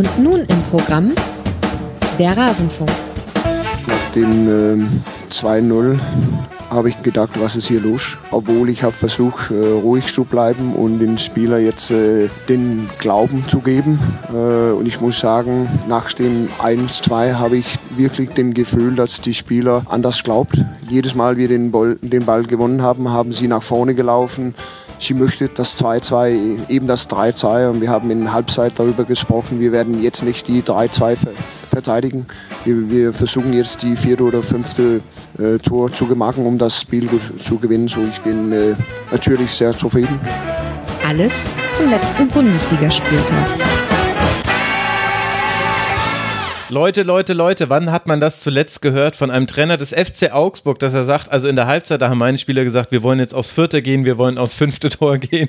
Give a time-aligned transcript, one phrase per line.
[0.00, 1.12] Und nun im Programm
[2.18, 2.88] der Rasenfunk.
[3.86, 5.98] Nach dem äh, 2-0
[6.70, 8.16] habe ich gedacht, was ist hier los?
[8.30, 13.44] Obwohl ich habe versucht, äh, ruhig zu bleiben und den Spieler jetzt äh, den Glauben
[13.46, 13.98] zu geben.
[14.32, 19.34] Äh, und ich muss sagen, nach dem 1-2 habe ich wirklich den Gefühl, dass die
[19.34, 20.56] Spieler anders glaubt.
[20.88, 24.54] Jedes Mal, wir den Ball, den Ball gewonnen haben, haben sie nach vorne gelaufen.
[25.00, 29.72] Sie möchte das 2-2, eben das 3-2 und wir haben in Halbzeit darüber gesprochen, wir
[29.72, 31.16] werden jetzt nicht die 3-2
[31.70, 32.26] verteidigen.
[32.64, 35.00] Wir, wir, versuchen jetzt die vierte oder fünfte
[35.38, 37.88] äh, Tor zu machen, um das Spiel zu gewinnen.
[37.88, 38.74] So, ich bin äh,
[39.10, 40.20] natürlich sehr zufrieden.
[41.08, 41.32] Alles
[41.72, 43.79] zum letzten Bundesligaspieltag.
[46.70, 50.78] Leute, Leute, Leute, wann hat man das zuletzt gehört von einem Trainer des FC Augsburg,
[50.78, 53.34] dass er sagt, also in der Halbzeit, da haben meine Spieler gesagt, wir wollen jetzt
[53.34, 55.48] aufs vierte gehen, wir wollen aufs fünfte Tor gehen.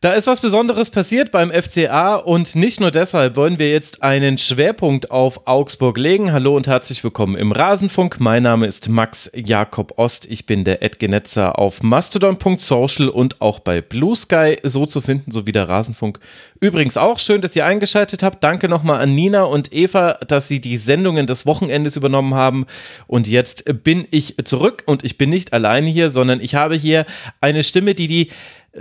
[0.00, 4.38] Da ist was Besonderes passiert beim FCA und nicht nur deshalb wollen wir jetzt einen
[4.38, 6.30] Schwerpunkt auf Augsburg legen.
[6.30, 8.20] Hallo und herzlich willkommen im Rasenfunk.
[8.20, 10.30] Mein Name ist Max Jakob Ost.
[10.30, 15.50] Ich bin der Edgenetzer auf mastodon.social und auch bei Blue Sky so zu finden, sowie
[15.50, 16.20] der Rasenfunk.
[16.60, 18.44] Übrigens auch schön, dass ihr eingeschaltet habt.
[18.44, 22.66] Danke nochmal an Nina und Eva, dass sie die Sendungen des Wochenendes übernommen haben.
[23.08, 27.04] Und jetzt bin ich zurück und ich bin nicht alleine hier, sondern ich habe hier
[27.40, 28.28] eine Stimme, die die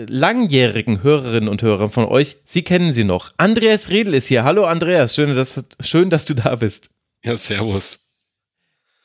[0.08, 3.34] langjährigen Hörerinnen und Hörer von euch, Sie kennen sie noch.
[3.38, 4.44] Andreas Redl ist hier.
[4.44, 6.90] Hallo Andreas, schön, dass, schön, dass du da bist.
[7.23, 8.00] Ja, servus.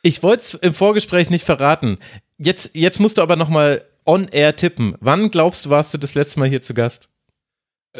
[0.02, 1.98] Ich wollte es im Vorgespräch nicht verraten.
[2.38, 4.96] Jetzt, jetzt musst du aber nochmal on air tippen.
[5.00, 7.08] Wann glaubst du, warst du das letzte Mal hier zu Gast?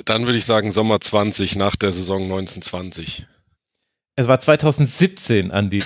[0.05, 3.27] Dann würde ich sagen Sommer 20 nach der Saison 1920.
[4.17, 5.83] Es war 2017, Andi.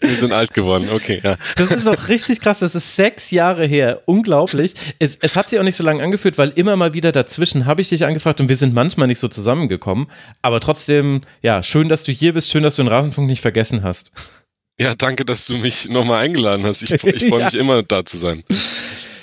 [0.00, 1.36] Wir sind alt geworden, okay, ja.
[1.56, 4.74] Das ist auch richtig krass, das ist sechs Jahre her, unglaublich.
[4.98, 7.82] Es, es hat sich auch nicht so lange angefühlt, weil immer mal wieder dazwischen habe
[7.82, 10.06] ich dich angefragt und wir sind manchmal nicht so zusammengekommen.
[10.42, 13.82] Aber trotzdem, ja, schön, dass du hier bist, schön, dass du den Rasenfunk nicht vergessen
[13.82, 14.12] hast.
[14.78, 16.82] Ja, danke, dass du mich nochmal eingeladen hast.
[16.82, 17.60] Ich, ich freue mich ja.
[17.60, 18.42] immer, da zu sein.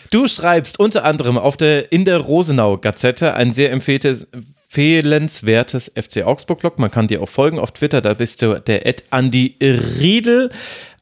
[0.09, 4.27] Du schreibst unter anderem auf der, in der Rosenau-Gazette ein sehr empfehltes,
[4.73, 6.79] empfehlenswertes FC Augsburg-Blog.
[6.79, 10.49] Man kann dir auch folgen auf Twitter, da bist du der Ed Andy Riedel.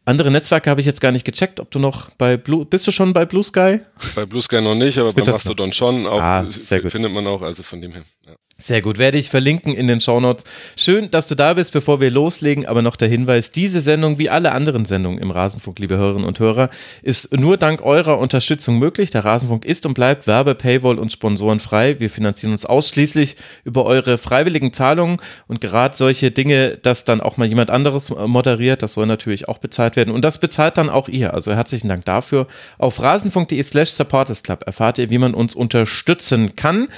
[0.03, 2.91] Andere Netzwerke habe ich jetzt gar nicht gecheckt, ob du noch bei Blue, bist du
[2.91, 3.79] schon bei Blue Sky?
[4.15, 6.05] Bei Blue Sky noch nicht, aber bei Mastodon schon.
[6.05, 6.91] Auch, ah, sehr gut.
[6.91, 8.03] Findet man auch, also von dem her.
[8.27, 8.33] Ja.
[8.61, 10.43] Sehr gut, werde ich verlinken in den Shownotes.
[10.75, 14.29] Schön, dass du da bist, bevor wir loslegen, aber noch der Hinweis, diese Sendung, wie
[14.29, 16.69] alle anderen Sendungen im Rasenfunk, liebe Hörerinnen und Hörer,
[17.01, 19.09] ist nur dank eurer Unterstützung möglich.
[19.09, 21.99] Der Rasenfunk ist und bleibt Werbe, Paywall und Sponsoren frei.
[21.99, 25.17] Wir finanzieren uns ausschließlich über eure freiwilligen Zahlungen
[25.47, 29.57] und gerade solche Dinge, dass dann auch mal jemand anderes moderiert, das soll natürlich auch
[29.57, 31.33] bezahlt werden und das bezahlt dann auch ihr.
[31.33, 32.45] Also herzlichen Dank dafür.
[32.77, 36.89] Auf rasenfunk.de slash supportersclub erfahrt ihr, wie man uns unterstützen kann.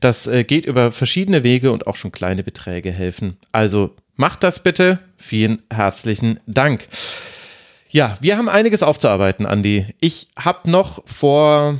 [0.00, 3.38] Das äh, geht über verschiedene Wege und auch schon kleine Beträge helfen.
[3.52, 4.98] Also macht das bitte.
[5.16, 6.88] Vielen herzlichen Dank.
[7.90, 9.86] Ja, wir haben einiges aufzuarbeiten, Andi.
[10.00, 11.78] Ich habe noch vor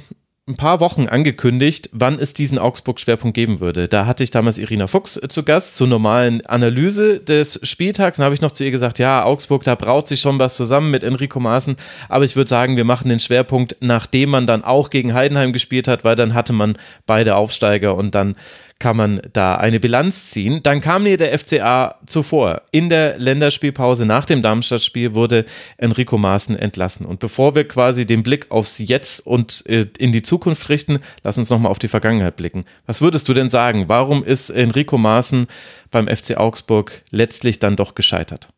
[0.51, 3.89] ein paar Wochen angekündigt, wann es diesen Augsburg-Schwerpunkt geben würde.
[3.89, 8.17] Da hatte ich damals Irina Fuchs zu Gast zur normalen Analyse des Spieltags.
[8.17, 10.91] Dann habe ich noch zu ihr gesagt, ja, Augsburg, da braut sich schon was zusammen
[10.91, 11.77] mit Enrico Maaßen.
[12.09, 15.89] Aber ich würde sagen, wir machen den Schwerpunkt, nachdem man dann auch gegen Heidenheim gespielt
[15.89, 18.37] hat, weil dann hatte man beide Aufsteiger und dann
[18.81, 20.63] kann man da eine Bilanz ziehen.
[20.63, 22.63] Dann kam mir der FCA zuvor.
[22.73, 25.45] In der Länderspielpause nach dem Darmstadt-Spiel wurde
[25.77, 27.07] Enrico Maaßen entlassen.
[27.07, 31.39] Und bevor wir quasi den Blick aufs Jetzt und äh, in die Zukunft richten, lass
[31.39, 32.65] uns nochmal auf die Vergangenheit blicken.
[32.87, 33.85] Was würdest du denn sagen?
[33.89, 35.47] Warum ist Enrico Maaßen
[35.91, 38.49] beim FC Augsburg letztlich dann doch gescheitert?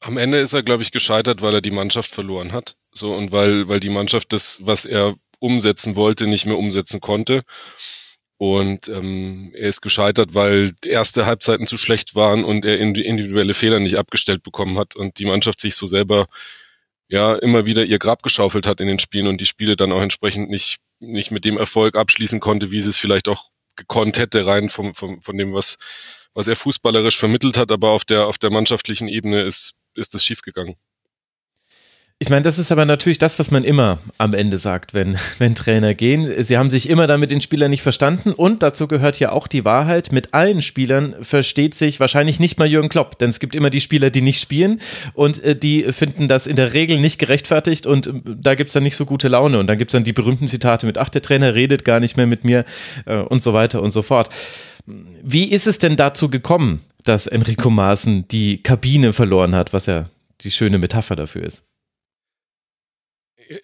[0.00, 2.76] Am Ende ist er, glaube ich, gescheitert, weil er die Mannschaft verloren hat.
[2.92, 7.42] So, und weil, weil die Mannschaft das, was er umsetzen wollte, nicht mehr umsetzen konnte.
[8.38, 13.80] Und ähm, er ist gescheitert, weil erste Halbzeiten zu schlecht waren und er individuelle Fehler
[13.80, 16.26] nicht abgestellt bekommen hat und die Mannschaft sich so selber
[17.08, 20.02] ja immer wieder ihr Grab geschaufelt hat in den Spielen und die Spiele dann auch
[20.02, 24.46] entsprechend nicht nicht mit dem Erfolg abschließen konnte, wie sie es vielleicht auch gekonnt hätte,
[24.46, 25.78] rein vom, vom, von dem, was,
[26.34, 30.24] was er fußballerisch vermittelt hat, aber auf der, auf der mannschaftlichen Ebene ist, ist es
[30.24, 30.74] schiefgegangen.
[32.20, 35.54] Ich meine, das ist aber natürlich das, was man immer am Ende sagt, wenn, wenn
[35.54, 36.28] Trainer gehen.
[36.42, 39.64] Sie haben sich immer damit den Spielern nicht verstanden und dazu gehört ja auch die
[39.64, 43.70] Wahrheit, mit allen Spielern versteht sich wahrscheinlich nicht mal Jürgen Klopp, denn es gibt immer
[43.70, 44.80] die Spieler, die nicht spielen
[45.14, 48.82] und äh, die finden das in der Regel nicht gerechtfertigt und äh, da gibt's dann
[48.82, 51.54] nicht so gute Laune und dann gibt's dann die berühmten Zitate mit, ach, der Trainer
[51.54, 52.64] redet gar nicht mehr mit mir
[53.06, 54.28] äh, und so weiter und so fort.
[55.22, 60.06] Wie ist es denn dazu gekommen, dass Enrico Maaßen die Kabine verloren hat, was ja
[60.40, 61.67] die schöne Metapher dafür ist?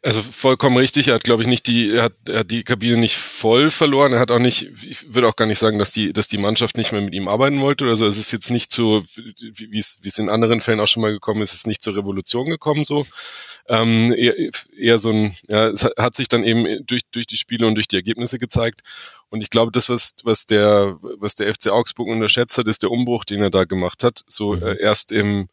[0.02, 1.08] Also vollkommen richtig.
[1.08, 4.12] Er hat, glaube ich, nicht die, er hat, er hat die Kabine nicht voll verloren.
[4.12, 6.76] Er hat auch nicht, ich würde auch gar nicht sagen, dass die, dass die Mannschaft
[6.76, 8.06] nicht mehr mit ihm arbeiten wollte oder so.
[8.06, 11.12] Es ist jetzt nicht zu, wie es, wie es in anderen Fällen auch schon mal
[11.12, 13.06] gekommen ist, es ist nicht zur Revolution gekommen so.
[13.66, 14.34] Ähm, eher,
[14.76, 17.88] eher so ein, ja, es hat sich dann eben durch, durch die Spiele und durch
[17.88, 18.80] die Ergebnisse gezeigt.
[19.30, 22.90] Und ich glaube, das, was, was der, was der FC Augsburg unterschätzt hat, ist der
[22.90, 24.22] Umbruch, den er da gemacht hat.
[24.28, 24.62] So mhm.
[24.62, 25.48] äh, erst im,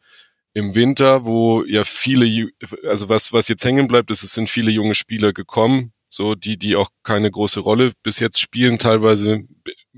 [0.54, 2.50] im Winter, wo ja viele,
[2.84, 6.58] also was, was jetzt hängen bleibt, ist, es sind viele junge Spieler gekommen, so die,
[6.58, 9.46] die auch keine große Rolle bis jetzt spielen, teilweise.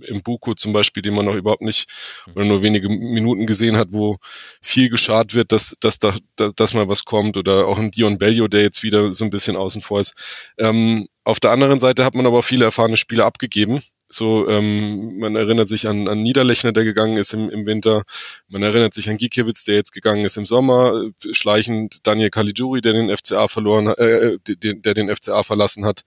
[0.09, 1.89] Im Buko zum Beispiel, den man noch überhaupt nicht
[2.35, 4.17] oder nur wenige Minuten gesehen hat, wo
[4.61, 8.19] viel geschart wird, dass, dass da, dass, dass mal was kommt oder auch ein Dion
[8.19, 10.15] Bellio, der jetzt wieder so ein bisschen außen vor ist.
[10.59, 13.83] Ähm, auf der anderen Seite hat man aber auch viele erfahrene Spieler abgegeben,
[14.15, 18.03] so, ähm, man erinnert sich an, an Niederlechner, der gegangen ist im, im Winter.
[18.49, 21.11] Man erinnert sich an Gikiewicz, der jetzt gegangen ist im Sommer.
[21.33, 26.03] Schleichend Daniel Caligiuri, der den FCA verloren, äh, der, der den FCA verlassen hat.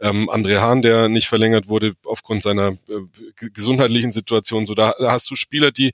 [0.00, 4.64] Ähm, André Hahn, der nicht verlängert wurde aufgrund seiner äh, gesundheitlichen Situation.
[4.64, 5.92] So, da, da hast du Spieler, die,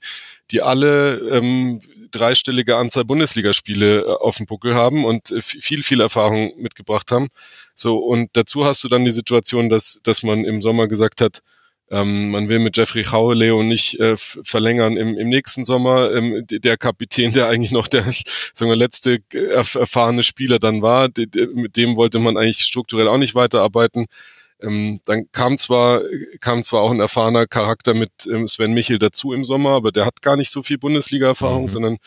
[0.51, 1.81] die alle ähm,
[2.15, 7.27] dreistellige Anzahl Bundesligaspiele äh, auf dem Buckel haben und äh, viel, viel Erfahrung mitgebracht haben.
[7.75, 11.41] So, und dazu hast du dann die Situation, dass, dass man im Sommer gesagt hat,
[11.91, 16.11] ähm, man will mit Jeffrey Leo nicht äh, verlängern im, im nächsten Sommer.
[16.11, 18.03] Ähm, der Kapitän, der eigentlich noch der
[18.53, 21.09] sagen wir, letzte erfahrene Spieler dann war,
[21.53, 24.07] mit dem wollte man eigentlich strukturell auch nicht weiterarbeiten.
[24.61, 26.01] Ähm, dann kam zwar,
[26.39, 30.05] kam zwar auch ein erfahrener Charakter mit ähm, Sven Michel dazu im Sommer, aber der
[30.05, 31.69] hat gar nicht so viel Bundesliga-Erfahrung, mhm.
[31.69, 31.97] sondern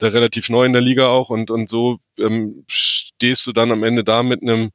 [0.00, 3.84] der relativ neu in der Liga auch und, und so ähm, stehst du dann am
[3.84, 4.70] Ende da mit einem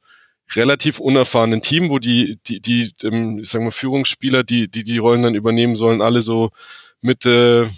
[0.54, 4.98] relativ unerfahrenen Team, wo die, die, die, ähm, ich sag mal, Führungsspieler, die, die die
[4.98, 6.50] Rollen dann übernehmen sollen, alle so
[7.00, 7.68] Mitte,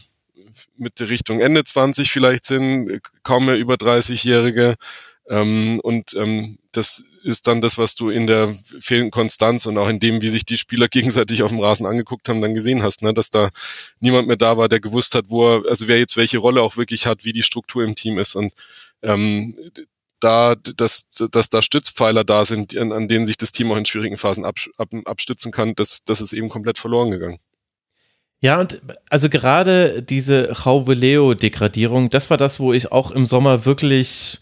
[0.76, 4.75] Mitte Richtung Ende 20 vielleicht sind, kaum mehr über 30-Jährige.
[5.29, 9.88] Ähm, und ähm, das ist dann das, was du in der fehlenden Konstanz und auch
[9.88, 13.02] in dem, wie sich die Spieler gegenseitig auf dem Rasen angeguckt haben, dann gesehen hast,
[13.02, 13.14] ne?
[13.14, 13.49] dass da
[14.00, 16.76] niemand mehr da war, der gewusst hat, wo er, also wer jetzt welche Rolle auch
[16.76, 18.37] wirklich hat, wie die Struktur im Team ist.
[18.37, 18.52] Und
[19.02, 19.56] ähm,
[20.20, 23.87] da, dass, dass da Stützpfeiler da sind, an, an denen sich das Team auch in
[23.87, 27.38] schwierigen Phasen ab, ab, abstützen kann, das, das ist eben komplett verloren gegangen.
[28.40, 34.40] Ja, und also gerade diese Jauveleo-Degradierung, das war das, wo ich auch im Sommer wirklich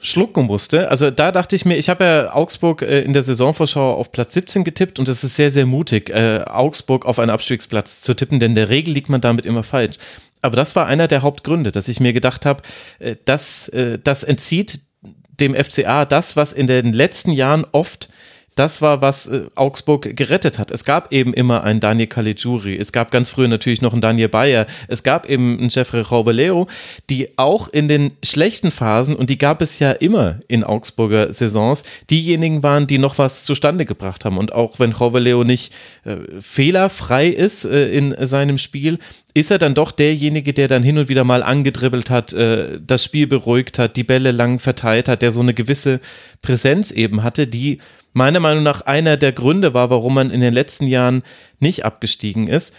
[0.00, 0.90] schlucken musste.
[0.90, 4.34] Also da dachte ich mir, ich habe ja Augsburg äh, in der Saisonvorschau auf Platz
[4.34, 8.40] 17 getippt und es ist sehr, sehr mutig, äh, Augsburg auf einen Abstiegsplatz zu tippen,
[8.40, 9.96] denn in der Regel liegt man damit immer falsch.
[10.40, 12.62] Aber das war einer der Hauptgründe, dass ich mir gedacht habe,
[12.98, 14.80] äh, dass äh, das entzieht
[15.28, 18.08] dem FCA das, was in den letzten Jahren oft
[18.54, 20.70] das war, was äh, Augsburg gerettet hat.
[20.70, 24.28] Es gab eben immer einen Daniel Caligiuri, es gab ganz früh natürlich noch einen Daniel
[24.28, 26.66] Bayer, es gab eben einen Jeffrey Robeleo,
[27.08, 31.84] die auch in den schlechten Phasen, und die gab es ja immer in Augsburger Saisons,
[32.10, 34.38] diejenigen waren, die noch was zustande gebracht haben.
[34.38, 35.72] Und auch wenn Robeleo nicht
[36.04, 38.98] äh, fehlerfrei ist äh, in seinem Spiel,
[39.34, 43.04] ist er dann doch derjenige, der dann hin und wieder mal angedribbelt hat, äh, das
[43.04, 46.00] Spiel beruhigt hat, die Bälle lang verteilt hat, der so eine gewisse
[46.42, 47.78] Präsenz eben hatte, die
[48.12, 51.22] meiner Meinung nach einer der Gründe war, warum man in den letzten Jahren
[51.60, 52.74] nicht abgestiegen ist.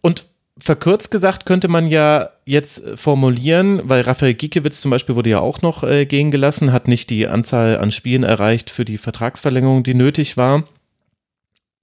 [0.00, 0.26] Und
[0.58, 5.62] verkürzt gesagt könnte man ja jetzt formulieren, weil Raphael Giekewitz zum Beispiel wurde ja auch
[5.62, 9.94] noch äh, gehen gelassen, hat nicht die Anzahl an Spielen erreicht für die Vertragsverlängerung, die
[9.94, 10.64] nötig war.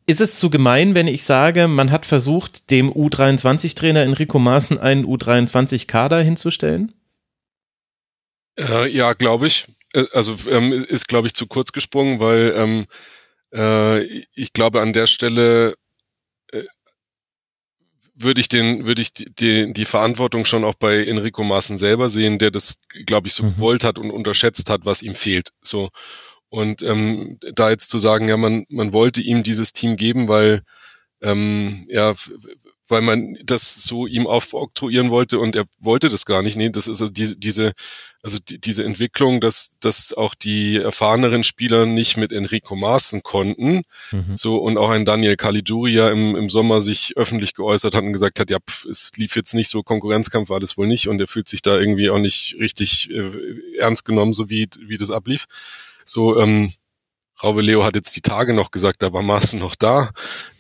[0.08, 5.06] Ist es zu gemein, wenn ich sage, man hat versucht, dem U23-Trainer Enrico Maaßen einen
[5.06, 6.94] U23-Kader hinzustellen?
[8.58, 9.68] Äh, ja, glaube ich.
[9.94, 12.86] Äh, also ähm, ist, glaube ich, zu kurz gesprungen, weil ähm,
[13.54, 15.76] äh, ich glaube, an der Stelle
[16.52, 16.64] äh,
[18.16, 22.10] würde ich den, würde ich die, die, die Verantwortung schon auch bei Enrico Maaßen selber
[22.10, 23.56] sehen, der das, glaube ich, so mhm.
[23.56, 25.50] gewollt hat und unterschätzt hat, was ihm fehlt.
[25.62, 25.90] So
[26.50, 30.64] und ähm, da jetzt zu sagen, ja, man man wollte ihm dieses Team geben, weil
[31.22, 32.14] ähm, ja
[32.92, 36.58] weil man das so ihm aufoktroyieren wollte und er wollte das gar nicht.
[36.58, 37.72] Nee, das ist also diese, diese,
[38.24, 43.82] also die, diese Entwicklung, dass, dass auch die erfahreneren Spieler nicht mit Enrico Maaßen konnten.
[44.12, 44.38] Mhm.
[44.38, 48.14] So, und auch ein Daniel Caligiuri ja im, im Sommer sich öffentlich geäußert hat und
[48.14, 51.20] gesagt hat, ja, pf, es lief jetzt nicht so, Konkurrenzkampf war das wohl nicht und
[51.20, 55.10] er fühlt sich da irgendwie auch nicht richtig äh, ernst genommen, so wie, wie das
[55.10, 55.46] ablief.
[56.06, 56.72] So, ähm,
[57.44, 60.10] Raube Leo hat jetzt die Tage noch gesagt, da war Maaßen noch da.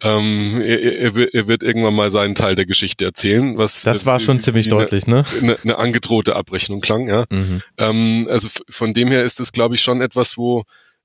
[0.01, 3.57] Ähm, er, er, er, wird irgendwann mal seinen Teil der Geschichte erzählen.
[3.57, 5.23] Was das war schon ziemlich deutlich, ne?
[5.41, 7.25] Eine, eine angedrohte Abrechnung klang, ja.
[7.29, 7.61] Mhm.
[7.77, 10.63] Ähm, also von dem her ist es, glaube ich, schon etwas, wo,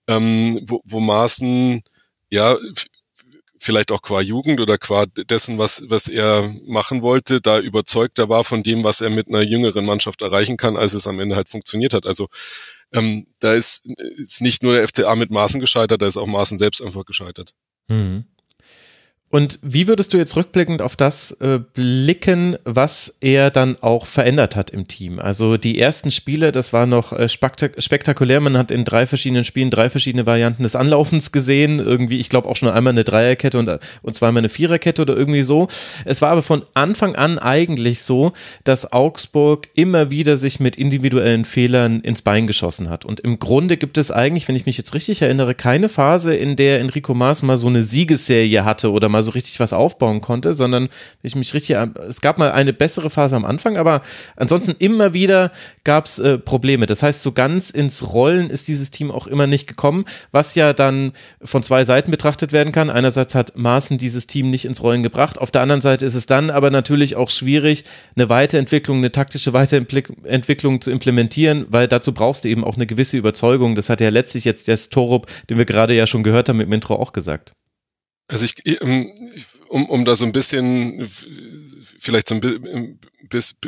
[0.09, 1.83] ähm, wo, wo Maaßen
[2.31, 2.57] ja
[3.59, 8.45] vielleicht auch qua Jugend oder qua dessen, was, was er machen wollte, da überzeugter war
[8.45, 11.49] von dem, was er mit einer jüngeren Mannschaft erreichen kann, als es am Ende halt
[11.49, 12.07] funktioniert hat.
[12.07, 12.29] Also
[12.95, 16.59] ähm, da ist, ist nicht nur der FCA mit Maßen gescheitert, da ist auch Maßen
[16.59, 17.55] selbst einfach gescheitert.
[17.89, 18.27] Mhm.
[19.29, 24.55] Und wie würdest du jetzt rückblickend auf das äh, blicken, was er dann auch verändert
[24.55, 25.19] hat im Team?
[25.19, 28.41] Also die ersten Spiele, das war noch äh, spektak spektakulär.
[28.41, 31.81] Man hat in drei verschiedenen Spielen drei verschiedene Varianten des Anlaufens gesehen.
[31.81, 33.69] Irgendwie, ich glaube auch schon einmal eine Dreierkette und,
[34.03, 35.67] und zweimal eine Viererkette oder irgendwie so.
[36.05, 41.45] Es war aber von Anfang an eigentlich so, dass Augsburg immer wieder sich mit individuellen
[41.45, 43.05] Fehlern ins Bein geschossen hat.
[43.05, 46.55] Und im Grunde gibt es eigentlich, wenn ich mich jetzt richtig erinnere, keine Phase, in
[46.55, 50.55] der Enrico Maas mal so eine Siegesserie hatte oder mal so richtig was aufbauen konnte,
[50.55, 50.89] sondern
[51.23, 51.77] ich mich richtig,
[52.09, 54.03] es gab mal eine bessere Phase am Anfang, aber
[54.37, 55.53] ansonsten immer wieder
[55.85, 56.87] gab es äh, Probleme.
[56.87, 60.73] Das heißt, so ganz ins Rollen ist dieses Team auch immer nicht gekommen, was ja
[60.73, 62.89] dann von zwei Seiten betrachtet werden kann.
[62.89, 66.27] Einerseits hat Maaßen dieses Team nicht ins Rollen gebracht, auf der anderen Seite ist es
[66.27, 67.85] dann aber natürlich auch schwierig,
[68.17, 73.17] eine Weiterentwicklung, eine taktische Weiterentwicklung zu implementieren, weil dazu brauchst du eben auch eine gewisse
[73.17, 73.75] Überzeugung.
[73.75, 76.67] Das hat ja letztlich jetzt der Torup, den wir gerade ja schon gehört haben mit
[76.67, 77.53] dem Intro auch gesagt.
[78.29, 79.13] Also ich, ähm,
[79.69, 81.09] um, um da so ein bisschen,
[81.99, 82.99] vielleicht so ein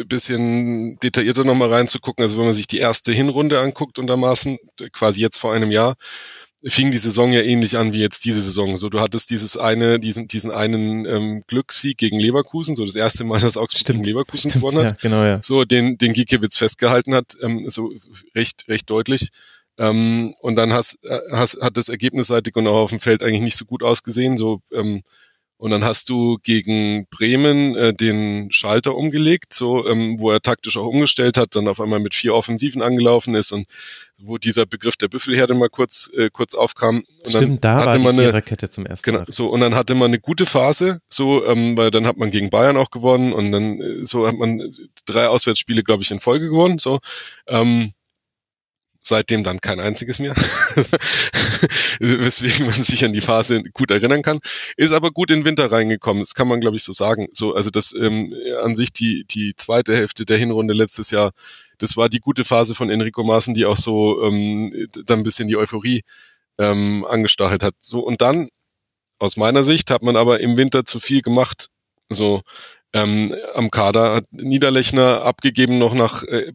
[0.09, 4.59] bisschen detaillierter nochmal reinzugucken, also wenn man sich die erste Hinrunde anguckt untermaßen,
[4.93, 5.95] quasi jetzt vor einem Jahr,
[6.65, 8.77] fing die Saison ja ähnlich an wie jetzt diese Saison.
[8.77, 13.25] So, du hattest dieses eine, diesen, diesen einen ähm, Glückssieg gegen Leverkusen, so das erste
[13.25, 14.97] Mal, dass Augsburg stimmt, gegen Leverkusen stimmt, gewonnen hat.
[14.97, 15.41] Ja, genau, ja.
[15.41, 17.93] So, den, den Giekewitz festgehalten hat, ähm, so
[18.35, 19.29] recht, recht deutlich.
[19.79, 23.43] Ähm, und dann hast, äh, hast, hat das ergebnisseitig und auch auf dem Feld eigentlich
[23.43, 24.37] nicht so gut ausgesehen.
[24.37, 25.03] So, ähm,
[25.61, 30.77] und dann hast du gegen Bremen äh, den Schalter umgelegt, so ähm, wo er taktisch
[30.77, 33.67] auch umgestellt hat, dann auf einmal mit vier Offensiven angelaufen ist und
[34.21, 36.99] wo dieser Begriff der Büffelherde mal kurz äh, kurz aufkam.
[37.25, 39.27] Und Stimmt, dann da hatte war die man eine, zum ersten genau, Mal.
[39.29, 42.51] So und dann hatte man eine gute Phase, so ähm, weil dann hat man gegen
[42.51, 44.63] Bayern auch gewonnen und dann äh, so hat man
[45.07, 46.79] drei Auswärtsspiele, glaube ich, in Folge gewonnen.
[46.79, 47.01] So
[47.49, 47.95] ähm,
[49.09, 50.35] seitdem dann kein einziges mehr,
[52.01, 54.41] weswegen man sich an die Phase gut erinnern kann,
[54.77, 57.29] ist aber gut in den Winter reingekommen, das kann man glaube ich so sagen.
[57.33, 61.33] So, also das ähm, an sich die, die zweite Hälfte der Hinrunde letztes Jahr,
[61.79, 64.73] das war die gute Phase von Enrico Maaßen, die auch so ähm,
[65.07, 66.03] dann ein bisschen die Euphorie
[66.59, 67.75] ähm, angestachelt hat.
[67.81, 68.49] So, und dann,
[69.19, 71.69] aus meiner Sicht, hat man aber im Winter zu viel gemacht.
[72.11, 72.43] So,
[72.93, 76.53] ähm, am Kader hat Niederlechner abgegeben noch nach äh,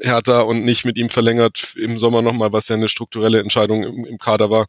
[0.00, 4.04] Hertha und nicht mit ihm verlängert im Sommer nochmal, was ja eine strukturelle Entscheidung im,
[4.04, 4.66] im Kader war.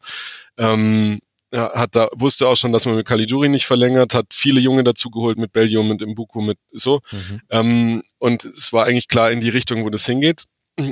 [0.58, 4.60] Ähm, er hat da, wusste auch schon, dass man mit Caligiuri nicht verlängert, hat viele
[4.60, 7.00] Junge dazugeholt mit Belgium, mit Mbuku, mit so.
[7.12, 7.40] Mhm.
[7.50, 10.46] Ähm, und es war eigentlich klar in die Richtung, wo das hingeht.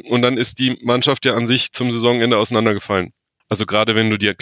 [0.09, 3.11] Und dann ist die Mannschaft ja an sich zum Saisonende auseinandergefallen.
[3.49, 4.37] Also gerade wenn du dir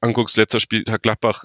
[0.00, 1.44] anguckst, letzter Spieltag Gladbach,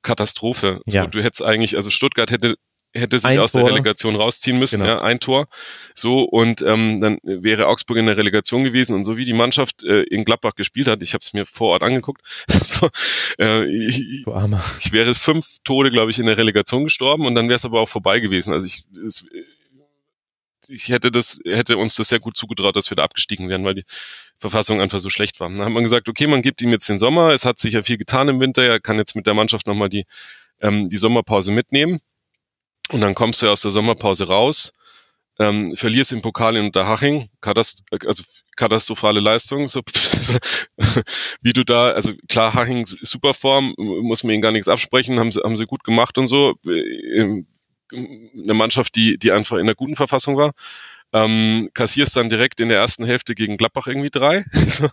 [0.00, 0.80] Katastrophe.
[0.86, 1.02] Ja.
[1.02, 2.54] So, du hättest eigentlich, also Stuttgart hätte
[2.94, 3.62] hätte sich ein aus Tor.
[3.62, 4.92] der Relegation rausziehen müssen, genau.
[4.92, 5.46] ja, ein Tor.
[5.94, 9.82] So, und ähm, dann wäre Augsburg in der Relegation gewesen und so wie die Mannschaft
[9.84, 12.22] äh, in Gladbach gespielt hat, ich habe es mir vor Ort angeguckt,
[12.66, 12.88] so,
[13.38, 17.56] äh, ich, ich wäre fünf Tode, glaube ich, in der Relegation gestorben und dann wäre
[17.56, 18.52] es aber auch vorbei gewesen.
[18.52, 19.24] Also ich, es,
[20.68, 23.74] ich hätte das, hätte uns das sehr gut zugetraut, dass wir da abgestiegen wären, weil
[23.74, 23.84] die
[24.38, 25.48] Verfassung einfach so schlecht war.
[25.48, 27.82] Dann hat man gesagt, okay, man gibt ihm jetzt den Sommer, es hat sich ja
[27.82, 30.04] viel getan im Winter, er kann jetzt mit der Mannschaft nochmal die,
[30.60, 32.00] ähm, die Sommerpause mitnehmen.
[32.90, 34.72] Und dann kommst du aus der Sommerpause raus,
[35.38, 38.22] ähm, verlierst im Pokal in Unterhaching, Katast also
[38.56, 39.82] katastrophale Leistung, so
[41.42, 45.30] wie du da, also klar, Haching super Form, muss man ihnen gar nichts absprechen, haben
[45.30, 46.54] sie, haben sie gut gemacht und so.
[46.66, 47.42] Äh,
[47.92, 50.52] eine Mannschaft, die, die einfach in einer guten Verfassung war
[51.12, 54.44] ähm, kassierst dann direkt in der ersten Hälfte gegen Gladbach irgendwie drei.
[54.76, 54.88] So,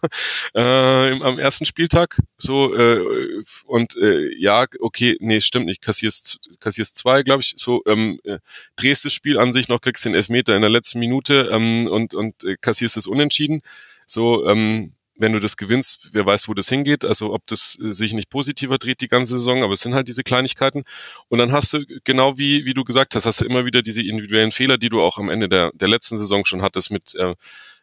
[0.56, 2.18] äh, im, am ersten Spieltag.
[2.38, 5.82] So äh, und äh, ja okay nee stimmt nicht.
[5.82, 7.54] Kassierst kassierst zwei glaube ich.
[7.58, 8.38] So ähm, äh,
[8.76, 12.14] drehst das Spiel an sich noch kriegst den Elfmeter in der letzten Minute ähm, und
[12.14, 13.62] und äh, kassierst es unentschieden.
[14.08, 14.94] So ähm,
[15.24, 18.30] wenn du das gewinnst, wer weiß, wo das hingeht, also ob das äh, sich nicht
[18.30, 20.84] positiver dreht die ganze Saison, aber es sind halt diese Kleinigkeiten.
[21.30, 24.04] Und dann hast du, genau wie, wie du gesagt hast, hast du immer wieder diese
[24.04, 27.36] individuellen Fehler, die du auch am Ende der, der letzten Saison schon hattest mit äh,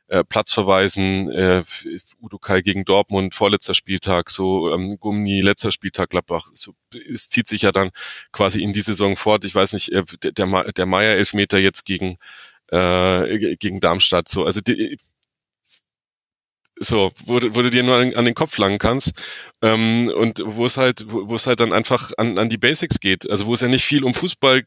[0.08, 1.62] äh, Platzverweisen, äh,
[2.20, 6.48] Udukai gegen Dortmund, vorletzter Spieltag, so ähm, Gummi, letzter Spieltag Gladbach.
[6.52, 6.74] So,
[7.10, 7.90] es zieht sich ja dann
[8.32, 9.46] quasi in die Saison fort.
[9.46, 12.18] Ich weiß nicht, äh, der, der, der Meier-Elfmeter jetzt gegen
[12.70, 14.28] äh, gegen Darmstadt.
[14.28, 14.98] So, also die,
[16.80, 19.12] so, wo, wo du dir nur an, an den Kopf langen kannst
[19.62, 23.30] ähm, und wo es halt, wo, es halt dann einfach an, an die Basics geht.
[23.30, 24.64] Also wo es ja nicht viel um Fußball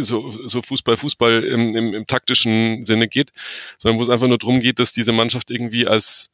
[0.00, 3.32] so, so Fußball, Fußball im, im, im taktischen Sinne geht,
[3.76, 6.30] sondern wo es einfach nur darum geht, dass diese Mannschaft irgendwie als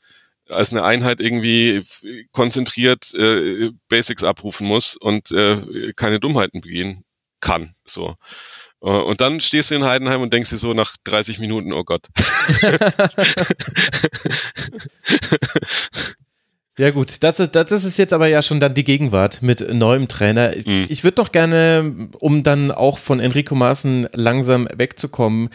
[0.49, 1.83] als eine Einheit irgendwie
[2.33, 7.05] konzentriert äh, Basics abrufen muss und äh, keine Dummheiten begehen
[7.41, 7.75] kann.
[7.85, 8.17] So
[8.83, 12.09] Und dann stehst du in Heidenheim und denkst dir so nach 30 Minuten, oh Gott.
[16.79, 20.09] Ja gut, das ist, das ist jetzt aber ja schon dann die Gegenwart mit neuem
[20.09, 20.53] Trainer.
[20.65, 20.87] Mhm.
[20.89, 25.51] Ich würde doch gerne, um dann auch von Enrico Maaßen langsam wegzukommen,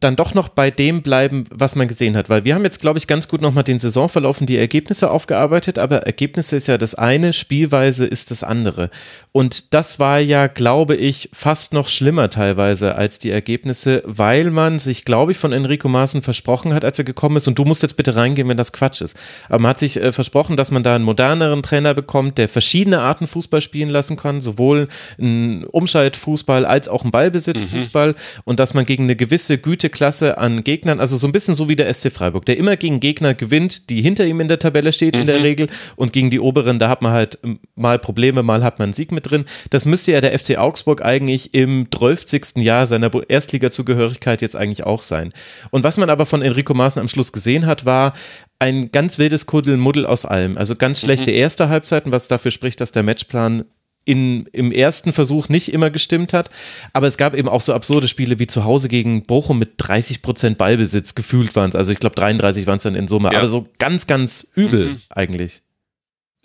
[0.00, 2.30] dann doch noch bei dem bleiben, was man gesehen hat.
[2.30, 5.78] Weil wir haben jetzt, glaube ich, ganz gut nochmal den Saisonverlauf und die Ergebnisse aufgearbeitet,
[5.78, 8.90] aber Ergebnisse ist ja das eine, Spielweise ist das andere.
[9.32, 14.78] Und das war ja, glaube ich, fast noch schlimmer teilweise als die Ergebnisse, weil man
[14.78, 17.82] sich, glaube ich, von Enrico Maaßen versprochen hat, als er gekommen ist, und du musst
[17.82, 19.16] jetzt bitte reingehen, wenn das Quatsch ist.
[19.48, 23.00] Aber man hat sich äh, versprochen, dass man da einen moderneren Trainer bekommt, der verschiedene
[23.00, 24.88] Arten Fußball spielen lassen kann, sowohl
[25.18, 28.14] einen Umschaltfußball als auch einen Ballbesitzfußball
[28.44, 31.68] und dass man gegen eine gewisse Güte Klasse an Gegnern, also so ein bisschen so
[31.68, 34.92] wie der SC Freiburg, der immer gegen Gegner gewinnt, die hinter ihm in der Tabelle
[34.92, 37.38] steht in der Regel und gegen die oberen, da hat man halt
[37.74, 39.44] mal Probleme, mal hat man einen Sieg mit drin.
[39.70, 42.56] Das müsste ja der FC Augsburg eigentlich im 12.
[42.56, 45.32] Jahr seiner Erstliga-Zugehörigkeit jetzt eigentlich auch sein.
[45.70, 48.12] Und was man aber von Enrico Maaßen am Schluss gesehen hat, war
[48.58, 50.58] ein ganz wildes Kuddelmuddel aus allem.
[50.58, 53.64] Also ganz schlechte erste Halbzeiten, was dafür spricht, dass der Matchplan
[54.08, 56.50] in, im ersten Versuch nicht immer gestimmt hat.
[56.92, 60.22] Aber es gab eben auch so absurde Spiele wie zu Hause gegen Bochum mit 30
[60.22, 61.14] Prozent Ballbesitz.
[61.14, 61.76] Gefühlt waren es.
[61.76, 63.30] Also ich glaube 33 waren es dann in Summe.
[63.32, 63.38] Ja.
[63.38, 65.00] Aber so ganz, ganz übel Mhm.
[65.10, 65.62] eigentlich.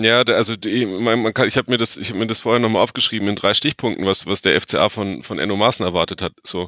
[0.01, 2.81] Ja, also die- man kann, ich habe mir das, ich habe mir das vorher nochmal
[2.81, 6.33] aufgeschrieben in drei Stichpunkten, was was der FCA von von Enno Maaßen erwartet hat.
[6.43, 6.67] So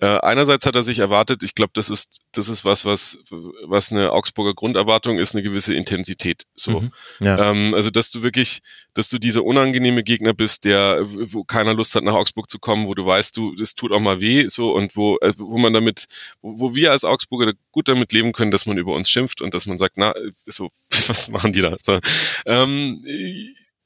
[0.00, 3.18] äh, einerseits hat er sich erwartet, ich glaube, das ist das ist was was
[3.66, 6.44] was eine Augsburger Grunderwartung ist, eine gewisse Intensität.
[6.54, 6.92] So, Mhm.
[7.20, 7.50] Ja.
[7.50, 8.60] ähm, also dass du wirklich,
[8.94, 12.86] dass du dieser unangenehme Gegner bist, der wo keiner Lust hat nach Augsburg zu kommen,
[12.86, 15.72] wo du weißt, du das tut auch mal weh, so und wo äh, wo man
[15.72, 16.06] damit,
[16.42, 19.52] wo, wo wir als Augsburger gut damit leben können, dass man über uns schimpft und
[19.54, 20.14] dass man sagt, na
[20.46, 20.70] so
[21.08, 21.76] was machen die da?
[21.80, 21.98] So,
[22.46, 23.04] ähm,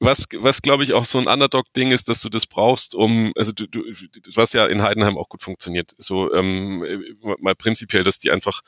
[0.02, 3.52] was, was glaube ich auch so ein Underdog-Ding ist, dass du das brauchst, um, also
[3.52, 3.85] du, du,
[4.35, 6.85] was ja in Heidenheim auch gut funktioniert, so ähm,
[7.38, 8.62] mal prinzipiell, dass die einfach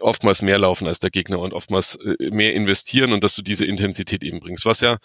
[0.00, 3.66] oftmals mehr laufen als der Gegner und oftmals äh, mehr investieren und dass du diese
[3.66, 4.96] Intensität eben bringst, was ja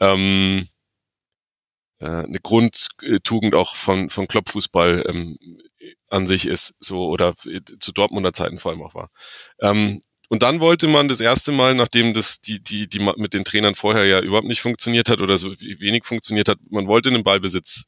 [0.00, 0.66] ähm,
[2.00, 5.38] äh, eine Grundtugend auch von von Kloppfußball ähm,
[6.08, 9.10] an sich ist, so oder äh, zu Dortmunder Zeiten vor allem auch war.
[9.60, 13.44] Ähm, und dann wollte man das erste Mal, nachdem das die, die, die mit den
[13.44, 17.22] Trainern vorher ja überhaupt nicht funktioniert hat oder so wenig funktioniert hat, man wollte einen
[17.22, 17.84] Ballbesitz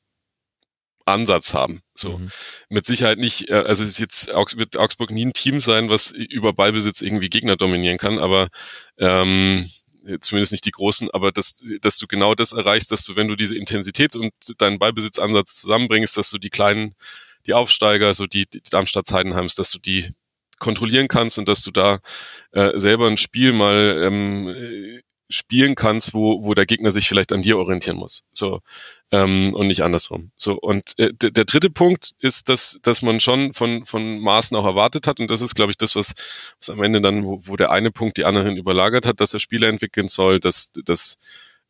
[1.07, 1.81] Ansatz haben.
[1.95, 2.19] So.
[2.19, 2.31] Mhm.
[2.69, 4.29] Mit Sicherheit nicht, äh, also es ist jetzt
[4.59, 8.49] wird Augsburg nie ein Team sein, was über Ballbesitz irgendwie Gegner dominieren kann, aber
[8.99, 9.67] ähm,
[10.21, 13.37] zumindest nicht die großen, aber dass, dass du genau das erreichst, dass du, wenn du
[13.37, 16.95] diese Intensität und deinen Ballbesitzansatz zusammenbringst, dass du die kleinen,
[17.47, 20.13] die Aufsteiger, so die, die Darmstadt Heidenheims, dass du die
[20.59, 21.99] kontrollieren kannst und dass du da
[22.53, 27.33] äh, selber ein Spiel mal ähm, äh, spielen kannst, wo, wo der Gegner sich vielleicht
[27.33, 28.25] an dir orientieren muss.
[28.33, 28.61] So
[29.11, 30.31] ähm, und nicht andersrum.
[30.37, 34.67] So und äh, der, dritte Punkt ist, dass dass man schon von von Maaßen auch
[34.67, 36.13] erwartet hat und das ist, glaube ich, das, was,
[36.61, 39.41] was am Ende dann, wo, wo der eine Punkt die anderen überlagert hat, dass er
[39.41, 41.17] Spieler entwickeln soll, dass dass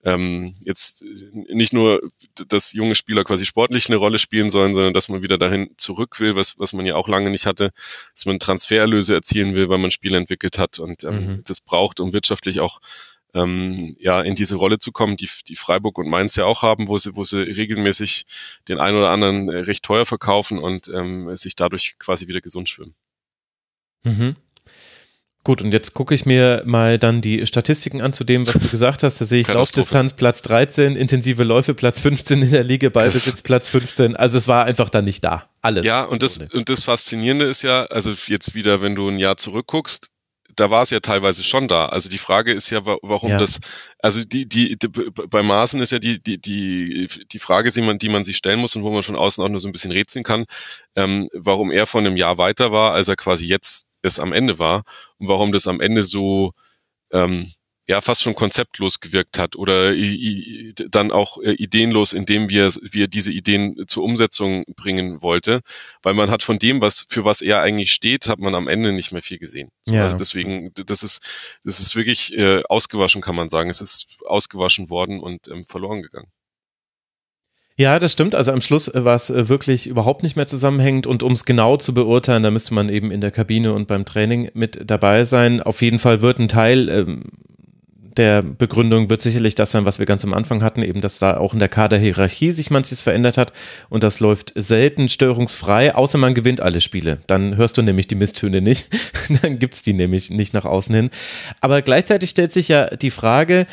[0.05, 2.01] ähm, jetzt nicht nur,
[2.49, 6.21] dass junge Spieler quasi sportlich eine Rolle spielen sollen, sondern dass man wieder dahin zurück
[6.21, 7.71] will, was, was man ja auch lange nicht hatte,
[8.15, 11.41] dass man Transfererlöse erzielen will, weil man Spieler entwickelt hat und ähm, Mhm.
[11.45, 12.81] das braucht, um wirtschaftlich auch
[13.35, 16.87] ähm, ja in diese Rolle zu kommen, die, die Freiburg und Mainz ja auch haben,
[16.89, 18.27] wo sie, wo sie regelmäßig
[18.69, 22.69] den einen oder anderen äh, recht teuer verkaufen und ähm, sich dadurch quasi wieder gesund
[22.69, 22.95] schwimmen.
[24.05, 24.37] Mhm.
[25.45, 28.67] Gut, und jetzt gucke ich mir mal dann die Statistiken an zu dem, was du
[28.69, 29.21] gesagt hast.
[29.21, 29.49] Da sehe ich.
[29.49, 34.17] Laufdistanz Platz 13, intensive Läufe Platz 15 in der Liga, Ballbesitz Platz 15.
[34.17, 35.49] Also es war einfach dann nicht da.
[35.61, 35.85] Alles.
[35.85, 39.37] Ja, und das, und das Faszinierende ist ja, also jetzt wieder, wenn du ein Jahr
[39.37, 40.09] zurückguckst,
[40.57, 41.87] da war es ja teilweise schon da.
[41.87, 43.39] Also die Frage ist ja, wa- warum Ja.
[43.39, 43.59] das,
[43.99, 47.99] also die, die, die, bei Maßen ist ja die, die, die, die Frage, die man,
[47.99, 49.91] die man sich stellen muss und wo man von außen auch nur so ein bisschen
[49.91, 50.45] rätseln kann,
[50.97, 54.59] ähm, warum er von einem Jahr weiter war, als er quasi jetzt es am Ende
[54.59, 54.85] war
[55.19, 56.53] und warum das am Ende so,
[57.13, 57.51] ähm,
[57.87, 62.71] ja, fast schon konzeptlos gewirkt hat oder i, i, dann auch äh, ideenlos, indem wir,
[62.81, 65.61] wir diese Ideen zur Umsetzung bringen wollte,
[66.03, 68.93] weil man hat von dem, was, für was er eigentlich steht, hat man am Ende
[68.93, 69.71] nicht mehr viel gesehen.
[69.83, 70.05] So, Ja.
[70.05, 71.21] Also deswegen, das ist,
[71.63, 73.69] das ist wirklich äh, ausgewaschen, kann man sagen.
[73.69, 76.29] Es ist ausgewaschen worden und ähm, verloren gegangen.
[77.77, 78.37] Ja, das stimmt.
[78.37, 81.45] Also am Schluss äh, war es äh, wirklich überhaupt nicht mehr zusammenhängend und um es
[81.45, 85.25] genau zu beurteilen, da müsste man eben in der Kabine und beim Training mit dabei
[85.25, 85.61] sein.
[85.61, 87.25] Auf jeden Fall wird ein Teil ähm,
[88.17, 91.37] der Begründung wird sicherlich das sein, was wir ganz am Anfang hatten, eben, dass da
[91.37, 93.53] auch in der Kaderhierarchie sich manches verändert hat
[93.89, 97.19] und das läuft selten störungsfrei, außer man gewinnt alle Spiele.
[97.27, 98.89] Dann hörst du nämlich die Misstöne nicht,
[99.43, 101.11] dann gibt's die nämlich nicht nach außen hin.
[101.61, 103.67] Aber gleichzeitig stellt sich ja die Frage,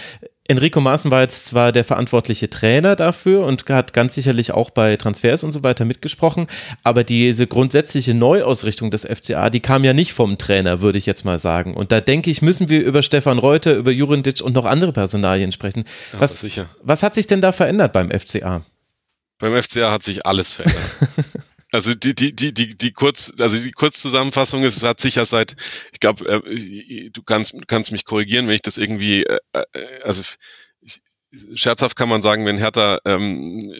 [0.52, 4.98] Enrico Maaßen war jetzt zwar der verantwortliche Trainer dafür und hat ganz sicherlich auch bei
[4.98, 6.48] Transfers und so weiter mitgesprochen,
[6.84, 11.26] aber diese grundsätzliche Neuausrichtung des FCA, die kam ja nicht vom Trainer, würde ich jetzt
[11.26, 11.74] mal sagen.
[11.74, 15.52] Und da denke ich, müssen wir über Stefan Reuter, über Jurindic und noch andere Personalien
[15.52, 15.86] sprechen.
[16.12, 16.68] Was, sicher.
[16.84, 18.62] was hat sich denn da verändert beim FCA?
[19.40, 20.82] Beim FCA hat sich alles verändert.
[21.72, 25.26] Also die die die die die kurz also die Kurzzusammenfassung ist es hat sich ja
[25.26, 25.56] seit
[25.94, 30.22] ich glaube äh, du kannst kannst mich korrigieren wenn ich das irgendwie äh, äh also
[31.56, 33.72] scherzhaft kann man sagen wenn Hertha ähm,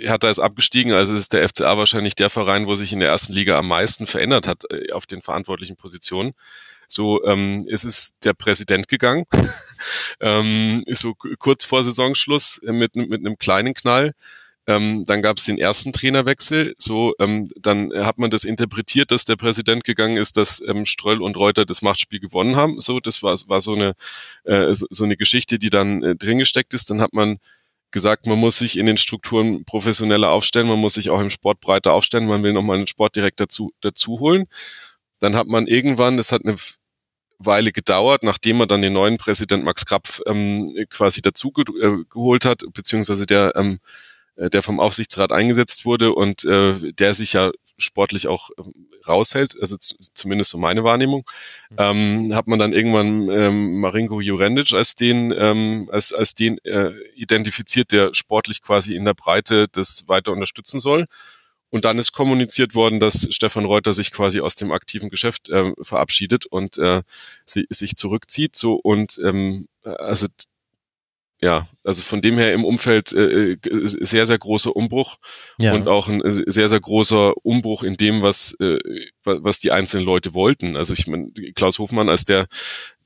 [0.00, 3.34] Hertha ist abgestiegen also ist der FCA wahrscheinlich der Verein wo sich in der ersten
[3.34, 6.32] Liga am meisten verändert hat äh, auf den verantwortlichen Positionen.
[6.88, 9.26] So ähm, es ist der Präsident gegangen
[10.20, 14.12] ähm, ist so kurz vor Saisonschluss mit mit einem kleinen Knall
[14.66, 16.74] ähm, dann gab es den ersten Trainerwechsel.
[16.78, 21.20] So, ähm, dann hat man das interpretiert, dass der Präsident gegangen ist, dass ähm, Ströll
[21.22, 22.80] und Reuter das Machtspiel gewonnen haben.
[22.80, 23.94] So, das war, war so eine
[24.44, 26.88] äh, so, eine Geschichte, die dann äh, drin gesteckt ist.
[26.90, 27.38] Dann hat man
[27.90, 31.60] gesagt, man muss sich in den Strukturen professioneller aufstellen, man muss sich auch im Sport
[31.60, 34.46] breiter aufstellen, man will nochmal einen Sportdirekt dazu, dazu holen.
[35.20, 36.56] Dann hat man irgendwann, das hat eine
[37.38, 42.04] Weile gedauert, nachdem man dann den neuen Präsident Max Krapf ähm, quasi dazu ge äh,
[42.10, 43.78] geholt hat, beziehungsweise der ähm, äh,
[44.36, 49.76] der vom Aufsichtsrat eingesetzt wurde und äh, der sich ja sportlich auch ähm, raushält, also
[49.78, 51.28] zumindest so meine Wahrnehmung,
[51.70, 51.76] mhm.
[51.78, 56.92] ähm, hat man dann irgendwann ähm, Marinko Jurendic als den ähm, als als den äh,
[57.14, 61.06] identifiziert, der sportlich quasi in der Breite das weiter unterstützen soll.
[61.70, 65.72] Und dann ist kommuniziert worden, dass Stefan Reuter sich quasi aus dem aktiven Geschäft äh,
[65.82, 67.02] verabschiedet und äh,
[67.44, 68.54] sie, sich zurückzieht.
[68.54, 70.28] So und ähm, also
[71.44, 75.16] ja, also von dem her im Umfeld äh, äh sehr, sehr großer Umbruch
[75.58, 75.74] ja.
[75.74, 78.78] und auch ein äh, sehr, sehr großer Umbruch in dem, was, äh,
[79.24, 80.74] was die einzelnen Leute wollten.
[80.74, 82.46] Also ich meine, Klaus Hofmann als der,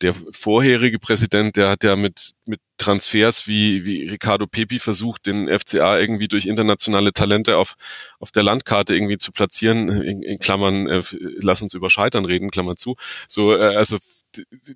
[0.03, 5.48] der vorherige Präsident, der hat ja mit, mit Transfers wie, wie Ricardo Pepi versucht, den
[5.48, 7.74] FCA irgendwie durch internationale Talente auf,
[8.20, 11.03] auf der Landkarte irgendwie zu platzieren, in, in Klammern, äh,
[11.40, 12.94] lass uns über Scheitern reden, Klammern zu.
[13.27, 13.98] So, äh, also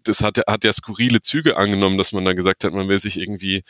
[0.05, 3.19] das hat, hat ja skurrile Züge angenommen, dass man da gesagt hat, man will sich
[3.19, 3.63] irgendwie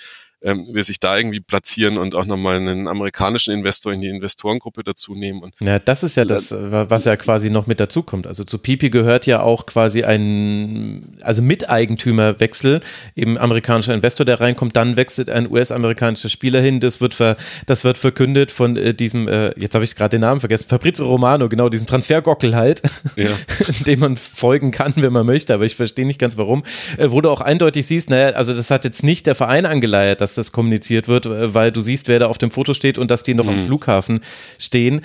[0.42, 4.82] ähm, will sich da irgendwie platzieren und auch nochmal einen amerikanischen Investor in die Investorengruppe
[4.82, 5.42] dazu nehmen.
[5.42, 8.26] Und ja, das ist ja das, was ja quasi noch mit dazu kommt.
[8.26, 12.80] Also zu Pipi gehört ja auch quasi ein, also Miteigentümerwechsel,
[13.14, 16.80] eben amerikanischer Investor, der reinkommt, dann wechselt ein US-amerikanischer Spieler hin.
[16.80, 20.22] Das wird, ver, das wird verkündet von äh, diesem, äh, jetzt habe ich gerade den
[20.22, 22.82] Namen vergessen, Fabrizio Romano, genau, diesem Transfergockel halt,
[23.16, 23.30] ja.
[23.86, 26.64] dem man folgen kann, wenn man möchte, aber ich verstehe nicht ganz warum.
[26.98, 30.20] Äh, wo du auch eindeutig siehst, naja, also das hat jetzt nicht der Verein angeleiert,
[30.20, 32.98] dass dass das kommuniziert wird, äh, weil du siehst, wer da auf dem Foto steht
[32.98, 33.50] und dass die noch mhm.
[33.50, 34.20] am Flughafen
[34.58, 35.02] stehen.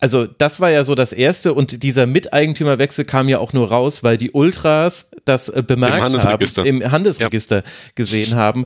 [0.00, 4.02] Also das war ja so das erste und dieser Miteigentümerwechsel kam ja auch nur raus,
[4.02, 6.62] weil die Ultras das äh, bemerkt Im Handelsregister.
[6.62, 7.62] haben, im Handelsregister ja.
[7.94, 8.64] gesehen haben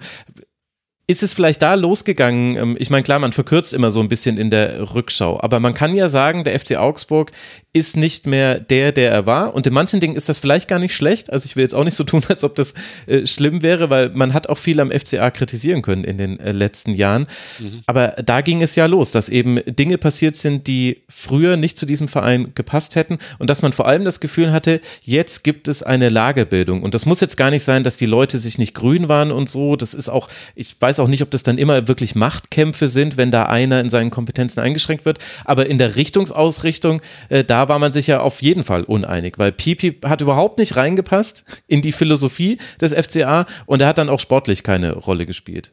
[1.06, 2.56] ist es vielleicht da losgegangen?
[2.56, 5.74] Ähm, ich meine, klar, man verkürzt immer so ein bisschen in der Rückschau, aber man
[5.74, 7.32] kann ja sagen, der FC Augsburg
[7.74, 9.52] ist nicht mehr der, der er war.
[9.52, 11.32] Und in manchen Dingen ist das vielleicht gar nicht schlecht.
[11.32, 12.72] Also ich will jetzt auch nicht so tun, als ob das
[13.06, 16.52] äh, schlimm wäre, weil man hat auch viel am FCA kritisieren können in den äh,
[16.52, 17.26] letzten Jahren.
[17.58, 17.80] Mhm.
[17.86, 21.84] Aber da ging es ja los, dass eben Dinge passiert sind, die früher nicht zu
[21.84, 25.82] diesem Verein gepasst hätten und dass man vor allem das Gefühl hatte, jetzt gibt es
[25.82, 26.80] eine Lagerbildung.
[26.80, 29.50] Und das muss jetzt gar nicht sein, dass die Leute sich nicht grün waren und
[29.50, 29.74] so.
[29.74, 33.30] Das ist auch, ich weiß auch nicht, ob das dann immer wirklich Machtkämpfe sind, wenn
[33.30, 35.18] da einer in seinen Kompetenzen eingeschränkt wird.
[35.44, 39.52] Aber in der Richtungsausrichtung, äh, da war man sich ja auf jeden Fall uneinig, weil
[39.52, 44.20] Pipi hat überhaupt nicht reingepasst in die Philosophie des FCA und er hat dann auch
[44.20, 45.72] sportlich keine Rolle gespielt.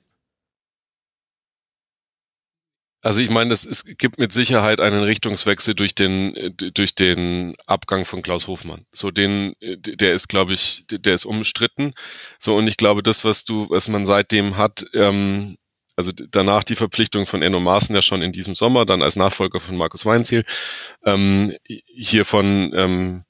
[3.03, 8.21] Also ich meine, es, gibt mit Sicherheit einen Richtungswechsel durch den durch den Abgang von
[8.21, 8.85] Klaus Hofmann.
[8.91, 11.93] So den, der ist, glaube ich, der ist umstritten.
[12.37, 15.57] So und ich glaube, das, was du, was man seitdem hat, ähm,
[15.95, 19.59] also danach die Verpflichtung von Enno Maaßen ja schon in diesem Sommer, dann als Nachfolger
[19.59, 20.45] von Markus Weinziel,
[21.05, 21.53] ähm,
[21.85, 23.23] hier von ähm,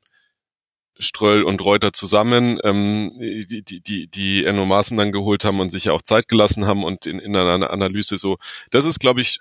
[1.00, 5.72] Ströll und Reuter zusammen, ähm, die, die, die, die Enno Maaßen dann geholt haben und
[5.72, 8.38] sich ja auch Zeit gelassen haben und in, in einer Analyse so,
[8.70, 9.40] das ist, glaube ich,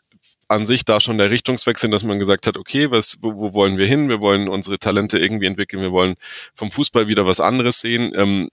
[0.50, 3.78] an sich da schon der Richtungswechsel, dass man gesagt hat, okay, was, wo, wo wollen
[3.78, 4.08] wir hin?
[4.08, 6.16] Wir wollen unsere Talente irgendwie entwickeln, wir wollen
[6.54, 8.12] vom Fußball wieder was anderes sehen.
[8.16, 8.50] Ähm,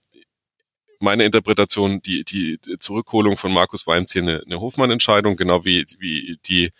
[1.00, 6.38] meine Interpretation, die, die Zurückholung von Markus Weinz hier eine, eine Hofmann-Entscheidung, genau wie, wie
[6.46, 6.70] die,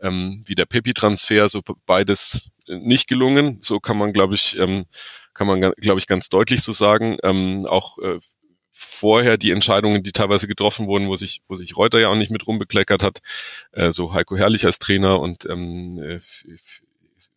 [0.00, 3.58] ähm, wie der Pepi-Transfer, so beides nicht gelungen.
[3.60, 4.86] So kann man, glaube ich, ähm,
[5.34, 7.16] kann man, glaube ich, ganz deutlich so sagen.
[7.24, 8.20] Ähm, auch äh,
[8.80, 12.30] vorher die Entscheidungen, die teilweise getroffen wurden, wo sich, wo sich Reuter ja auch nicht
[12.30, 13.18] mit rumbekleckert hat,
[13.72, 16.18] äh, so Heiko Herrlich als Trainer und ähm, äh,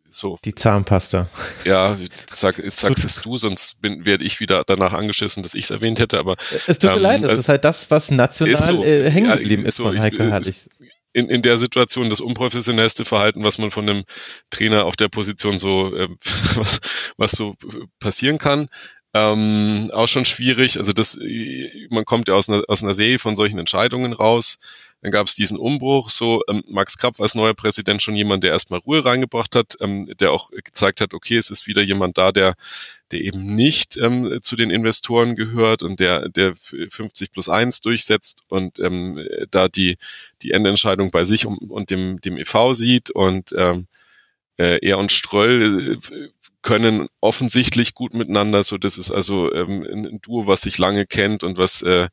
[0.09, 0.39] so.
[0.45, 1.27] Die Zahnpasta.
[1.65, 5.99] Ja, sag, sagst es du, sonst werde ich wieder danach angeschissen, dass ich es erwähnt
[5.99, 6.35] hätte, aber.
[6.67, 9.63] Es tut mir ähm, leid, das ist halt das, was national so, äh, hängen geblieben
[9.63, 10.69] ja, ist so, von Heiko Herrlich.
[11.11, 14.03] In, in der Situation das unprofessionellste Verhalten, was man von einem
[14.49, 16.07] Trainer auf der Position so, äh,
[16.55, 16.79] was,
[17.17, 17.55] was so
[17.99, 18.69] passieren kann.
[19.15, 20.77] Ähm, auch schon schwierig.
[20.77, 21.19] Also das,
[21.89, 24.57] man kommt ja aus einer, aus einer Serie von solchen Entscheidungen raus.
[25.03, 26.09] Dann gab es diesen Umbruch.
[26.09, 30.11] So ähm, Max Krapf als neuer Präsident schon jemand, der erstmal Ruhe reingebracht hat, ähm,
[30.19, 32.55] der auch gezeigt hat, okay, es ist wieder jemand da, der
[33.11, 38.41] der eben nicht ähm, zu den Investoren gehört und der der 50 plus 1 durchsetzt
[38.47, 39.19] und ähm,
[39.51, 39.97] da die
[40.41, 43.87] die Endentscheidung bei sich und, und dem dem EV sieht und ähm,
[44.57, 46.29] äh, er und Ströll äh,
[46.63, 48.63] können offensichtlich gut miteinander.
[48.63, 52.07] So, das ist also ähm, ein Duo, was sich lange kennt und was äh,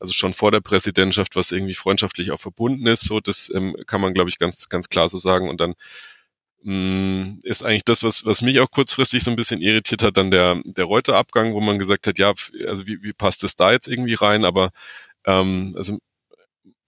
[0.00, 3.02] also schon vor der Präsidentschaft, was irgendwie freundschaftlich auch verbunden ist.
[3.02, 5.50] So, das ähm, kann man, glaube ich, ganz ganz klar so sagen.
[5.50, 5.74] Und dann
[6.62, 10.16] mh, mm, ist eigentlich das, was was mich auch kurzfristig so ein bisschen irritiert hat,
[10.16, 12.32] dann der der Reuter-Abgang, wo man gesagt hat, ja,
[12.66, 14.44] also wie, wie passt es da jetzt irgendwie rein?
[14.44, 14.70] Aber
[15.26, 15.98] ähm, also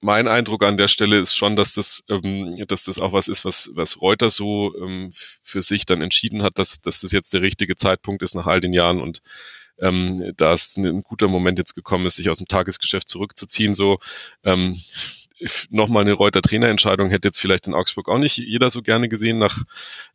[0.00, 3.44] mein Eindruck an der Stelle ist schon, dass das, ähm, dass das auch was ist,
[3.44, 7.42] was, was Reuters so ähm, für sich dann entschieden hat, dass, dass das jetzt der
[7.42, 9.20] richtige Zeitpunkt ist nach all den Jahren und
[9.80, 13.74] ähm, da ist ein guter Moment jetzt gekommen ist, sich aus dem Tagesgeschäft zurückzuziehen.
[13.74, 13.98] So
[14.44, 14.76] ähm,
[15.70, 19.38] nochmal eine Reuter Trainerentscheidung hätte jetzt vielleicht in Augsburg auch nicht jeder so gerne gesehen
[19.38, 19.62] nach,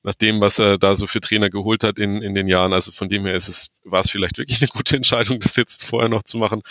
[0.03, 2.73] nach dem, was er da so für Trainer geholt hat in, in den Jahren.
[2.73, 5.85] Also von dem her ist es, war es vielleicht wirklich eine gute Entscheidung, das jetzt
[5.85, 6.61] vorher noch zu machen.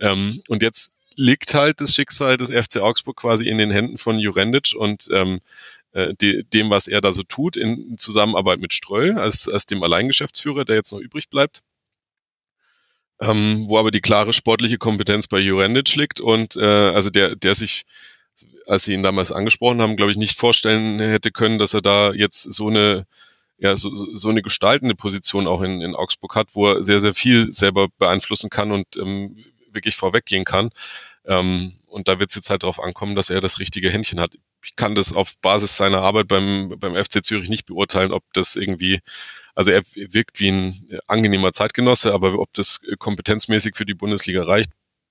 [0.00, 4.18] Ähm, und jetzt liegt halt das Schicksal des FC Augsburg quasi in den Händen von
[4.18, 5.40] Jurendic und ähm,
[5.92, 9.82] äh, de, dem, was er da so tut, in Zusammenarbeit mit Ströll als, als dem
[9.82, 11.62] Alleingeschäftsführer, der jetzt noch übrig bleibt.
[13.20, 17.54] Ähm, wo aber die klare sportliche Kompetenz bei Jurendic liegt und äh, also der, der
[17.54, 17.84] sich,
[18.66, 22.12] als sie ihn damals angesprochen haben, glaube ich, nicht vorstellen hätte können, dass er da
[22.12, 23.06] jetzt so eine
[23.62, 27.14] ja, so, so eine gestaltende Position auch in, in Augsburg hat, wo er sehr, sehr
[27.14, 29.36] viel selber beeinflussen kann und ähm,
[29.72, 30.70] wirklich vorweggehen kann.
[31.24, 34.34] Ähm, und da wird es jetzt halt darauf ankommen, dass er das richtige Händchen hat.
[34.64, 38.56] Ich kann das auf Basis seiner Arbeit beim, beim FC Zürich nicht beurteilen, ob das
[38.56, 39.00] irgendwie,
[39.54, 44.70] also er wirkt wie ein angenehmer Zeitgenosse, aber ob das kompetenzmäßig für die Bundesliga reicht,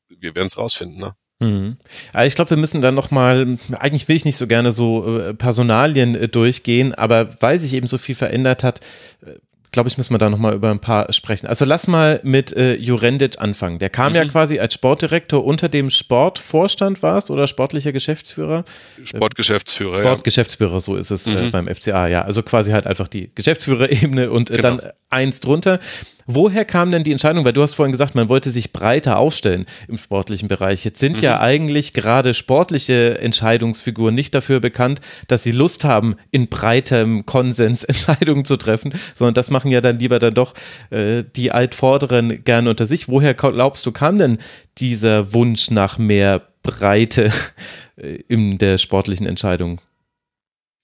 [0.10, 1.00] wir werden es rausfinden.
[1.00, 1.14] Ne?
[1.42, 1.78] Mhm.
[2.14, 5.34] Also ich glaube, wir müssen dann nochmal, eigentlich will ich nicht so gerne so äh,
[5.34, 8.82] Personalien äh, durchgehen, aber weil sich eben so viel verändert hat,
[9.26, 9.36] äh,
[9.72, 11.48] glaube ich, müssen wir da nochmal über ein paar sprechen.
[11.48, 13.80] Also lass mal mit äh, Jurendic anfangen.
[13.80, 14.18] Der kam mhm.
[14.18, 18.66] ja quasi als Sportdirektor unter dem Sportvorstand war es oder sportlicher Geschäftsführer?
[19.04, 21.38] Sportgeschäftsführer, Sportgeschäftsführer, so ist es äh, mhm.
[21.38, 22.24] äh, beim FCA, ja.
[22.24, 24.78] Also quasi halt einfach die Geschäftsführerebene und äh, genau.
[24.78, 25.80] dann eins drunter.
[26.26, 27.46] Woher kam denn die Entscheidung?
[27.46, 30.86] Weil du hast vorhin gesagt, man wollte sich breiter aufstellen im sportlichen Bereich.
[30.86, 31.24] Jetzt sind mhm.
[31.24, 37.84] ja eigentlich gerade sportliche Entscheidungsfiguren nicht dafür bekannt, dass sie Lust haben, in breitem Konsens
[37.92, 40.54] Entscheidungen zu treffen, sondern das machen ja dann lieber dann doch
[40.90, 43.08] äh, die Altvorderen gerne unter sich.
[43.08, 44.38] Woher glaubst du, kam denn
[44.78, 47.32] dieser Wunsch nach mehr Breite
[47.98, 49.82] äh, in der sportlichen Entscheidung?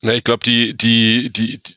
[0.02, 1.77] Na, ich glaube, die, die, die, die,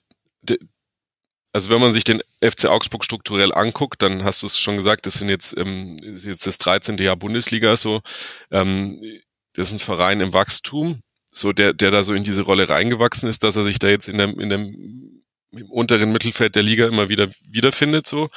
[1.53, 5.07] also wenn man sich den FC Augsburg strukturell anguckt, dann hast du es schon gesagt,
[5.07, 6.97] das sind jetzt, ähm, jetzt das 13.
[6.99, 8.01] Jahr Bundesliga so.
[8.51, 9.01] Ähm,
[9.55, 13.29] das ist ein Verein im Wachstum, so der, der da so in diese Rolle reingewachsen
[13.29, 15.21] ist, dass er sich da jetzt in dem, in dem
[15.53, 18.29] im unteren Mittelfeld der Liga immer wieder wiederfindet, so,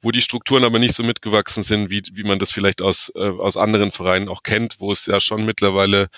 [0.00, 3.28] wo die Strukturen aber nicht so mitgewachsen sind, wie, wie man das vielleicht aus, äh,
[3.28, 6.08] aus anderen Vereinen auch kennt, wo es ja schon mittlerweile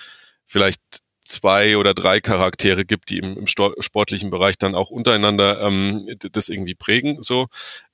[0.47, 0.81] vielleicht
[1.25, 6.49] zwei oder drei Charaktere gibt, die im, im sportlichen Bereich dann auch untereinander ähm, das
[6.49, 7.23] irgendwie prägen.
[7.23, 7.47] So,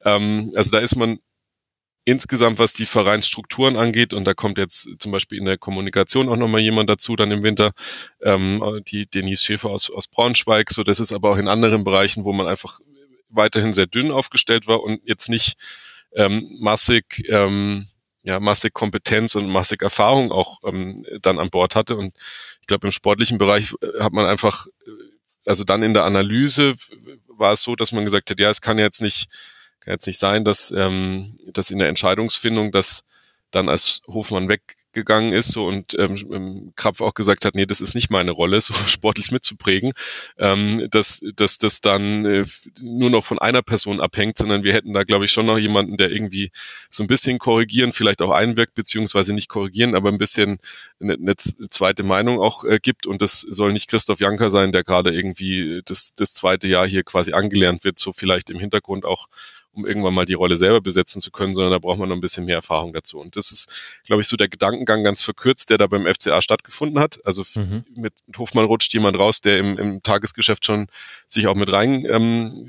[0.04, 1.18] ähm, also da ist man
[2.04, 6.36] insgesamt, was die Vereinsstrukturen angeht, und da kommt jetzt zum Beispiel in der Kommunikation auch
[6.36, 7.72] nochmal jemand dazu, dann im Winter,
[8.22, 12.24] ähm, die Denise Schäfer aus, aus Braunschweig, so das ist aber auch in anderen Bereichen,
[12.24, 12.80] wo man einfach
[13.28, 15.54] weiterhin sehr dünn aufgestellt war und jetzt nicht
[16.16, 17.86] ähm, massig ähm,
[18.22, 21.96] ja, massig Kompetenz und massig Erfahrung auch ähm, dann an Bord hatte.
[21.96, 22.14] Und
[22.70, 24.90] glaube, im sportlichen Bereich äh, hat man einfach, äh,
[25.44, 26.74] also dann in der Analyse
[27.26, 29.28] war es so, dass man gesagt hat, ja, es kann jetzt nicht,
[29.80, 33.04] kann jetzt nicht sein, dass, ähm, dass in der Entscheidungsfindung, dass
[33.50, 37.80] dann als Hofmann weg gegangen ist so, und ähm, Krapf auch gesagt hat, nee, das
[37.80, 39.92] ist nicht meine Rolle, so sportlich mitzuprägen,
[40.38, 42.44] ähm, dass, dass das dann äh,
[42.80, 45.96] nur noch von einer Person abhängt, sondern wir hätten da, glaube ich, schon noch jemanden,
[45.96, 46.50] der irgendwie
[46.88, 50.58] so ein bisschen korrigieren, vielleicht auch einwirkt, beziehungsweise nicht korrigieren, aber ein bisschen
[51.00, 53.06] eine, eine zweite Meinung auch äh, gibt.
[53.06, 57.02] Und das soll nicht Christoph Janker sein, der gerade irgendwie das, das zweite Jahr hier
[57.02, 59.28] quasi angelernt wird, so vielleicht im Hintergrund auch
[59.72, 62.20] um irgendwann mal die Rolle selber besetzen zu können, sondern da braucht man noch ein
[62.20, 63.18] bisschen mehr Erfahrung dazu.
[63.18, 67.00] Und das ist, glaube ich, so der Gedankengang ganz verkürzt, der da beim FCA stattgefunden
[67.00, 67.20] hat.
[67.24, 67.84] Also mhm.
[67.94, 70.88] mit Hofmann rutscht jemand raus, der im, im Tagesgeschäft schon
[71.26, 72.68] sich auch mit rein ähm,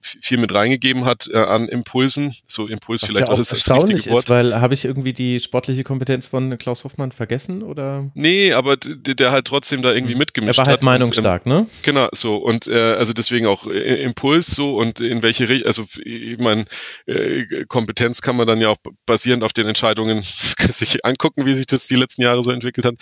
[0.00, 2.34] viel mit reingegeben hat äh, an Impulsen.
[2.46, 4.24] So Impuls Was vielleicht ja auch das, das richtige Wort.
[4.24, 8.10] Ist, weil habe ich irgendwie die sportliche Kompetenz von Klaus Hoffmann vergessen oder?
[8.14, 10.18] Nee, aber der halt trotzdem da irgendwie hm.
[10.18, 10.66] mitgemischt hat.
[10.66, 11.66] Er war halt meinungsstark, und, ähm, ne?
[11.82, 15.84] Genau, so und äh, also deswegen auch äh, Impuls so und in welche Richtung, also
[16.04, 16.64] ich meine,
[17.06, 20.22] äh, Kompetenz kann man dann ja auch basierend auf den Entscheidungen
[20.70, 22.94] sich angucken, wie sich das die letzten Jahre so entwickelt hat.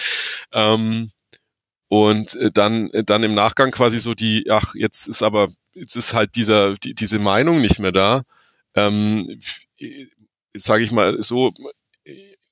[0.52, 1.10] Ähm,
[1.88, 5.96] und äh, dann äh, dann im Nachgang quasi so die ach jetzt ist aber jetzt
[5.96, 8.22] ist halt dieser die, diese Meinung nicht mehr da.
[8.74, 9.38] Ähm,
[10.54, 11.52] sage ich mal so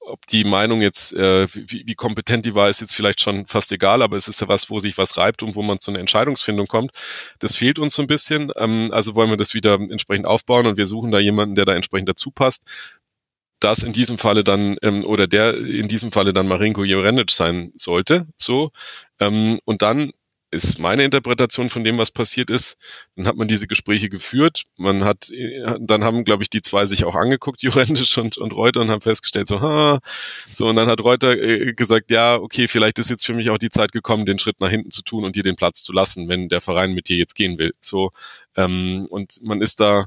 [0.07, 3.73] ob die Meinung jetzt äh, wie, wie kompetent die war ist jetzt vielleicht schon fast
[3.73, 6.01] egal aber es ist ja was wo sich was reibt und wo man zu einer
[6.01, 6.93] Entscheidungsfindung kommt.
[7.39, 8.53] Das fehlt uns so ein bisschen.
[8.57, 11.75] Ähm, also wollen wir das wieder entsprechend aufbauen und wir suchen da jemanden der da
[11.75, 12.65] entsprechend dazu passt.
[13.61, 17.73] Das in diesem Falle dann ähm, oder der in diesem Falle dann Marinko Jorenic sein
[17.75, 18.27] sollte.
[18.37, 18.71] So.
[19.19, 20.13] Ähm, und dann
[20.57, 22.77] ist meine Interpretation von dem, was passiert ist.
[23.15, 24.65] Dann hat man diese Gespräche geführt.
[24.77, 25.31] Man hat,
[25.79, 29.01] dann haben, glaube ich, die zwei sich auch angeguckt, Jorentisch und, und Reuter, und haben
[29.01, 30.01] festgestellt, so, ha,
[30.53, 33.59] so, und dann hat Reuter äh, gesagt, ja, okay, vielleicht ist jetzt für mich auch
[33.59, 36.29] die Zeit gekommen, den Schritt nach hinten zu tun und dir den Platz zu lassen,
[36.29, 37.75] wenn der Verein mit dir jetzt gehen will.
[37.81, 38.11] So,
[38.57, 40.07] ähm, und man ist da,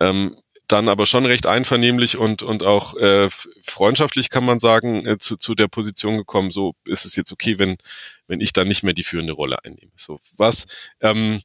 [0.00, 0.36] ähm,
[0.72, 3.28] dann aber schon recht einvernehmlich und, und auch äh,
[3.62, 7.58] freundschaftlich, kann man sagen, äh, zu, zu der Position gekommen, so ist es jetzt okay,
[7.58, 7.76] wenn,
[8.26, 9.92] wenn ich dann nicht mehr die führende Rolle einnehme.
[9.96, 10.66] So, was
[11.00, 11.42] ähm,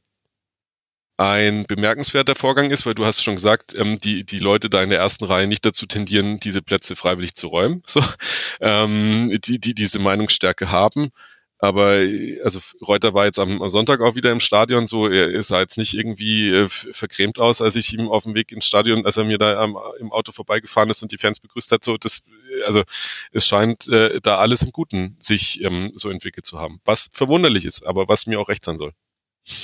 [1.18, 4.90] ein bemerkenswerter Vorgang ist, weil du hast schon gesagt, ähm, die, die Leute da in
[4.90, 8.02] der ersten Reihe nicht dazu tendieren, diese Plätze freiwillig zu räumen, so,
[8.60, 11.10] ähm, die, die diese Meinungsstärke haben.
[11.60, 12.04] Aber
[12.44, 15.94] also Reuter war jetzt am Sonntag auch wieder im Stadion, so er sah jetzt nicht
[15.94, 19.38] irgendwie äh, vergrämt aus, als ich ihm auf dem Weg ins Stadion, als er mir
[19.38, 21.82] da am, im Auto vorbeigefahren ist und die Fans begrüßt hat.
[21.82, 22.22] So, das,
[22.64, 22.84] also
[23.32, 27.64] es scheint äh, da alles im Guten sich ähm, so entwickelt zu haben, was verwunderlich
[27.64, 28.92] ist, aber was mir auch recht sein soll.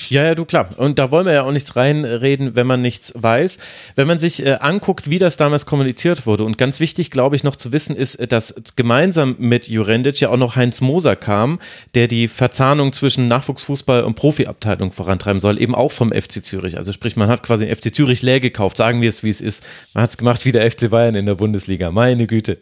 [0.08, 0.70] Ja, ja, du klar.
[0.78, 3.58] Und da wollen wir ja auch nichts reinreden, wenn man nichts weiß.
[3.96, 7.44] Wenn man sich äh, anguckt, wie das damals kommuniziert wurde, und ganz wichtig, glaube ich,
[7.44, 11.58] noch zu wissen, ist, äh, dass gemeinsam mit Jurendic ja auch noch Heinz Moser kam,
[11.94, 16.78] der die Verzahnung zwischen Nachwuchsfußball und Profiabteilung vorantreiben soll, eben auch vom FC Zürich.
[16.78, 19.42] Also sprich, man hat quasi den FC Zürich leer gekauft, sagen wir es, wie es
[19.42, 19.64] ist.
[19.92, 21.90] Man hat es gemacht wie der FC Bayern in der Bundesliga.
[21.90, 22.58] Meine Güte.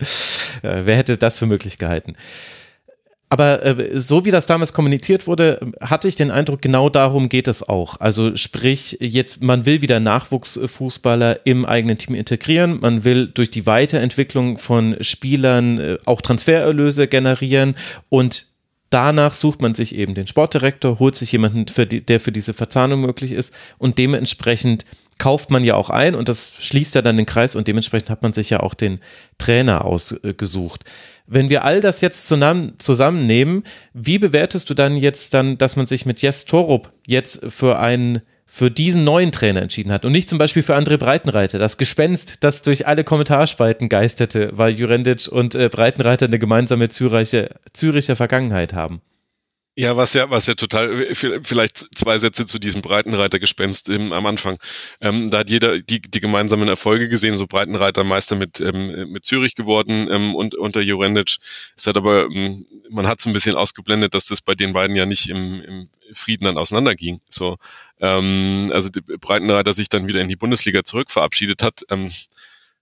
[0.62, 2.14] Äh, wer hätte das für möglich gehalten?
[3.33, 7.49] Aber äh, so wie das damals kommuniziert wurde, hatte ich den Eindruck, genau darum geht
[7.49, 7.99] es auch.
[7.99, 13.64] Also sprich, jetzt, man will wieder Nachwuchsfußballer im eigenen Team integrieren, man will durch die
[13.64, 17.75] Weiterentwicklung von Spielern äh, auch Transfererlöse generieren
[18.11, 18.52] und
[18.92, 22.55] danach sucht man sich eben den Sportdirektor, holt sich jemanden, für die, der für diese
[22.55, 24.85] Verzahnung möglich ist und dementsprechend
[25.18, 28.22] kauft man ja auch ein und das schließt ja dann den Kreis und dementsprechend hat
[28.22, 29.00] man sich ja auch den
[29.38, 30.85] Trainer ausgesucht.
[31.26, 33.62] Wenn wir all das jetzt zusammennehmen,
[33.94, 38.22] wie bewertest du dann jetzt dann, dass man sich mit Jes Torup jetzt für einen
[38.55, 42.45] für diesen neuen Trainer entschieden hat und nicht zum Beispiel für André Breitenreiter, das Gespenst,
[42.45, 48.75] das durch alle Kommentarspalten geisterte, weil Jurendic und äh, Breitenreiter eine gemeinsame Züricher, Züricher Vergangenheit
[48.75, 49.01] haben.
[49.75, 54.59] Ja, was ja, was ja total, vielleicht zwei Sätze zu diesem Breitenreitergespenst im, am Anfang.
[55.01, 59.25] Ähm, da hat jeder die, die gemeinsamen Erfolge gesehen, so Breitenreiter Meister mit, ähm, mit
[59.25, 61.37] Zürich geworden ähm, und unter Jurendic.
[61.75, 64.95] Es hat aber, ähm, man hat so ein bisschen ausgeblendet, dass das bei den beiden
[64.95, 67.23] ja nicht im, im Frieden dann auseinanderging.
[67.31, 67.57] So,
[68.03, 71.85] ähm, also Breitenreiter sich dann wieder in die Bundesliga zurück verabschiedet hat.
[71.88, 72.11] Ähm,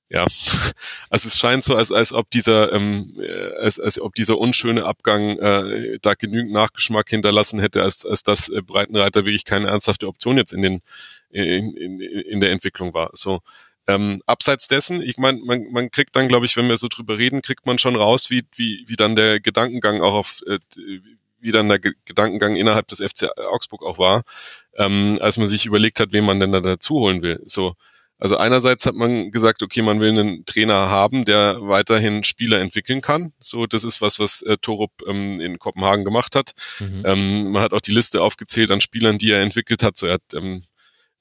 [0.09, 0.25] ja,
[1.11, 4.85] also es scheint so, als, als ob dieser, ähm, äh, als, als ob dieser unschöne
[4.85, 10.09] Abgang äh, da genügend Nachgeschmack hinterlassen hätte, als, als dass äh, Breitenreiter wirklich keine ernsthafte
[10.09, 10.83] Option jetzt in den
[11.29, 13.11] in, in, in der Entwicklung war.
[13.13, 13.41] So
[13.87, 17.19] ähm, abseits dessen, ich meine, man, man kriegt dann, glaube ich, wenn wir so drüber
[17.19, 20.59] reden, kriegt man schon raus, wie wie wie dann der Gedankengang auch auf äh,
[21.41, 24.23] wie dann der Gedankengang innerhalb des FC Augsburg auch war,
[24.77, 27.41] ähm, als man sich überlegt hat, wen man denn da dazu holen will.
[27.45, 27.75] So
[28.21, 33.01] also einerseits hat man gesagt, okay, man will einen Trainer haben, der weiterhin Spieler entwickeln
[33.01, 33.33] kann.
[33.39, 36.53] So, das ist was, was äh, Torup ähm, in Kopenhagen gemacht hat.
[36.81, 37.03] Mhm.
[37.07, 39.97] Ähm, man hat auch die Liste aufgezählt an Spielern, die er entwickelt hat.
[39.97, 40.63] So, er hat ähm,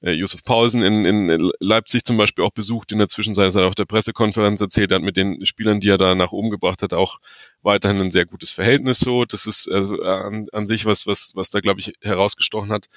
[0.02, 3.68] äh, Josef Paulsen in, in Leipzig zum Beispiel auch besucht, in der Zwischenzeit hat er
[3.68, 6.82] auf der Pressekonferenz erzählt, er hat mit den Spielern, die er da nach oben gebracht
[6.82, 7.20] hat, auch
[7.62, 9.00] weiterhin ein sehr gutes Verhältnis.
[9.00, 12.88] So, das ist also an, an sich was, was, was da glaube ich herausgestochen hat.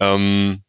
[0.00, 0.62] Ähm,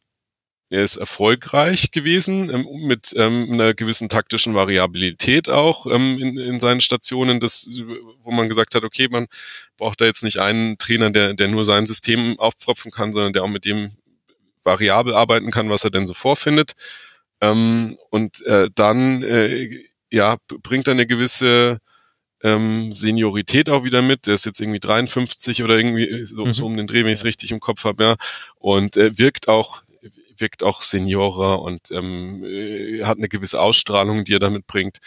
[0.72, 6.60] er ist erfolgreich gewesen ähm, mit ähm, einer gewissen taktischen Variabilität auch ähm, in, in
[6.62, 7.70] seinen Stationen, das,
[8.24, 9.28] wo man gesagt hat, okay, man
[9.76, 13.44] braucht da jetzt nicht einen Trainer, der, der nur sein System aufpropfen kann, sondern der
[13.44, 13.92] auch mit dem
[14.64, 16.72] variabel arbeiten kann, was er denn so vorfindet.
[17.42, 19.68] Ähm, und äh, dann äh,
[20.10, 21.80] ja bringt er eine gewisse
[22.44, 24.28] ähm, Seniorität auch wieder mit.
[24.28, 26.54] Der ist jetzt irgendwie 53 oder irgendwie so, mhm.
[26.54, 28.16] so um den Dreh, wenn ich es richtig im Kopf habe, ja.
[28.60, 29.84] Und äh, wirkt auch
[30.42, 34.98] wirkt auch seniorer und ähm, äh, hat eine gewisse Ausstrahlung, die er damit bringt.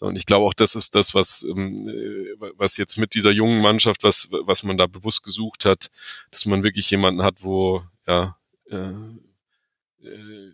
[0.00, 3.60] Und ich glaube auch, das ist das, was ähm, äh, was jetzt mit dieser jungen
[3.60, 5.88] Mannschaft, was was man da bewusst gesucht hat,
[6.30, 8.36] dass man wirklich jemanden hat, wo ja
[8.70, 8.76] äh,
[10.04, 10.52] äh,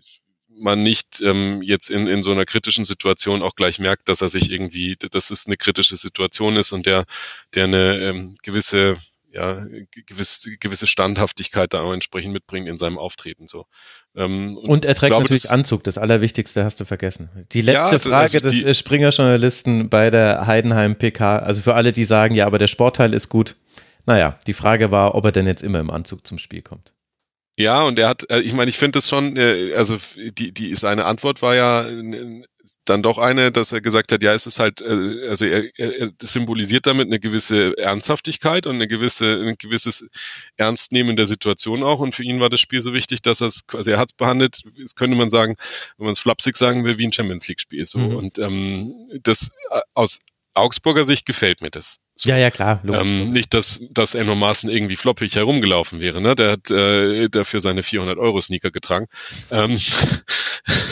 [0.61, 4.29] man nicht ähm, jetzt in, in so einer kritischen Situation auch gleich merkt, dass er
[4.29, 7.05] sich irgendwie, dass es eine kritische Situation ist und der,
[7.55, 8.97] der eine ähm, gewisse
[9.33, 9.65] ja,
[10.07, 13.67] gewisse, gewisse Standhaftigkeit da auch entsprechend mitbringt in seinem Auftreten so.
[14.17, 17.31] Ähm, und, und, er trägt glaube, natürlich das, Anzug, das Allerwichtigste hast du vergessen.
[17.53, 22.05] Die letzte ja, Frage also des Springer-Journalisten bei der Heidenheim PK, also für alle, die
[22.05, 23.57] sagen, ja, aber der Sportteil ist gut.
[24.07, 26.93] Naja, die Frage war, ob er denn jetzt immer im Anzug zum Spiel kommt.
[27.61, 30.75] Ja, und er hat, äh, ich meine, ich finde das schon, äh, also die, die
[30.75, 31.85] seine Antwort war ja
[32.87, 36.11] dann doch eine, dass er gesagt hat, ja, es ist halt, äh, also er, er
[36.23, 40.09] symbolisiert damit eine gewisse Ernsthaftigkeit und eine gewisse, ein gewisses
[40.57, 42.01] Ernstnehmen der Situation auch.
[42.01, 44.17] Und für ihn war das Spiel so wichtig, dass er es, also er hat es
[44.17, 45.57] behandelt, das könnte man sagen,
[45.99, 47.85] wenn man es flapsig sagen will, wie ein Champions League Spiel.
[47.85, 47.99] So.
[47.99, 48.17] Mhm.
[48.17, 49.51] Und ähm, das
[49.93, 50.21] aus
[50.55, 51.99] Augsburger Sicht gefällt mir das.
[52.21, 52.29] So.
[52.29, 52.83] Ja, ja, klar.
[52.87, 56.21] Ähm, nicht, dass, dass Enno Maaßen irgendwie floppig herumgelaufen wäre.
[56.21, 56.37] Ne?
[56.37, 59.07] Der hat äh, dafür seine 400 Euro Sneaker getragen.
[59.51, 59.75] Ähm,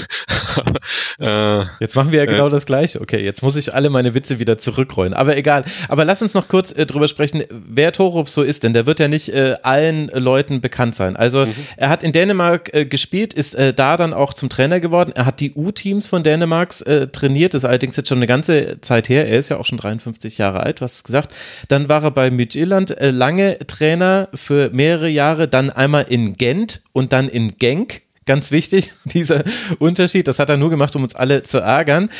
[1.20, 3.00] äh, jetzt machen wir ja genau äh, das Gleiche.
[3.00, 5.14] Okay, jetzt muss ich alle meine Witze wieder zurückrollen.
[5.14, 5.64] Aber egal.
[5.88, 8.64] Aber lass uns noch kurz äh, drüber sprechen, wer Torup so ist.
[8.64, 11.16] Denn der wird ja nicht äh, allen Leuten bekannt sein.
[11.16, 11.54] Also mhm.
[11.76, 15.12] er hat in Dänemark äh, gespielt, ist äh, da dann auch zum Trainer geworden.
[15.14, 17.54] Er hat die U-Teams von Dänemarks äh, trainiert.
[17.54, 19.28] Das ist allerdings jetzt schon eine ganze Zeit her.
[19.28, 21.34] Er ist ja auch schon 53 Jahre alt, du hast es gesagt.
[21.68, 26.82] Dann war er bei Midtjylland äh, lange Trainer für mehrere Jahre, dann einmal in Gent
[26.92, 28.02] und dann in Genk.
[28.28, 29.42] Ganz wichtig, dieser
[29.78, 30.28] Unterschied.
[30.28, 32.10] Das hat er nur gemacht, um uns alle zu ärgern.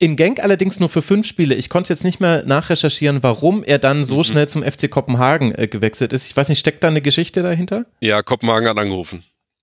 [0.00, 1.54] In Genk allerdings nur für fünf Spiele.
[1.54, 4.24] Ich konnte jetzt nicht mehr nachrecherchieren, warum er dann so mhm.
[4.24, 6.26] schnell zum FC Kopenhagen äh, gewechselt ist.
[6.26, 7.86] Ich weiß nicht, steckt da eine Geschichte dahinter?
[8.00, 9.22] Ja, Kopenhagen hat angerufen.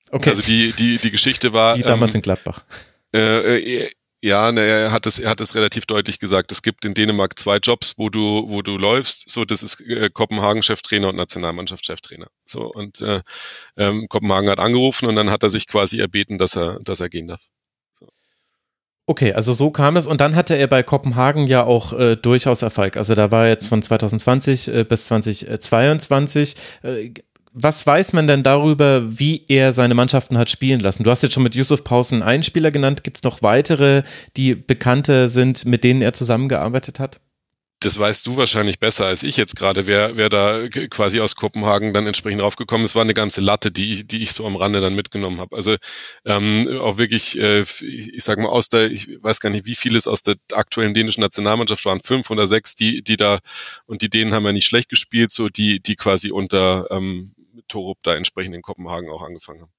[0.09, 0.29] Okay.
[0.29, 1.77] Also die, die, die Geschichte war.
[1.77, 2.63] Wie damals ähm, in Gladbach.
[3.13, 3.89] Äh, äh
[4.21, 6.51] ja, ne, er hat es, er hat es relativ deutlich gesagt.
[6.51, 9.29] Es gibt in Dänemark zwei Jobs, wo du, wo du läufst.
[9.29, 12.27] So, das ist äh, Kopenhagen Cheftrainer und Nationalmannschaft Cheftrainer.
[12.45, 13.21] So und äh,
[13.77, 17.09] ähm, Kopenhagen hat angerufen und dann hat er sich quasi erbeten, dass er, dass er
[17.09, 17.41] gehen darf.
[19.09, 22.61] Okay, also so kam es und dann hatte er bei Kopenhagen ja auch äh, durchaus
[22.61, 22.95] Erfolg.
[22.95, 26.55] Also da war er jetzt von 2020 äh, bis 2022.
[27.61, 31.03] Was weiß man denn darüber, wie er seine Mannschaften hat spielen lassen?
[31.03, 33.03] Du hast jetzt schon mit Yusuf Pausen einen Spieler genannt.
[33.03, 34.03] Gibt es noch weitere,
[34.37, 37.19] die bekannte sind, mit denen er zusammengearbeitet hat?
[37.81, 41.93] Das weißt du wahrscheinlich besser als ich jetzt gerade, wer, wer da quasi aus Kopenhagen
[41.93, 42.95] dann entsprechend raufgekommen ist.
[42.95, 45.55] war eine ganze Latte, die ich, die ich so am Rande dann mitgenommen habe.
[45.55, 45.75] Also
[46.25, 50.07] ähm, auch wirklich, äh, ich sag mal, aus der, ich weiß gar nicht, wie vieles
[50.07, 53.39] aus der aktuellen dänischen Nationalmannschaft waren, fünf oder sechs, die, die da,
[53.85, 57.33] und die Dänen haben ja nicht schlecht gespielt, so die, die quasi unter ähm,
[57.67, 59.71] Torup da entsprechend in Kopenhagen auch angefangen haben.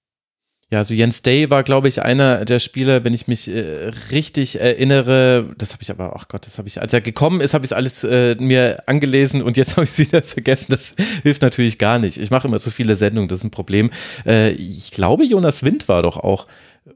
[0.72, 4.60] Ja, also Jens Day war, glaube ich, einer der Spieler, wenn ich mich äh, richtig
[4.60, 5.50] erinnere.
[5.58, 7.72] Das habe ich aber, ach Gott, das habe ich, als er gekommen ist, habe ich
[7.72, 10.70] es alles äh, mir angelesen und jetzt habe ich es wieder vergessen.
[10.70, 12.18] Das hilft natürlich gar nicht.
[12.18, 13.90] Ich mache immer zu viele Sendungen, das ist ein Problem.
[14.24, 16.46] Äh, ich glaube, Jonas Wind war doch auch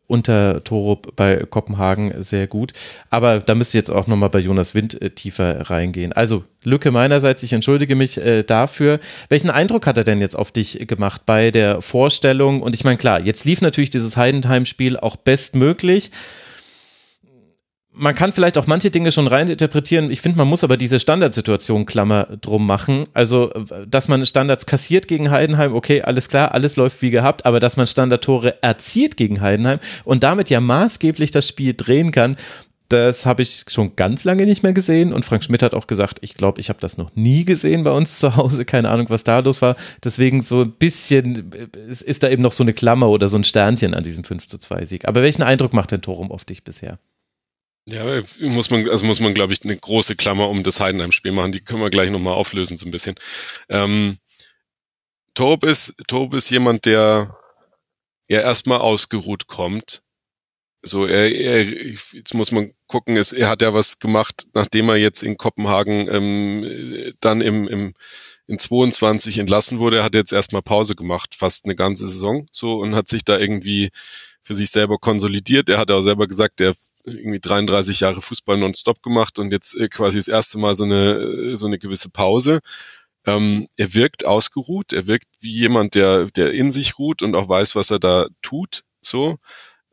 [0.06, 2.72] unter Torup bei Kopenhagen sehr gut.
[3.10, 6.12] Aber da müsste jetzt auch nochmal bei Jonas Wind äh, tiefer reingehen.
[6.12, 9.00] Also Lücke meinerseits, ich entschuldige mich äh, dafür.
[9.28, 12.62] Welchen Eindruck hat er denn jetzt auf dich gemacht bei der Vorstellung?
[12.62, 16.10] Und ich meine, klar, jetzt lief natürlich dieses Heidenheim-Spiel auch bestmöglich
[17.96, 20.10] man kann vielleicht auch manche Dinge schon reininterpretieren.
[20.10, 23.04] Ich finde, man muss aber diese Standardsituation Klammer drum machen.
[23.14, 23.50] Also,
[23.88, 27.76] dass man Standards kassiert gegen Heidenheim, okay, alles klar, alles läuft wie gehabt, aber dass
[27.76, 32.36] man Standardtore erzielt gegen Heidenheim und damit ja maßgeblich das Spiel drehen kann,
[32.88, 35.12] das habe ich schon ganz lange nicht mehr gesehen.
[35.12, 37.90] Und Frank Schmidt hat auch gesagt, ich glaube, ich habe das noch nie gesehen bei
[37.90, 38.64] uns zu Hause.
[38.66, 39.76] Keine Ahnung, was da los war.
[40.02, 41.50] Deswegen so ein bisschen
[41.84, 44.58] ist da eben noch so eine Klammer oder so ein Sternchen an diesem 5 zu
[44.58, 45.08] 2 Sieg.
[45.08, 46.98] Aber welchen Eindruck macht denn Torum auf dich bisher?
[47.86, 48.04] Ja,
[48.40, 51.52] muss man, also muss man, glaube ich, eine große Klammer um das Heidenheim-Spiel machen.
[51.52, 53.14] Die können wir gleich nochmal auflösen, so ein bisschen.
[53.68, 54.18] Ähm,
[55.34, 57.36] Torb ist, Torb ist jemand, der
[58.28, 60.02] ja erstmal ausgeruht kommt.
[60.82, 64.96] So, er, er, jetzt muss man gucken, es, er hat ja was gemacht, nachdem er
[64.96, 67.94] jetzt in Kopenhagen ähm, dann im, im
[68.46, 69.98] in 22 entlassen wurde.
[69.98, 73.38] Er hat jetzt erstmal Pause gemacht, fast eine ganze Saison, so und hat sich da
[73.38, 73.90] irgendwie
[74.42, 75.68] für sich selber konsolidiert.
[75.70, 76.74] Er hat auch selber gesagt, der
[77.04, 81.12] irgendwie 33 Jahre Fußball nonstop gemacht und jetzt äh, quasi das erste Mal so eine,
[81.14, 82.60] äh, so eine gewisse Pause.
[83.26, 87.48] Ähm, er wirkt ausgeruht, er wirkt wie jemand, der, der in sich ruht und auch
[87.48, 89.36] weiß, was er da tut, so.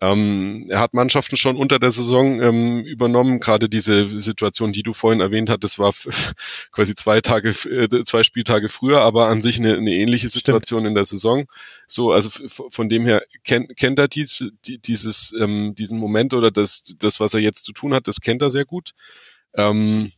[0.01, 3.39] Ähm, er hat Mannschaften schon unter der Saison ähm, übernommen.
[3.39, 5.93] Gerade diese Situation, die du vorhin erwähnt hattest, war
[6.71, 10.87] quasi zwei Tage, äh, zwei Spieltage früher, aber an sich eine, eine ähnliche Situation Stimmt.
[10.87, 11.45] in der Saison.
[11.87, 16.49] So, also von dem her kennt, kennt er dies, die, dieses, ähm, diesen Moment oder
[16.49, 18.93] das, das, was er jetzt zu tun hat, das kennt er sehr gut.
[19.55, 20.11] Ähm,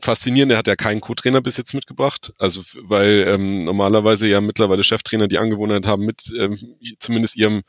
[0.00, 2.32] faszinierend, er hat ja keinen Co-Trainer bis jetzt mitgebracht.
[2.38, 6.58] Also weil ähm, normalerweise ja mittlerweile Cheftrainer die Angewohnheit haben, mit ähm,
[6.98, 7.64] zumindest ihrem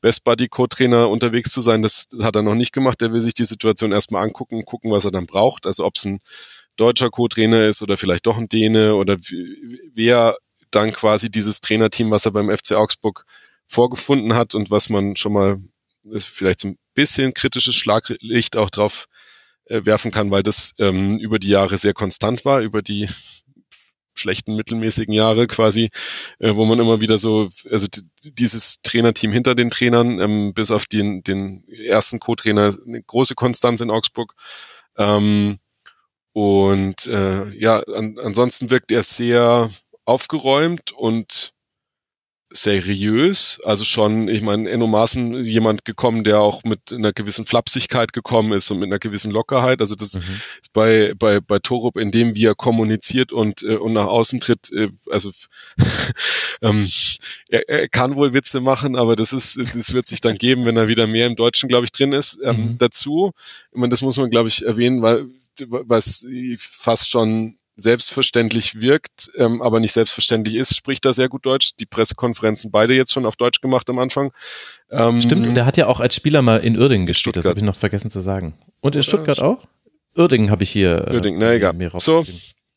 [0.00, 1.82] Best Buddy Co-Trainer unterwegs zu sein.
[1.82, 3.02] Das hat er noch nicht gemacht.
[3.02, 5.66] Er will sich die Situation erstmal angucken, gucken, was er dann braucht.
[5.66, 6.20] Also ob es ein
[6.76, 9.18] deutscher Co-Trainer ist oder vielleicht doch ein Däne oder
[9.94, 10.36] wer
[10.70, 13.24] dann quasi dieses Trainerteam, was er beim FC Augsburg
[13.66, 15.58] vorgefunden hat und was man schon mal
[16.16, 19.06] vielleicht so ein bisschen kritisches Schlaglicht auch drauf
[19.66, 23.08] äh, werfen kann, weil das ähm, über die Jahre sehr konstant war, über die
[24.20, 25.90] schlechten mittelmäßigen Jahre quasi,
[26.38, 27.88] äh, wo man immer wieder so, also
[28.22, 33.80] dieses Trainerteam hinter den Trainern, ähm, bis auf den, den ersten Co-Trainer, eine große Konstanz
[33.80, 34.34] in Augsburg.
[34.96, 35.58] Ähm,
[36.32, 39.70] und äh, ja, an, ansonsten wirkt er sehr
[40.04, 41.52] aufgeräumt und
[42.52, 43.60] seriös.
[43.64, 48.52] Also schon, ich meine, Enno Maaßen jemand gekommen, der auch mit einer gewissen Flapsigkeit gekommen
[48.52, 49.80] ist und mit einer gewissen Lockerheit.
[49.80, 50.40] Also das mhm.
[50.60, 54.40] ist bei, bei, bei Torup, in dem wie er kommuniziert und, äh, und nach außen
[54.40, 55.30] tritt, äh, also
[56.62, 56.88] ähm,
[57.48, 60.76] er, er kann wohl Witze machen, aber das ist, das wird sich dann geben, wenn
[60.76, 62.40] er wieder mehr im Deutschen, glaube ich, drin ist.
[62.42, 62.78] Ähm, mhm.
[62.78, 63.30] Dazu,
[63.70, 65.26] ich meine, das muss man, glaube ich, erwähnen, weil
[65.68, 66.26] was
[66.58, 71.72] fast schon selbstverständlich wirkt, ähm, aber nicht selbstverständlich ist, spricht da sehr gut Deutsch.
[71.78, 74.32] Die Pressekonferenzen beide jetzt schon auf Deutsch gemacht am Anfang.
[74.90, 77.58] Ähm, Stimmt, und er hat ja auch als Spieler mal in Uerdingen gespielt, das habe
[77.58, 78.54] ich noch vergessen zu sagen.
[78.80, 79.66] Und in Stuttgart auch?
[80.16, 81.06] Uerdingen habe ich hier.
[81.08, 81.74] Äh, Uerdingen, na egal.
[81.98, 82.24] So.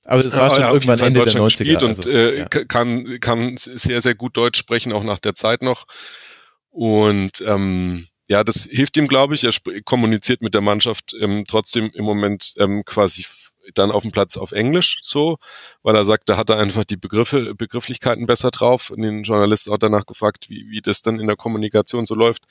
[0.05, 1.75] Aber es war schon irgendwann Ende der 90er.
[1.75, 2.45] Also, und äh, ja.
[2.45, 5.85] kann, kann sehr, sehr gut Deutsch sprechen, auch nach der Zeit noch.
[6.69, 9.43] Und ähm, ja, das hilft ihm, glaube ich.
[9.43, 9.51] Er
[9.85, 13.25] kommuniziert mit der Mannschaft ähm, trotzdem im Moment ähm, quasi
[13.73, 15.37] dann auf dem Platz auf Englisch so,
[15.81, 18.89] weil er sagt, da hat er einfach die Begriffe, Begrifflichkeiten besser drauf.
[18.89, 22.43] Und den Journalisten auch danach gefragt, wie, wie das dann in der Kommunikation so läuft.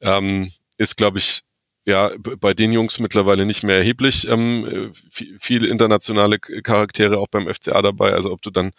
[0.00, 1.42] Ähm, ist, glaube ich,
[1.84, 2.10] ja,
[2.40, 4.28] bei den Jungs mittlerweile nicht mehr erheblich.
[4.28, 4.92] Ähm,
[5.38, 8.12] viel internationale Charaktere auch beim FCA dabei.
[8.12, 8.72] Also ob du dann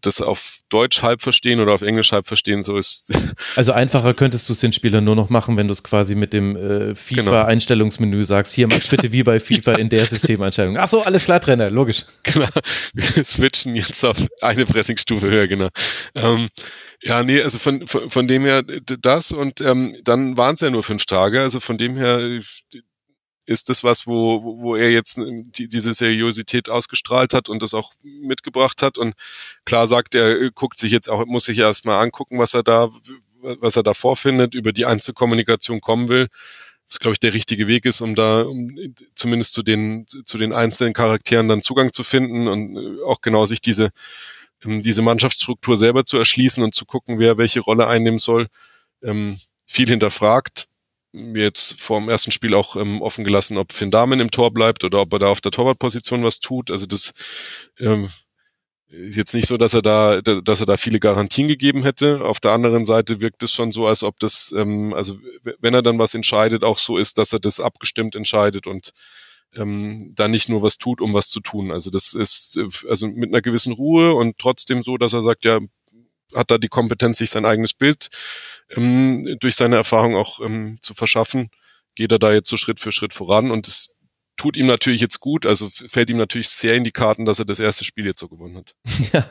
[0.00, 3.12] das auf Deutsch halb verstehen oder auf Englisch halb verstehen, so ist.
[3.56, 6.32] Also einfacher könntest du es den Spielern nur noch machen, wenn du es quasi mit
[6.32, 10.76] dem äh, FIFA-Einstellungsmenü sagst, hier mach bitte wie bei FIFA in der Systemeinstellung.
[10.76, 12.04] Ach so, alles klar, Trainer, logisch.
[12.22, 12.48] Genau.
[12.94, 15.68] Wir switchen jetzt auf eine Pressingstufe höher, genau.
[16.14, 16.48] Ähm,
[17.02, 20.70] ja, nee, also von, von, von dem her das und ähm, dann waren es ja
[20.70, 22.40] nur fünf Tage, also von dem her
[23.48, 27.94] ist das was, wo, wo er jetzt die, diese Seriosität ausgestrahlt hat und das auch
[28.02, 28.98] mitgebracht hat.
[28.98, 29.14] Und
[29.64, 32.90] klar sagt er, guckt sich jetzt auch, muss sich erstmal angucken, was er da,
[33.40, 36.28] was er da vorfindet, über die Einzelkommunikation kommen will.
[36.90, 38.74] Was glaube ich der richtige Weg ist, um da um
[39.14, 43.60] zumindest zu den zu den einzelnen Charakteren dann Zugang zu finden und auch genau sich
[43.60, 43.90] diese
[44.64, 48.48] diese Mannschaftsstruktur selber zu erschließen und zu gucken, wer welche Rolle einnehmen soll.
[49.02, 50.66] Ähm, viel hinterfragt.
[51.12, 54.84] Jetzt vor dem ersten Spiel auch ähm, offen gelassen, ob Finn Damen im Tor bleibt
[54.84, 56.70] oder ob er da auf der Torwartposition was tut.
[56.70, 57.12] Also das
[57.78, 58.10] ähm,
[58.88, 62.24] ist jetzt nicht so, dass er da, dass er da viele Garantien gegeben hätte.
[62.24, 65.18] Auf der anderen Seite wirkt es schon so, als ob das, ähm, also
[65.60, 68.92] wenn er dann was entscheidet, auch so ist, dass er das abgestimmt entscheidet und
[69.54, 71.70] ähm, da nicht nur was tut, um was zu tun.
[71.72, 75.44] Also das ist äh, also mit einer gewissen Ruhe und trotzdem so, dass er sagt,
[75.44, 75.60] ja,
[76.34, 78.10] hat da die Kompetenz, sich sein eigenes Bild
[78.70, 81.50] ähm, durch seine Erfahrung auch ähm, zu verschaffen,
[81.94, 83.90] geht er da jetzt so Schritt für Schritt voran und es
[84.38, 87.44] tut ihm natürlich jetzt gut, also fällt ihm natürlich sehr in die Karten, dass er
[87.44, 88.74] das erste Spiel jetzt so gewonnen hat.
[89.12, 89.24] Ja,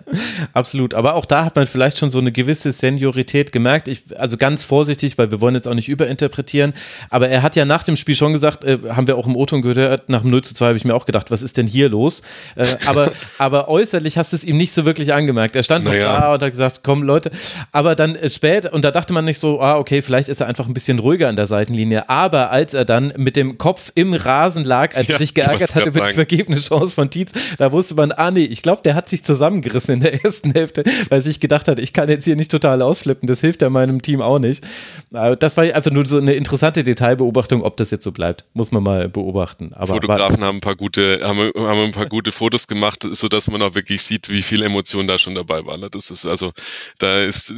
[0.54, 0.94] absolut.
[0.96, 3.88] Aber auch da hat man vielleicht schon so eine gewisse Seniorität gemerkt.
[3.88, 6.74] Ich, also ganz vorsichtig, weil wir wollen jetzt auch nicht überinterpretieren.
[7.10, 9.62] Aber er hat ja nach dem Spiel schon gesagt, äh, haben wir auch im O-Ton
[9.62, 11.90] gehört, nach dem 0 zu 2 habe ich mir auch gedacht, was ist denn hier
[11.90, 12.24] los?
[12.56, 15.56] Äh, aber, aber äußerlich hast du es ihm nicht so wirklich angemerkt.
[15.56, 16.14] Er stand naja.
[16.14, 17.30] noch da und hat gesagt, komm Leute.
[17.72, 20.48] Aber dann äh, spät, und da dachte man nicht so, ah, okay, vielleicht ist er
[20.48, 22.10] einfach ein bisschen ruhiger an der Seitenlinie.
[22.10, 25.76] Aber als er dann mit dem Kopf im Rasen lag, als ja, er sich geärgert
[25.76, 28.96] hat über die vergebene Chance von Tietz, da wusste man, ah nee, ich glaube, der
[28.96, 32.36] hat sich zusammengerissen in der ersten Hälfte, weil sich gedacht hat, ich kann jetzt hier
[32.36, 34.64] nicht total ausflippen, das hilft ja meinem Team auch nicht.
[35.12, 38.84] Das war einfach nur so eine interessante Detailbeobachtung, ob das jetzt so bleibt, muss man
[38.84, 39.72] mal beobachten.
[39.74, 43.50] Aber, Fotografen haben ein paar gute, haben, haben ein paar gute Fotos gemacht, so dass
[43.50, 45.78] man auch wirklich sieht, wie viel Emotion da schon dabei war.
[45.78, 45.90] Ne?
[45.90, 46.52] Das ist also,
[46.98, 47.54] da ist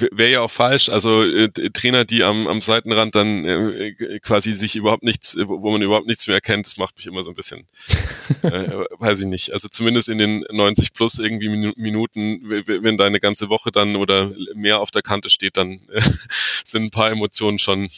[0.00, 0.88] wäre ja auch falsch.
[0.88, 5.70] Also äh, Trainer, die am, am Seitenrand dann äh, quasi sich überhaupt nichts, äh, wo
[5.70, 7.66] man überhaupt nichts mehr erkennt, das macht mich immer so ein bisschen,
[8.42, 9.52] äh, weiß ich nicht.
[9.52, 14.80] Also zumindest in den 90 plus irgendwie Minuten, wenn deine ganze Woche dann oder mehr
[14.80, 16.00] auf der Kante steht, dann äh,
[16.64, 17.88] sind ein paar Emotionen schon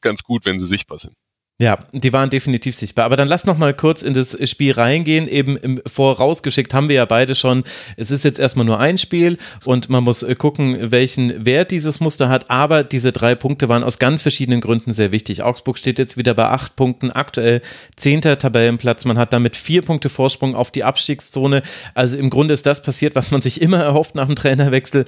[0.00, 1.14] ganz gut, wenn sie sichtbar sind.
[1.60, 3.04] Ja, die waren definitiv sichtbar.
[3.04, 5.26] Aber dann lass noch mal kurz in das Spiel reingehen.
[5.26, 7.64] Eben im vorausgeschickt haben wir ja beide schon.
[7.96, 11.98] Es ist jetzt erstmal nur ein Spiel und man muss äh, gucken, welchen Wert dieses
[11.98, 12.48] Muster hat.
[12.48, 15.42] Aber diese drei Punkte waren aus ganz verschiedenen Gründen sehr wichtig.
[15.42, 17.60] Augsburg steht jetzt wieder bei acht Punkten, aktuell
[17.96, 19.04] zehnter Tabellenplatz.
[19.04, 21.62] Man hat damit vier Punkte Vorsprung auf die Abstiegszone.
[21.92, 25.06] Also im Grunde ist das passiert, was man sich immer erhofft nach dem Trainerwechsel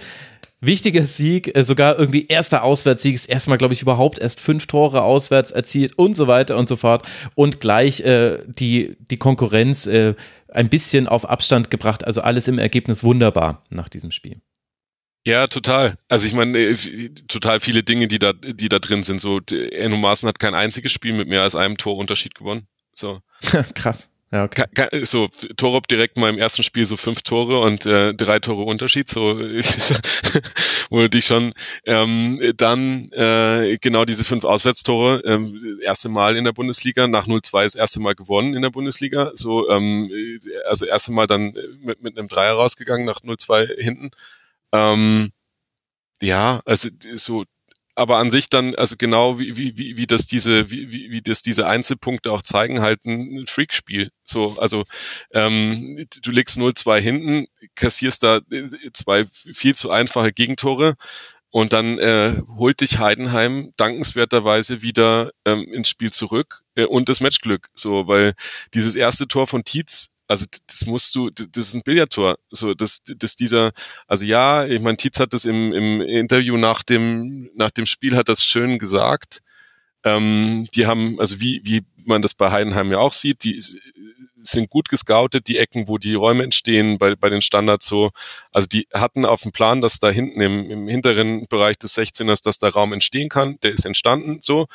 [0.61, 5.03] wichtiger Sieg, äh, sogar irgendwie erster Auswärtssieg, ist erstmal, glaube ich, überhaupt erst fünf Tore
[5.03, 7.03] auswärts erzielt und so weiter und so fort.
[7.35, 10.15] Und gleich äh, die, die Konkurrenz äh,
[10.49, 12.05] ein bisschen auf Abstand gebracht.
[12.05, 14.41] Also alles im Ergebnis wunderbar nach diesem Spiel.
[15.27, 15.95] Ja, total.
[16.09, 19.21] Also ich meine, äh, total viele Dinge, die da, die da drin sind.
[19.21, 22.67] So, Enno Maaßen hat kein einziges Spiel mit mehr als einem Torunterschied gewonnen.
[22.95, 23.21] So.
[23.75, 24.09] Krass.
[24.33, 24.67] Ja, okay.
[25.05, 29.09] So, Torup direkt mal im ersten Spiel so fünf Tore und äh, drei Tore Unterschied,
[29.09, 29.37] so
[30.91, 31.53] wo dich schon
[31.85, 37.63] ähm, dann äh, genau diese fünf Auswärtstore, ähm, erste Mal in der Bundesliga, nach 0-2
[37.65, 40.13] das erste Mal gewonnen in der Bundesliga, so ähm,
[40.69, 44.11] also erste Mal dann mit, mit einem Dreier rausgegangen nach 0-2 hinten.
[44.73, 45.33] Ähm,
[46.23, 47.45] ja, also so
[48.01, 51.21] aber an sich dann, also genau wie, wie, wie, wie das diese, wie, wie, wie
[51.21, 54.09] das diese Einzelpunkte auch zeigen, halt ein Freakspiel.
[54.25, 54.85] So, also
[55.33, 58.41] ähm, du legst 0-2 hinten, kassierst da
[58.95, 60.95] zwei viel zu einfache Gegentore
[61.51, 67.21] und dann äh, holt dich Heidenheim dankenswerterweise wieder ähm, ins Spiel zurück äh, und das
[67.21, 67.69] Matchglück.
[67.75, 68.33] So, weil
[68.73, 72.37] dieses erste Tor von Tietz also das musst du, das ist ein Billardtor.
[72.51, 73.73] So, dass, dass dieser,
[74.07, 78.17] also ja, ich meine, Tietz hat das im, im Interview nach dem, nach dem Spiel
[78.17, 79.41] hat das schön gesagt.
[80.05, 83.61] Ähm, die haben, also wie, wie man das bei Heidenheim ja auch sieht, die
[84.43, 88.11] sind gut gescoutet, die Ecken, wo die Räume entstehen, bei, bei den Standards so.
[88.53, 92.45] Also die hatten auf dem Plan, dass da hinten im, im hinteren Bereich des 16ers,
[92.45, 93.59] dass da Raum entstehen kann.
[93.65, 94.69] Der ist entstanden so.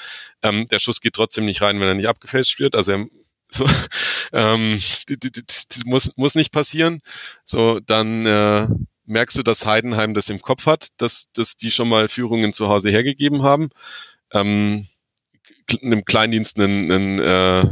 [0.43, 2.75] Ähm, der Schuss geht trotzdem nicht rein, wenn er nicht abgefälscht wird.
[2.75, 3.07] Also er
[3.55, 3.65] so,
[4.33, 7.01] ähm, das muss, muss nicht passieren.
[7.43, 8.67] So, dann äh,
[9.05, 12.69] merkst du, dass Heidenheim das im Kopf hat, dass, dass die schon mal Führungen zu
[12.69, 13.69] Hause hergegeben haben.
[14.33, 14.87] Ähm,
[15.81, 17.63] einem Kleindienst einen, einen, äh,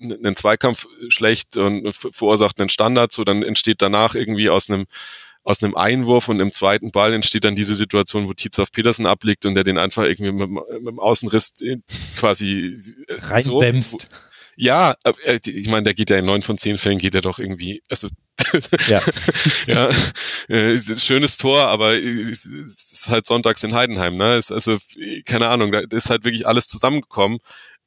[0.00, 4.86] einen Zweikampf schlecht und verursacht einen Standard, so dann entsteht danach irgendwie aus einem
[5.44, 9.06] aus einem Einwurf und im zweiten Ball entsteht dann diese Situation, wo Tietz auf Petersen
[9.06, 11.54] ablegt und der den einfach irgendwie mit, mit dem Außenriss
[12.16, 12.76] quasi
[13.08, 14.02] reinbämst.
[14.02, 14.08] So,
[14.56, 14.94] ja,
[15.24, 17.82] äh, ich meine, der geht ja in neun von zehn Fällen geht er doch irgendwie,
[17.88, 18.08] also
[18.88, 19.00] ja,
[19.66, 19.90] ja
[20.48, 24.36] äh, schönes Tor, aber es ist halt sonntags in Heidenheim, ne?
[24.36, 24.78] Ist also
[25.24, 27.38] keine Ahnung, da ist halt wirklich alles zusammengekommen.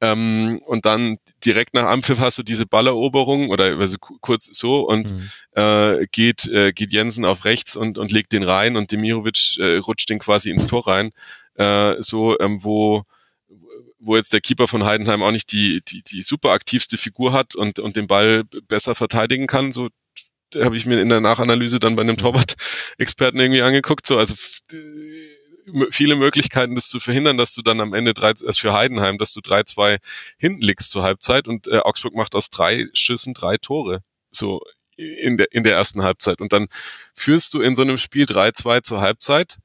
[0.01, 5.13] Ähm, und dann direkt nach Ampfiff hast du diese Balleroberung oder also kurz so und
[5.13, 5.29] mhm.
[5.53, 9.77] äh, geht äh, geht Jensen auf rechts und und legt den rein und Demirovic äh,
[9.77, 11.11] rutscht den quasi ins Tor rein.
[11.55, 13.03] Äh, so ähm, wo
[14.05, 17.55] wo jetzt der Keeper von Heidenheim auch nicht die, die, die super aktivste Figur hat
[17.55, 19.89] und, und den Ball besser verteidigen kann, so
[20.55, 22.19] habe ich mir in der Nachanalyse dann bei einem mhm.
[22.19, 24.35] Torwart-Experten irgendwie angeguckt, so, also
[25.89, 29.33] viele Möglichkeiten, das zu verhindern, dass du dann am Ende drei, also für Heidenheim, dass
[29.33, 29.97] du 3-2
[30.37, 34.01] hinten liegst zur Halbzeit und äh, Augsburg macht aus drei Schüssen drei Tore.
[34.31, 34.61] So
[34.97, 36.39] in der, in der ersten Halbzeit.
[36.39, 36.67] Und dann
[37.13, 39.57] führst du in so einem Spiel 3-2 zur Halbzeit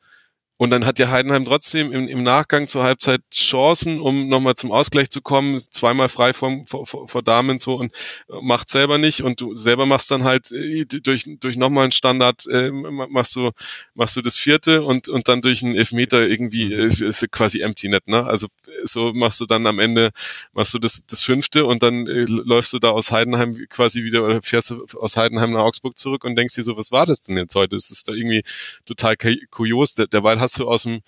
[0.61, 4.73] und dann hat ja Heidenheim trotzdem im, im Nachgang zur Halbzeit Chancen, um nochmal zum
[4.73, 7.95] Ausgleich zu kommen, zweimal frei vom, vor, vor Damen so und
[8.43, 12.47] macht selber nicht und du selber machst dann halt äh, durch, durch nochmal einen Standard,
[12.49, 13.53] äh, machst du,
[13.95, 17.89] machst du das vierte und, und dann durch einen Elfmeter irgendwie äh, ist quasi empty
[17.89, 18.27] net, ne?
[18.27, 18.49] Also
[18.85, 20.11] so machst du dann am Ende,
[20.53, 24.27] machst du das, das fünfte und dann äh, läufst du da aus Heidenheim quasi wieder
[24.27, 27.23] oder fährst du aus Heidenheim nach Augsburg zurück und denkst dir so, was war das
[27.23, 27.77] denn jetzt heute?
[27.77, 28.43] Das ist da irgendwie
[28.85, 29.15] total
[29.51, 29.95] kurios.
[29.95, 31.03] Derweil hast hast du aus dem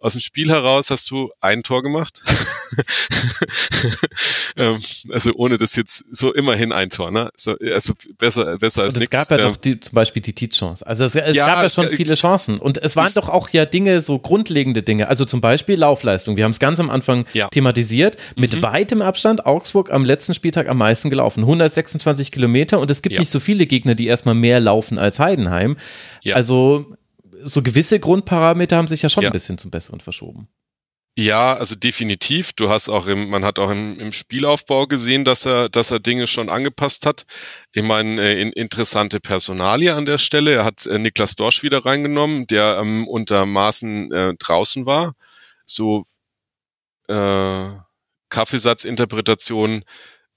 [0.00, 2.22] aus dem Spiel heraus hast du ein Tor gemacht.
[4.56, 4.78] ähm,
[5.10, 7.28] also ohne das jetzt so immerhin ein Tor, ne?
[7.34, 9.12] So, also besser, besser als nichts.
[9.12, 10.86] Es gab ja ähm, doch die, zum Beispiel die T-Chance.
[10.86, 12.60] Also es, es ja, gab ja schon viele Chancen.
[12.60, 15.08] Und es waren doch auch ja Dinge, so grundlegende Dinge.
[15.08, 16.36] Also zum Beispiel Laufleistung.
[16.36, 17.48] Wir haben es ganz am Anfang ja.
[17.48, 18.16] thematisiert.
[18.36, 18.62] Mit mhm.
[18.62, 21.40] weitem Abstand Augsburg am letzten Spieltag am meisten gelaufen.
[21.40, 22.78] 126 Kilometer.
[22.78, 23.20] Und es gibt ja.
[23.20, 25.76] nicht so viele Gegner, die erstmal mehr laufen als Heidenheim.
[26.34, 26.97] Also
[27.44, 29.30] so gewisse Grundparameter haben sich ja schon ja.
[29.30, 30.48] ein bisschen zum Besseren verschoben.
[31.20, 32.52] Ja, also definitiv.
[32.52, 35.98] Du hast auch im, man hat auch im, im Spielaufbau gesehen, dass er, dass er
[35.98, 37.26] Dinge schon angepasst hat.
[37.72, 40.52] Ich meine, äh, in, interessante Personalie an der Stelle.
[40.52, 45.14] Er hat äh, Niklas Dorsch wieder reingenommen, der ähm, unter Maßen äh, draußen war.
[45.66, 46.04] So
[47.08, 47.68] äh,
[48.28, 49.82] Kaffeesatzinterpretation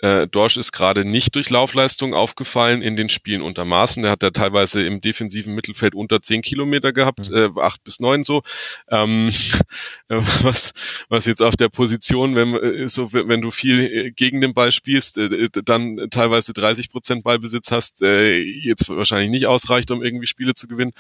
[0.02, 4.02] äh, Dorsch ist gerade nicht durch Laufleistung aufgefallen in den Spielen unter Maßen.
[4.02, 7.36] Der hat ja teilweise im defensiven Mittelfeld unter zehn Kilometer gehabt, mhm.
[7.36, 8.42] äh, acht bis neun so.
[8.90, 9.30] Ähm,
[10.08, 10.74] was,
[11.10, 14.72] was jetzt auf der Position, wenn, äh, so, wenn du viel äh, gegen den Ball
[14.72, 20.28] spielst, äh, dann teilweise 30 Prozent Ballbesitz hast, äh, jetzt wahrscheinlich nicht ausreicht, um irgendwie
[20.28, 20.94] Spiele zu gewinnen.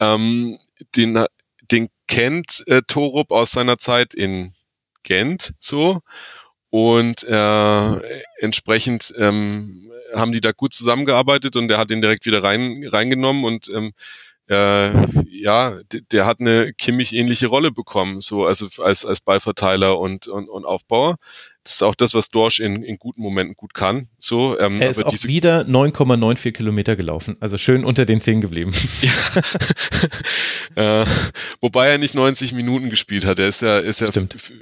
[0.00, 0.58] Ähm,
[0.96, 1.24] den,
[1.70, 4.52] den kennt äh, Torup aus seiner Zeit in
[5.04, 6.00] Gent so
[6.70, 8.00] und äh,
[8.38, 13.44] entsprechend ähm, haben die da gut zusammengearbeitet und er hat ihn direkt wieder rein reingenommen
[13.44, 13.92] und ähm,
[14.48, 14.90] äh,
[15.30, 15.78] ja,
[16.10, 20.64] der hat eine Kimmich ähnliche Rolle bekommen, so also als als Ballverteiler und und, und
[20.64, 21.16] Aufbauer.
[21.64, 24.08] Das ist auch das, was Dorsch in, in guten Momenten gut kann.
[24.16, 28.72] So, ähm, er ist auch wieder 9,94 Kilometer gelaufen, also schön unter den 10 geblieben.
[29.02, 29.10] ja.
[30.74, 31.04] Äh,
[31.60, 33.38] wobei er nicht 90 Minuten gespielt hat.
[33.38, 34.08] Er ist ja, ist ja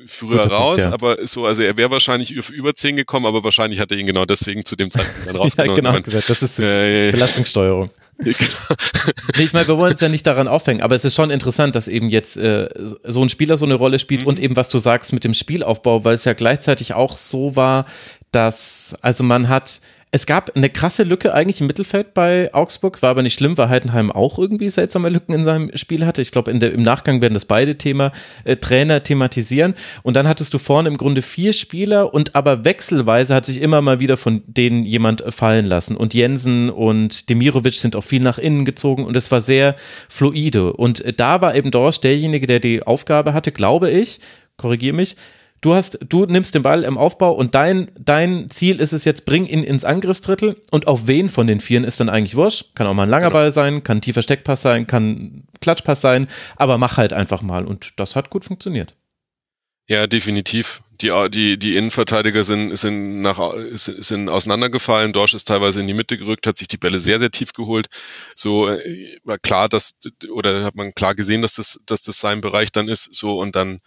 [0.06, 0.92] früher Guter raus, Punkt, ja.
[0.92, 4.24] aber so, also er wäre wahrscheinlich über 10 gekommen, aber wahrscheinlich hat er ihn genau
[4.24, 5.76] deswegen zu dem Zeitpunkt dann rausgenommen.
[5.84, 7.90] ja, genau, gesagt, das ist äh, Belastungssteuerung.
[8.18, 8.30] nee,
[9.38, 11.86] ich meine, wir wollen uns ja nicht daran aufhängen, aber es ist schon interessant, dass
[11.86, 12.68] eben jetzt äh,
[13.04, 14.26] so ein Spieler so eine Rolle spielt mhm.
[14.28, 17.84] und eben, was du sagst mit dem Spielaufbau, weil es ja gleichzeitig auch so war,
[18.32, 19.80] dass, also man hat,
[20.12, 23.68] es gab eine krasse Lücke eigentlich im Mittelfeld bei Augsburg, war aber nicht schlimm, weil
[23.68, 26.22] Heidenheim auch irgendwie seltsame Lücken in seinem Spiel hatte.
[26.22, 28.12] Ich glaube, im Nachgang werden das beide Thema
[28.44, 29.74] äh, Trainer thematisieren.
[30.04, 33.82] Und dann hattest du vorne im Grunde vier Spieler und aber wechselweise hat sich immer
[33.82, 35.96] mal wieder von denen jemand fallen lassen.
[35.96, 39.74] Und Jensen und Demirovic sind auch viel nach innen gezogen und es war sehr
[40.08, 40.72] fluide.
[40.72, 44.20] Und äh, da war eben Dorsch derjenige, der die Aufgabe hatte, glaube ich,
[44.56, 45.16] korrigiere mich,
[45.60, 49.24] Du hast, du nimmst den Ball im Aufbau und dein, dein Ziel ist es jetzt,
[49.24, 52.74] bring ihn ins Angriffsdrittel und auf wen von den Vieren ist dann eigentlich wurscht.
[52.74, 53.38] Kann auch mal ein langer genau.
[53.38, 57.64] Ball sein, kann ein tiefer Steckpass sein, kann Klatschpass sein, aber mach halt einfach mal
[57.64, 58.94] und das hat gut funktioniert.
[59.88, 60.82] Ja, definitiv.
[61.00, 65.12] Die, die, die Innenverteidiger sind, sind, nach, sind auseinandergefallen.
[65.12, 67.86] Dorsch ist teilweise in die Mitte gerückt, hat sich die Bälle sehr, sehr tief geholt.
[68.34, 69.98] So äh, war klar, dass,
[70.32, 73.14] oder hat man klar gesehen, dass das, dass das sein Bereich dann ist.
[73.14, 73.80] So und dann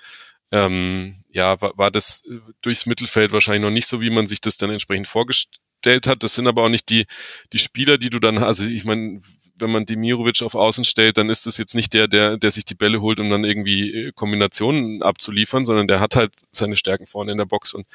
[0.51, 4.41] ähm, ja, war, war das äh, durchs Mittelfeld wahrscheinlich noch nicht so, wie man sich
[4.41, 6.23] das dann entsprechend vorgestellt hat.
[6.23, 7.05] Das sind aber auch nicht die,
[7.53, 9.21] die Spieler, die du dann, also ich meine,
[9.61, 12.65] wenn man Demirovic auf Außen stellt, dann ist das jetzt nicht der, der, der sich
[12.65, 17.07] die Bälle holt, um dann irgendwie äh, Kombinationen abzuliefern, sondern der hat halt seine Stärken
[17.07, 17.85] vorne in der Box und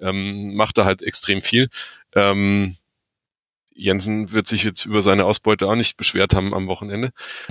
[0.00, 1.68] ähm, macht da halt extrem viel.
[2.14, 2.76] Ähm,
[3.80, 7.10] Jensen wird sich jetzt über seine Ausbeute auch nicht beschwert haben am Wochenende.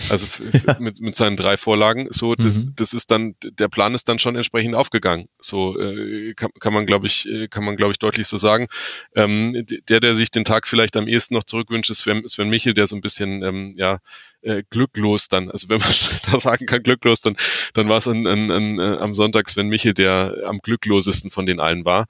[0.10, 0.26] Also
[0.68, 0.78] ja.
[0.80, 2.08] mit, mit seinen drei Vorlagen.
[2.12, 2.74] So, das, mhm.
[2.76, 5.28] das ist dann, der Plan ist dann schon entsprechend aufgegangen.
[5.40, 8.68] So äh, kann, kann man, glaube ich, äh, kann man, glaube ich, deutlich so sagen.
[9.16, 12.74] Ähm, der, der sich den Tag vielleicht am ehesten noch zurückwünscht, ist Sven, Sven Michel,
[12.74, 13.98] der so ein bisschen, ähm, ja,
[14.42, 15.90] äh, glücklos dann, also wenn man
[16.32, 17.36] da sagen kann, glücklos, dann,
[17.74, 21.46] dann war es an, an, an, äh, am Sonntag Sven Michel, der am glücklosesten von
[21.46, 22.06] den allen war.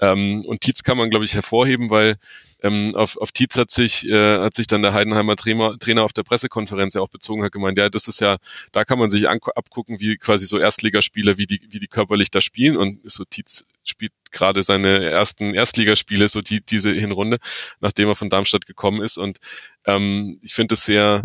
[0.00, 2.16] Ähm, und Tietz kann man, glaube ich, hervorheben, weil
[2.64, 6.14] ähm, auf, auf Tietz hat sich, äh, hat sich dann der Heidenheimer Trainer, Trainer auf
[6.14, 8.38] der Pressekonferenz ja auch bezogen, hat gemeint, ja, das ist ja,
[8.72, 12.40] da kann man sich abgucken, wie quasi so Erstligaspieler, wie die, wie die körperlich da
[12.40, 12.78] spielen.
[12.78, 17.36] Und so Tietz spielt gerade seine ersten Erstligaspiele, so die, diese Hinrunde,
[17.80, 19.18] nachdem er von Darmstadt gekommen ist.
[19.18, 19.38] Und
[19.84, 21.22] ähm, ich finde es sehr,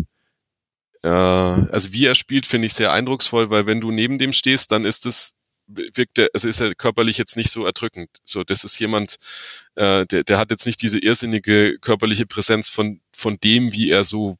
[1.02, 4.72] äh, also wie er spielt, finde ich sehr eindrucksvoll, weil wenn du neben dem stehst,
[4.72, 5.36] dann ist es
[5.70, 8.10] wirkt er, also ist er körperlich jetzt nicht so erdrückend.
[8.24, 9.16] So, das ist jemand,
[9.74, 14.04] äh, der, der hat jetzt nicht diese irrsinnige körperliche Präsenz von, von dem, wie er
[14.04, 14.36] so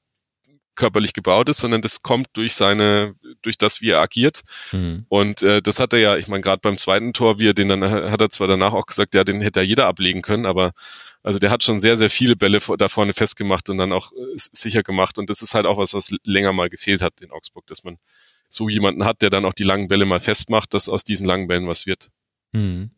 [0.75, 4.41] körperlich gebaut ist, sondern das kommt durch seine, durch das, wie er agiert.
[4.73, 5.05] Mhm.
[5.09, 7.69] Und äh, das hat er ja, ich meine, gerade beim zweiten Tor, wie er den
[7.69, 10.73] dann, hat er zwar danach auch gesagt, ja, den hätte ja jeder ablegen können, aber
[11.23, 14.17] also der hat schon sehr, sehr viele Bälle da vorne festgemacht und dann auch äh,
[14.35, 15.19] sicher gemacht.
[15.19, 17.99] Und das ist halt auch was, was länger mal gefehlt hat in Augsburg, dass man
[18.51, 21.49] so jemanden hat, der dann auch die langen Bälle mal festmacht, dass aus diesen langen
[21.49, 22.11] Bällen was wird.
[22.53, 22.91] Mhm.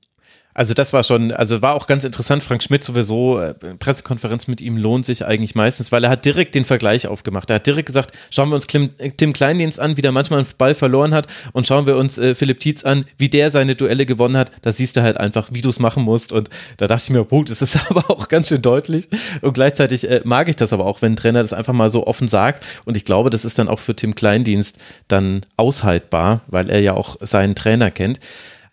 [0.55, 2.43] Also das war schon, also war auch ganz interessant.
[2.43, 6.55] Frank Schmidt sowieso, äh, Pressekonferenz mit ihm lohnt sich eigentlich meistens, weil er hat direkt
[6.55, 7.49] den Vergleich aufgemacht.
[7.49, 10.49] Er hat direkt gesagt, schauen wir uns Tim, Tim Kleindienst an, wie der manchmal einen
[10.59, 14.05] Ball verloren hat und schauen wir uns äh, Philipp Tietz an, wie der seine Duelle
[14.05, 14.53] gewonnen hat.
[14.61, 17.25] Da siehst du halt einfach, wie du es machen musst und da dachte ich mir,
[17.25, 19.09] Punkt, das ist aber auch ganz schön deutlich
[19.41, 22.07] und gleichzeitig äh, mag ich das aber auch, wenn ein Trainer das einfach mal so
[22.07, 24.79] offen sagt und ich glaube, das ist dann auch für Tim Kleindienst
[25.09, 28.21] dann aushaltbar, weil er ja auch seinen Trainer kennt.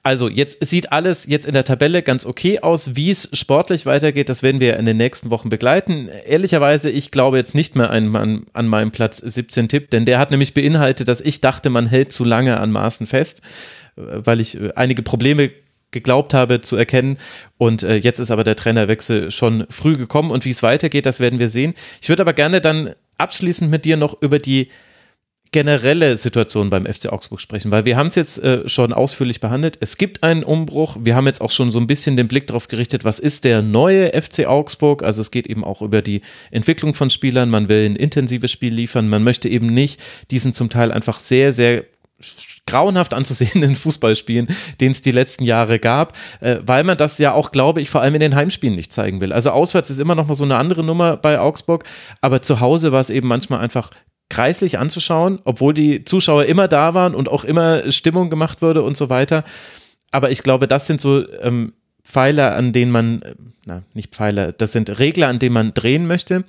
[0.02, 2.96] Also jetzt sieht alles jetzt in der Tabelle ganz okay aus.
[2.96, 6.10] Wie es sportlich weitergeht, das werden wir in den nächsten Wochen begleiten.
[6.26, 10.32] Ehrlicherweise, ich glaube jetzt nicht mehr an, an, meinem Platz 17 Tipp, denn der hat
[10.32, 13.42] nämlich beinhaltet, dass ich dachte, man hält zu lange an Maßen fest,
[13.96, 15.52] weil ich äh, einige Probleme
[15.92, 17.18] geglaubt habe zu erkennen.
[17.58, 20.32] Und äh, jetzt ist aber der Trainerwechsel schon früh gekommen.
[20.32, 21.74] Und wie es weitergeht, das werden wir sehen.
[22.02, 24.70] Ich würde aber gerne dann abschließend mit dir noch über die
[25.52, 29.78] generelle Situation beim FC Augsburg sprechen, weil wir haben es jetzt äh, schon ausführlich behandelt.
[29.80, 30.98] Es gibt einen Umbruch.
[31.02, 33.62] Wir haben jetzt auch schon so ein bisschen den Blick darauf gerichtet, was ist der
[33.62, 35.02] neue FC Augsburg?
[35.02, 36.22] Also es geht eben auch über die
[36.52, 37.50] Entwicklung von Spielern.
[37.50, 39.10] Man will ein intensives Spiel liefern.
[39.10, 41.86] Man möchte eben nicht diesen zum Teil einfach sehr, sehr
[42.70, 44.48] grauenhaft anzusehenden Fußballspielen,
[44.80, 48.02] den es die letzten Jahre gab, äh, weil man das ja auch, glaube ich, vor
[48.02, 49.34] allem in den Heimspielen nicht zeigen will.
[49.34, 51.84] Also auswärts ist immer noch mal so eine andere Nummer bei Augsburg,
[52.22, 53.92] aber zu Hause war es eben manchmal einfach
[54.30, 58.96] kreislich anzuschauen, obwohl die Zuschauer immer da waren und auch immer Stimmung gemacht wurde und
[58.96, 59.44] so weiter.
[60.12, 64.52] Aber ich glaube, das sind so ähm, Pfeiler, an denen man, äh, na, nicht Pfeiler,
[64.52, 66.44] das sind Regler, an denen man drehen möchte.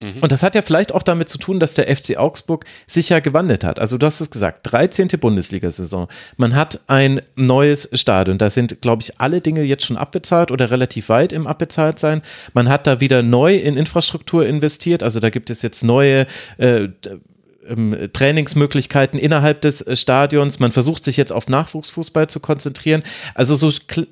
[0.00, 0.18] Mhm.
[0.20, 3.18] Und das hat ja vielleicht auch damit zu tun, dass der FC Augsburg sich ja
[3.18, 3.80] gewandelt hat.
[3.80, 5.08] Also du hast es gesagt, 13.
[5.08, 6.06] Bundesliga-Saison.
[6.36, 8.38] Man hat ein neues Stadion.
[8.38, 12.22] Da sind, glaube ich, alle Dinge jetzt schon abbezahlt oder relativ weit im abbezahlt sein.
[12.52, 15.02] Man hat da wieder neu in Infrastruktur investiert.
[15.02, 16.26] Also da gibt es jetzt neue
[16.58, 16.88] äh,
[17.68, 20.58] ähm, Trainingsmöglichkeiten innerhalb des äh, Stadions.
[20.58, 23.02] Man versucht sich jetzt auf Nachwuchsfußball zu konzentrieren.
[23.34, 23.70] Also so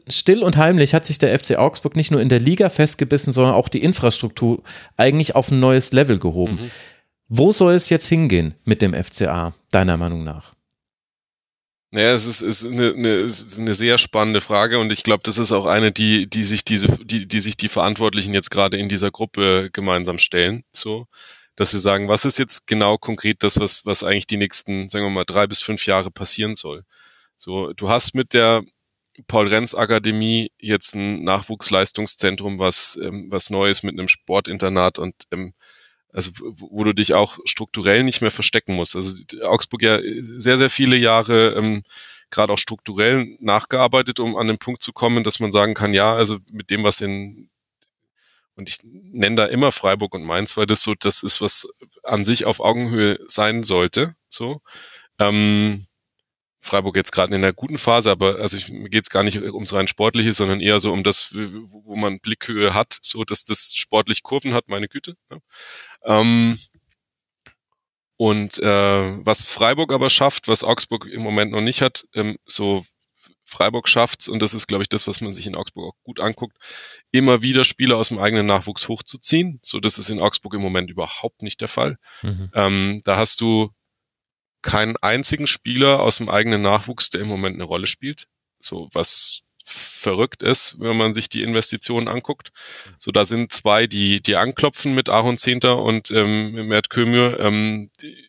[0.09, 3.55] still und heimlich hat sich der FC Augsburg nicht nur in der Liga festgebissen, sondern
[3.55, 4.63] auch die Infrastruktur
[4.97, 6.55] eigentlich auf ein neues Level gehoben.
[6.55, 6.71] Mhm.
[7.29, 10.55] Wo soll es jetzt hingehen mit dem FCA, deiner Meinung nach?
[11.93, 15.39] Naja, es ist, ist, eine, eine, ist eine sehr spannende Frage und ich glaube, das
[15.39, 18.89] ist auch eine, die, die sich diese, die, die sich die Verantwortlichen jetzt gerade in
[18.89, 20.65] dieser Gruppe gemeinsam stellen.
[20.73, 21.07] So,
[21.57, 25.07] dass sie sagen, was ist jetzt genau konkret das, was, was eigentlich die nächsten, sagen
[25.07, 26.85] wir mal, drei bis fünf Jahre passieren soll.
[27.37, 28.63] So, du hast mit der
[29.27, 35.55] Paul-Renz-Akademie jetzt ein Nachwuchsleistungszentrum, was, ähm, was Neues mit einem Sportinternat und ähm,
[36.13, 38.97] also wo du dich auch strukturell nicht mehr verstecken musst.
[38.97, 41.83] Also Augsburg ja sehr, sehr viele Jahre ähm,
[42.31, 46.15] gerade auch strukturell nachgearbeitet, um an den Punkt zu kommen, dass man sagen kann, ja,
[46.15, 47.51] also mit dem, was in
[48.57, 51.69] und ich nenne da immer Freiburg und Mainz, weil das so, das ist, was
[52.03, 54.15] an sich auf Augenhöhe sein sollte.
[54.29, 54.61] So.
[55.19, 55.87] Ähm,
[56.61, 59.41] Freiburg jetzt gerade in einer guten Phase, aber also ich, mir geht es gar nicht
[59.41, 63.75] ums rein Sportliche, sondern eher so um das, wo man Blickhöhe hat, so dass das
[63.75, 65.17] sportlich Kurven hat, meine Güte.
[65.31, 65.39] Ja.
[66.05, 66.59] Ähm,
[68.19, 72.85] und äh, was Freiburg aber schafft, was Augsburg im Moment noch nicht hat, ähm, so
[73.47, 76.19] Freiburg schafft's, und das ist, glaube ich, das, was man sich in Augsburg auch gut
[76.19, 76.59] anguckt,
[77.13, 79.61] immer wieder Spieler aus dem eigenen Nachwuchs hochzuziehen.
[79.63, 81.97] So, das ist in Augsburg im Moment überhaupt nicht der Fall.
[82.23, 82.51] Mhm.
[82.55, 83.71] Ähm, da hast du
[84.63, 88.27] keinen einzigen Spieler aus dem eigenen Nachwuchs, der im Moment eine Rolle spielt.
[88.59, 92.51] So, was verrückt ist, wenn man sich die Investitionen anguckt.
[92.99, 97.91] So, da sind zwei, die, die anklopfen mit Aaron Zehnter und ähm, Mert Kömür, ähm,
[98.01, 98.29] die,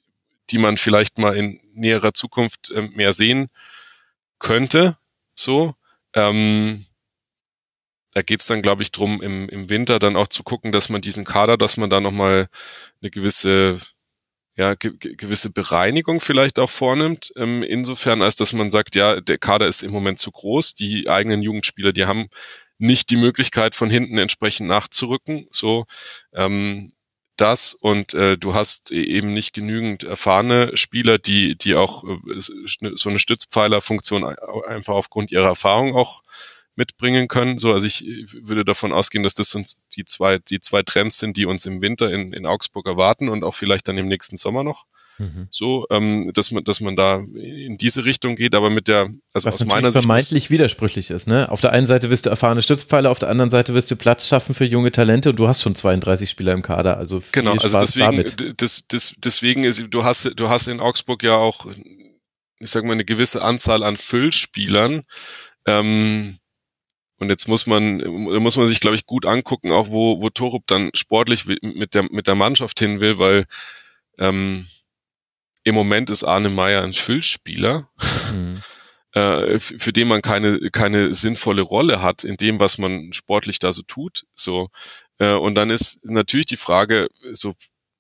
[0.52, 3.50] die man vielleicht mal in näherer Zukunft ähm, mehr sehen
[4.40, 4.98] könnte
[5.40, 5.74] so.
[6.16, 6.86] Ähm,
[8.14, 11.02] da geht's dann, glaube ich, drum, im, im Winter dann auch zu gucken, dass man
[11.02, 12.48] diesen Kader, dass man da nochmal
[13.02, 13.80] eine gewisse,
[14.56, 17.32] ja, ge gewisse Bereinigung vielleicht auch vornimmt.
[17.36, 21.10] Ähm, insofern, als dass man sagt, ja, der Kader ist im Moment zu groß, die
[21.10, 22.28] eigenen Jugendspieler, die haben
[22.80, 25.48] nicht die Möglichkeit, von hinten entsprechend nachzurücken.
[25.52, 25.86] So,
[26.34, 26.94] ähm,
[27.38, 32.42] das und äh, du hast e-, eben nicht genügend erfahrene Spieler, die die auch äh,
[32.96, 36.24] so eine Stützpfeilerfunktion einfach aufgrund ihrer Erfahrung auch
[36.76, 37.58] mitbringen können.
[37.58, 41.38] So, also ich würde davon ausgehen, dass das uns die zwei die zwei Trends sind,
[41.38, 44.64] die uns im Winter in, in Augsburg erwarten und auch vielleicht dann im nächsten Sommer
[44.64, 44.86] noch.
[45.18, 45.48] Mhm.
[45.50, 49.48] So, ähm, dass man, dass man da in diese Richtung geht, aber mit der, also
[49.48, 50.04] Was aus meiner Sicht.
[50.04, 51.52] vermeintlich widersprüchlich ist, ne?
[51.52, 54.28] Auf der einen Seite wirst du erfahrene Stützpfeiler, auf der anderen Seite wirst du Platz
[54.28, 57.54] schaffen für junge Talente und du hast schon 32 Spieler im Kader, also viel Genau,
[57.54, 58.62] also deswegen, damit.
[58.62, 61.66] Das, das, deswegen ist, du hast, du hast in Augsburg ja auch,
[62.60, 65.04] ich sag mal, eine gewisse Anzahl an Füllspielern,
[65.66, 66.38] ähm,
[67.20, 70.68] und jetzt muss man, muss man sich, glaube ich, gut angucken, auch wo, wo Torup
[70.68, 73.46] dann sportlich mit der, mit der Mannschaft hin will, weil
[74.20, 74.68] ähm,
[75.68, 77.90] im Moment ist Arne Meyer ein Füllspieler,
[78.32, 78.62] mhm.
[79.12, 83.74] äh, für den man keine, keine sinnvolle Rolle hat in dem, was man sportlich da
[83.74, 84.26] so tut.
[84.34, 84.70] So.
[85.20, 87.54] Äh, und dann ist natürlich die Frage, so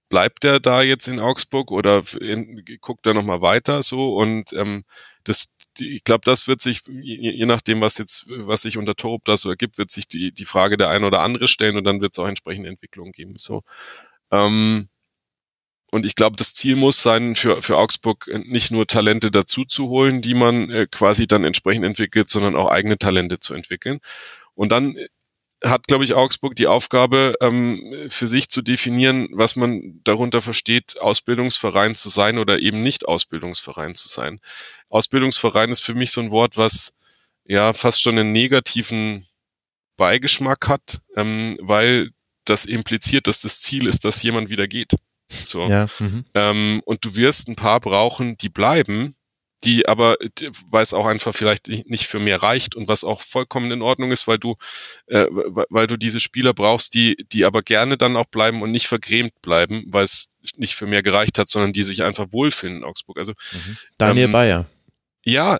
[0.07, 4.85] bleibt der da jetzt in Augsburg oder in, guckt er nochmal weiter so und ähm,
[5.25, 9.25] das, ich glaube, das wird sich, je, je, nachdem, was jetzt, was sich unter Torup
[9.25, 11.99] da so ergibt, wird sich die, die Frage der ein oder andere stellen und dann
[11.99, 13.33] wird es auch entsprechende Entwicklungen geben.
[13.35, 13.63] So.
[14.31, 14.87] Ähm,
[15.91, 19.87] und ich glaube, das Ziel muss sein, für, für Augsburg nicht nur Talente dazu zu
[19.87, 23.99] holen, die man äh, quasi dann entsprechend entwickelt, sondern auch eigene Talente zu entwickeln.
[24.53, 25.07] Und dann äh,
[25.63, 30.99] hat, glaube ich, Augsburg die Aufgabe, ähm, für sich zu definieren, was man darunter versteht,
[30.99, 34.41] Ausbildungsverein zu sein oder eben nicht Ausbildungsverein zu sein.
[34.89, 36.93] Ausbildungsverein ist für mich so ein Wort, was
[37.45, 39.25] ja fast schon einen negativen
[39.95, 42.11] Beigeschmack hat, ähm, weil
[42.43, 44.93] das impliziert, dass das Ziel ist, dass jemand wieder geht.
[45.29, 45.67] So.
[45.67, 45.87] Ja.
[45.99, 46.25] Mhm.
[46.33, 49.15] Ähm, und du wirst ein paar brauchen, die bleiben,
[49.63, 50.17] die aber,
[50.69, 54.11] weil es auch einfach vielleicht nicht für mehr reicht und was auch vollkommen in Ordnung
[54.11, 54.55] ist, weil du,
[55.07, 55.25] äh,
[55.69, 59.41] weil du diese Spieler brauchst, die, die aber gerne dann auch bleiben und nicht vergrämt
[59.41, 63.17] bleiben, weil es nicht für mehr gereicht hat, sondern die sich einfach wohlfühlen in Augsburg.
[63.17, 63.77] Also mhm.
[63.97, 64.65] Daniel ähm, Bayer.
[65.25, 65.57] Ja,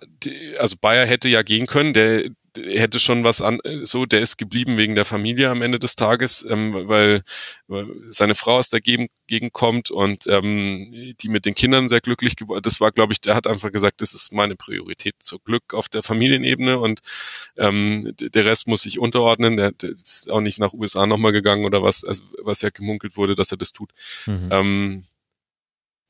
[0.58, 2.30] also Bayer hätte ja gehen können, der,
[2.66, 6.46] hätte schon was an, so, der ist geblieben wegen der Familie am Ende des Tages,
[6.48, 7.22] ähm, weil,
[7.66, 12.00] weil seine Frau aus der Gegend, Gegend kommt und ähm, die mit den Kindern sehr
[12.00, 12.62] glücklich geworden.
[12.62, 15.88] Das war, glaube ich, der hat einfach gesagt, das ist meine Priorität zur Glück auf
[15.88, 17.00] der Familienebene und
[17.56, 19.56] ähm, der Rest muss sich unterordnen.
[19.56, 23.16] Der, der ist auch nicht nach USA nochmal gegangen oder was, also was ja gemunkelt
[23.16, 23.90] wurde, dass er das tut.
[24.26, 24.48] Mhm.
[24.50, 25.04] Ähm,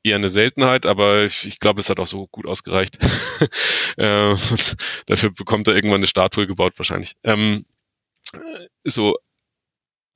[0.08, 2.98] eher eine Seltenheit, aber ich, ich glaube, es hat auch so gut ausgereicht.
[3.96, 4.34] äh,
[5.06, 7.14] dafür bekommt er irgendwann eine Statue gebaut wahrscheinlich.
[7.24, 7.64] Ähm,
[8.84, 9.16] so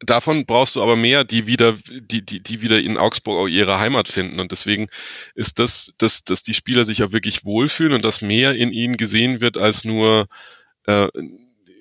[0.04, 3.78] davon brauchst du aber mehr, die wieder, die, die, die wieder in Augsburg auch ihre
[3.78, 4.40] Heimat finden.
[4.40, 4.88] Und deswegen
[5.34, 8.96] ist das, dass, dass die Spieler sich auch wirklich wohlfühlen und dass mehr in ihnen
[8.96, 10.26] gesehen wird als nur
[10.86, 11.08] äh,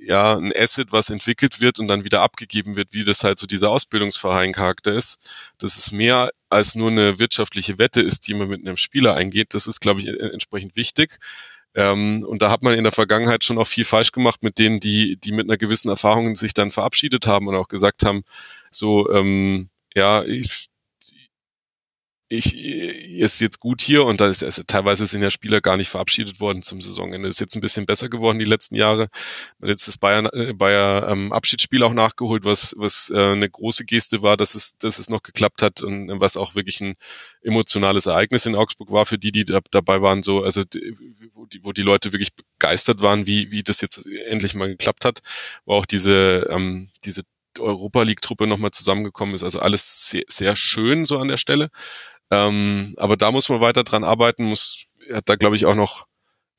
[0.03, 3.47] ja ein Asset, was entwickelt wird und dann wieder abgegeben wird, wie das halt so
[3.47, 5.19] dieser Ausbildungsverein-Charakter ist,
[5.59, 9.53] dass es mehr als nur eine wirtschaftliche Wette ist, die man mit einem Spieler eingeht.
[9.53, 11.17] Das ist, glaube ich, entsprechend wichtig.
[11.73, 14.79] Ähm, und da hat man in der Vergangenheit schon auch viel falsch gemacht mit denen,
[14.79, 18.23] die, die mit einer gewissen Erfahrung sich dann verabschiedet haben und auch gesagt haben,
[18.71, 20.67] so, ähm, ja, ich,
[22.31, 25.89] ich ist jetzt gut hier und da ist also teilweise sind ja Spieler gar nicht
[25.89, 27.27] verabschiedet worden zum Saisonende.
[27.27, 29.03] Ist jetzt ein bisschen besser geworden die letzten Jahre.
[29.61, 33.83] Hat jetzt das Bayern äh, Bayer ähm, Abschiedsspiel auch nachgeholt, was was äh, eine große
[33.83, 36.93] Geste war, dass es dass es noch geklappt hat und was auch wirklich ein
[37.41, 40.23] emotionales Ereignis in Augsburg war für die, die da, dabei waren.
[40.23, 40.61] So also
[41.33, 45.03] wo die, wo die Leute wirklich begeistert waren, wie wie das jetzt endlich mal geklappt
[45.03, 45.19] hat,
[45.65, 47.23] wo auch diese ähm, diese
[47.59, 49.43] Europa League Truppe nochmal zusammengekommen ist.
[49.43, 51.69] Also alles sehr, sehr schön so an der Stelle.
[52.31, 56.07] Ähm, aber da muss man weiter dran arbeiten, muss, hat da glaube ich auch noch,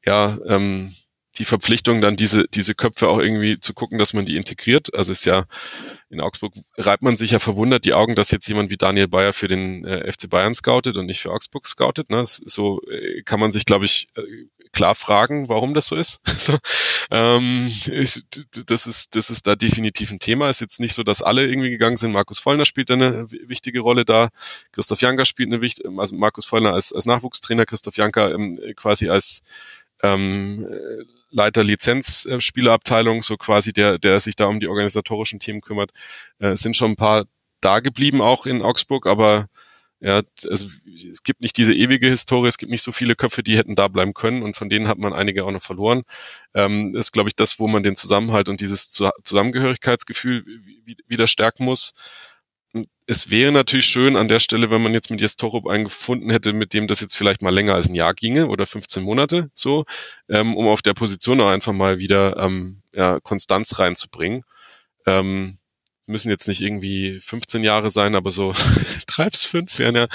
[0.05, 0.95] ja, ähm,
[1.39, 4.95] die Verpflichtung, dann diese, diese Köpfe auch irgendwie zu gucken, dass man die integriert.
[4.95, 5.45] Also ist ja,
[6.11, 9.33] in Augsburg reibt man sich ja verwundert die Augen, dass jetzt jemand wie Daniel Bayer
[9.33, 12.11] für den äh, FC Bayern scoutet und nicht für Augsburg scoutet.
[12.11, 12.25] Ne?
[12.27, 14.23] So äh, kann man sich, glaube ich, äh,
[14.73, 16.21] klar fragen, warum das so ist.
[16.27, 16.57] so,
[17.11, 18.27] ähm, ist,
[18.67, 20.49] das ist das ist da definitiv ein Thema.
[20.49, 22.13] Ist jetzt nicht so, dass alle irgendwie gegangen sind.
[22.13, 24.29] Markus Vollner spielt eine wichtige Rolle da.
[24.73, 29.09] Christoph Janker spielt eine wichtige, also Markus Vollner als, als Nachwuchstrainer, Christoph Janker ähm, quasi
[29.09, 29.43] als
[30.03, 30.67] ähm,
[31.31, 35.93] Leiter Lizenzspielerabteilung, so quasi der, der sich da um die organisatorischen Themen kümmert,
[36.39, 37.25] äh, sind schon ein paar
[37.61, 39.47] da geblieben, auch in Augsburg, aber
[40.03, 40.67] ja, also
[41.11, 43.87] es gibt nicht diese ewige Historie, es gibt nicht so viele Köpfe, die hätten da
[43.87, 46.03] bleiben können und von denen hat man einige auch noch verloren.
[46.55, 50.45] Ähm, ist, glaube ich, das, wo man den Zusammenhalt und dieses Zusammengehörigkeitsgefühl
[51.07, 51.95] wieder stärken muss.
[53.07, 56.53] Es wäre natürlich schön an der Stelle, wenn man jetzt mit Jestorup einen gefunden hätte,
[56.53, 59.85] mit dem das jetzt vielleicht mal länger als ein Jahr ginge oder 15 Monate so,
[60.29, 64.43] ähm, um auf der Position auch einfach mal wieder ähm, ja, Konstanz reinzubringen.
[65.07, 65.59] Ähm,
[66.13, 68.53] müssen jetzt nicht irgendwie 15 Jahre sein, aber so
[69.07, 70.07] drei bis fünf wären ja,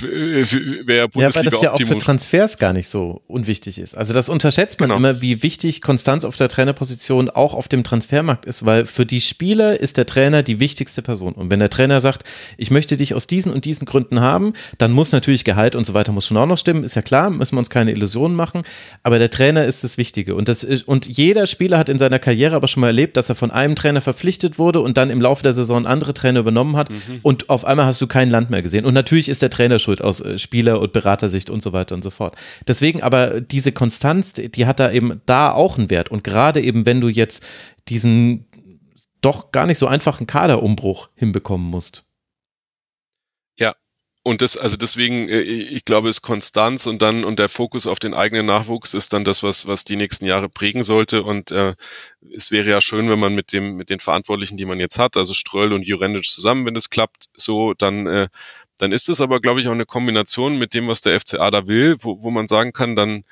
[0.00, 3.96] wäre Bundesliga Ja, weil das ja auch für Transfers gar nicht so unwichtig ist.
[3.96, 4.98] Also das unterschätzt man genau.
[4.98, 9.20] immer, wie wichtig Konstanz auf der Trainerposition auch auf dem Transfermarkt ist, weil für die
[9.20, 11.32] Spieler ist der Trainer die wichtigste Person.
[11.32, 12.24] Und wenn der Trainer sagt,
[12.56, 15.94] ich möchte dich aus diesen und diesen Gründen haben, dann muss natürlich Gehalt und so
[15.94, 18.62] weiter muss schon auch noch stimmen, ist ja klar, müssen wir uns keine Illusionen machen,
[19.02, 20.34] aber der Trainer ist das Wichtige.
[20.34, 23.34] Und, das, und jeder Spieler hat in seiner Karriere aber schon mal erlebt, dass er
[23.34, 26.90] von einem Trainer verpflichtet wurde und dann im Laufe der Saison andere Trainer übernommen hat
[26.90, 27.20] mhm.
[27.22, 28.84] und auf einmal hast du kein Land mehr gesehen.
[28.84, 32.02] Und natürlich ist der Trainer schuld aus äh, Spieler- und Beratersicht und so weiter und
[32.02, 32.36] so fort.
[32.66, 36.10] Deswegen aber diese Konstanz, die hat da eben da auch einen Wert.
[36.10, 37.44] Und gerade eben, wenn du jetzt
[37.88, 38.46] diesen
[39.20, 42.04] doch gar nicht so einfachen Kaderumbruch hinbekommen musst.
[44.28, 47.98] Und das, also deswegen, äh, ich glaube, ist Konstanz und dann und der Fokus auf
[47.98, 51.22] den eigenen Nachwuchs ist dann das, was was die nächsten Jahre prägen sollte.
[51.22, 51.74] Und äh,
[52.34, 55.16] es wäre ja schön, wenn man mit dem mit den Verantwortlichen, die man jetzt hat,
[55.16, 58.28] also Ströll und Jurendic zusammen, wenn das klappt, so dann äh,
[58.76, 61.66] dann ist es aber, glaube ich, auch eine Kombination mit dem, was der FCA da
[61.66, 63.24] will, wo, wo man sagen kann, dann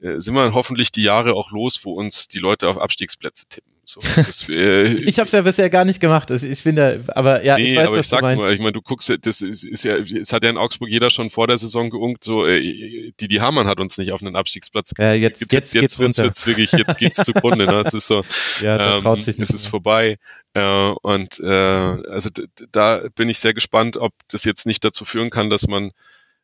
[0.00, 3.77] äh, sind wir hoffentlich die Jahre auch los, wo uns die Leute auf Abstiegsplätze tippen.
[3.90, 6.30] So, das, äh, ich habe es ja bisher gar nicht gemacht.
[6.30, 8.42] Ich finde, aber ja, nee, ich weiß, aber was ich sag du meinst.
[8.42, 11.08] Nur, ich meine, du guckst, das ist, ist ja, es hat ja in Augsburg jeder
[11.08, 14.36] schon vor der Saison geungt, so äh, die die Hamann hat uns nicht auf einen
[14.36, 14.92] Abstiegsplatz.
[14.98, 17.64] Ja, jetzt jetzt, jetzt, jetzt wird's, wird's wirklich, jetzt geht's zugrunde.
[17.64, 17.82] Ne?
[17.86, 18.22] Es ist so,
[18.60, 20.16] ja, das ähm, traut sich nicht es ist vorbei.
[20.52, 22.28] Äh, und äh, also
[22.70, 25.92] da bin ich sehr gespannt, ob das jetzt nicht dazu führen kann, dass man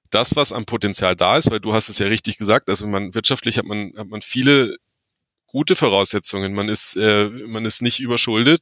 [0.08, 3.14] das, was am Potenzial da ist, weil du hast es ja richtig gesagt, also man
[3.14, 4.76] wirtschaftlich hat man hat man viele
[5.54, 6.52] gute Voraussetzungen.
[6.52, 8.60] Man ist, äh, man ist nicht überschuldet,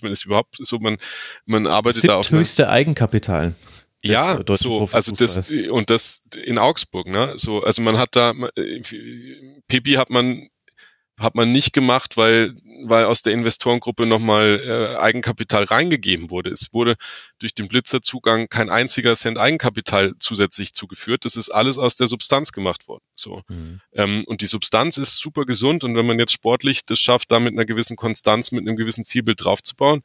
[0.00, 0.96] man ist überhaupt so, man,
[1.44, 2.30] man arbeitet da auf.
[2.30, 3.54] höchste Eigenkapital.
[4.02, 7.34] ja, so, also das und das in Augsburg, ne?
[7.36, 8.80] So, also man hat da äh,
[9.68, 10.48] Pipi hat man
[11.20, 16.50] hat man nicht gemacht, weil weil aus der Investorengruppe nochmal äh, Eigenkapital reingegeben wurde.
[16.50, 16.96] Es wurde
[17.38, 21.26] durch den Blitzerzugang kein einziger Cent Eigenkapital zusätzlich zugeführt.
[21.26, 23.04] Das ist alles aus der Substanz gemacht worden.
[23.14, 23.80] So mhm.
[23.92, 27.38] ähm, und die Substanz ist super gesund und wenn man jetzt sportlich das schafft, da
[27.38, 30.02] mit einer gewissen Konstanz, mit einem gewissen Zielbild draufzubauen,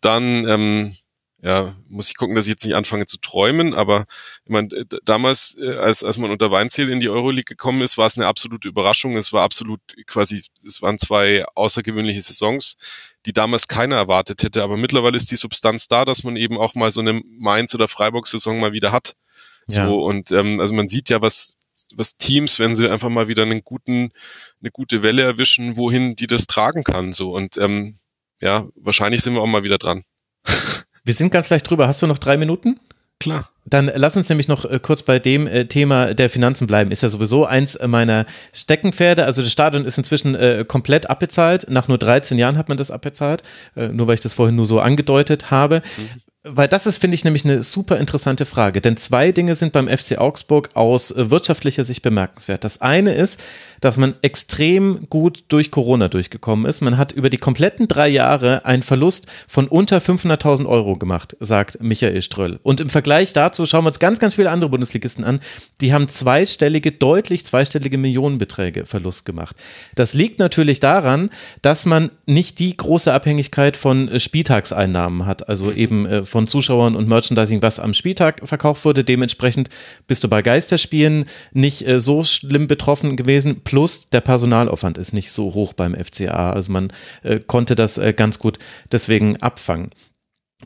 [0.00, 0.96] dann ähm,
[1.44, 4.04] ja, muss ich gucken, dass ich jetzt nicht anfange zu träumen, aber
[4.44, 4.68] ich meine,
[5.04, 8.28] damals, äh, als, als man unter Weinziel in die Euroleague gekommen ist, war es eine
[8.28, 9.16] absolute Überraschung.
[9.16, 12.76] Es war absolut quasi, es waren zwei außergewöhnliche Saisons,
[13.26, 14.62] die damals keiner erwartet hätte.
[14.62, 17.88] Aber mittlerweile ist die Substanz da, dass man eben auch mal so eine Mainz- oder
[17.88, 19.14] Freiburg-Saison mal wieder hat.
[19.68, 19.86] Ja.
[19.86, 21.56] So, und ähm, also man sieht ja, was,
[21.92, 24.12] was Teams, wenn sie einfach mal wieder einen guten,
[24.60, 27.12] eine gute Welle erwischen, wohin die das tragen kann.
[27.12, 27.98] So und ähm,
[28.40, 30.04] ja, wahrscheinlich sind wir auch mal wieder dran.
[31.04, 31.88] Wir sind ganz leicht drüber.
[31.88, 32.78] Hast du noch drei Minuten?
[33.18, 33.48] Klar.
[33.64, 36.90] Dann lass uns nämlich noch äh, kurz bei dem äh, Thema der Finanzen bleiben.
[36.90, 39.24] Ist ja sowieso eins meiner Steckenpferde.
[39.24, 41.66] Also das Stadion ist inzwischen äh, komplett abbezahlt.
[41.68, 43.42] Nach nur 13 Jahren hat man das abbezahlt.
[43.74, 45.82] Nur weil ich das vorhin nur so angedeutet habe.
[45.96, 46.20] Mhm.
[46.44, 48.80] Weil das ist, finde ich, nämlich eine super interessante Frage.
[48.80, 52.64] Denn zwei Dinge sind beim FC Augsburg aus äh, wirtschaftlicher Sicht bemerkenswert.
[52.64, 53.38] Das eine ist,
[53.80, 56.80] dass man extrem gut durch Corona durchgekommen ist.
[56.80, 61.80] Man hat über die kompletten drei Jahre einen Verlust von unter 500.000 Euro gemacht, sagt
[61.80, 62.58] Michael Ströll.
[62.64, 65.38] Und im Vergleich dazu schauen wir uns ganz, ganz viele andere Bundesligisten an.
[65.80, 69.54] Die haben zweistellige, deutlich zweistellige Millionenbeträge Verlust gemacht.
[69.94, 71.30] Das liegt natürlich daran,
[71.60, 75.48] dass man nicht die große Abhängigkeit von äh, Spieltagseinnahmen hat.
[75.48, 79.04] Also eben äh, von Zuschauern und Merchandising, was am Spieltag verkauft wurde.
[79.04, 79.68] Dementsprechend
[80.06, 83.60] bist du bei Geisterspielen nicht äh, so schlimm betroffen gewesen.
[83.62, 86.50] Plus der Personalaufwand ist nicht so hoch beim FCA.
[86.50, 86.90] Also man
[87.22, 88.58] äh, konnte das äh, ganz gut
[88.90, 89.90] deswegen abfangen.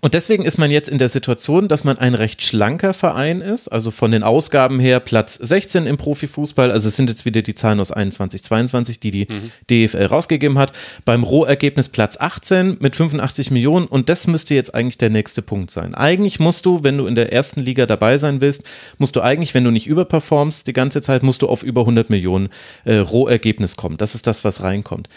[0.00, 3.68] Und deswegen ist man jetzt in der Situation, dass man ein recht schlanker Verein ist,
[3.68, 7.54] also von den Ausgaben her Platz 16 im Profifußball, also es sind jetzt wieder die
[7.54, 9.50] Zahlen aus 21, 22, die die mhm.
[9.70, 10.72] DFL rausgegeben hat,
[11.04, 15.70] beim Rohergebnis Platz 18 mit 85 Millionen und das müsste jetzt eigentlich der nächste Punkt
[15.70, 15.94] sein.
[15.94, 18.64] Eigentlich musst du, wenn du in der ersten Liga dabei sein willst,
[18.98, 22.10] musst du eigentlich, wenn du nicht überperformst die ganze Zeit, musst du auf über 100
[22.10, 22.50] Millionen
[22.84, 23.96] äh, Rohergebnis kommen.
[23.96, 25.08] Das ist das, was reinkommt.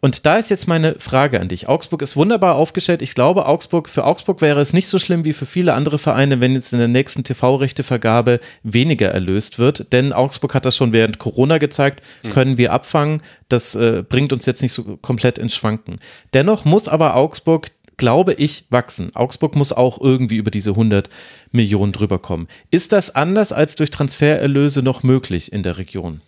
[0.00, 1.68] Und da ist jetzt meine Frage an dich.
[1.68, 3.02] Augsburg ist wunderbar aufgestellt.
[3.02, 6.40] Ich glaube, Augsburg, für Augsburg wäre es nicht so schlimm wie für viele andere Vereine,
[6.40, 9.92] wenn jetzt in der nächsten TV-Rechtevergabe weniger erlöst wird.
[9.92, 12.30] Denn Augsburg hat das schon während Corona gezeigt, hm.
[12.30, 13.22] können wir abfangen.
[13.48, 15.98] Das äh, bringt uns jetzt nicht so komplett ins Schwanken.
[16.32, 17.68] Dennoch muss aber Augsburg
[17.98, 19.10] glaube ich, wachsen.
[19.16, 21.10] Augsburg muss auch irgendwie über diese 100
[21.50, 22.46] Millionen drüber kommen.
[22.70, 26.20] Ist das anders als durch Transfererlöse noch möglich in der Region?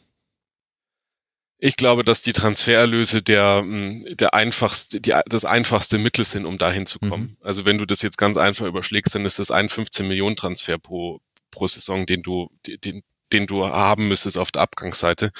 [1.63, 6.57] Ich glaube, dass die Transfererlöse der, mm, der einfachste, die, das einfachste Mittel sind, um
[6.57, 7.37] dahin zu kommen.
[7.39, 7.47] Mhm.
[7.47, 10.79] Also wenn du das jetzt ganz einfach überschlägst, dann ist das ein 15 Millionen Transfer
[10.79, 13.03] pro, pro Saison, den du, den,
[13.33, 15.31] den du haben müsstest auf der Abgangsseite,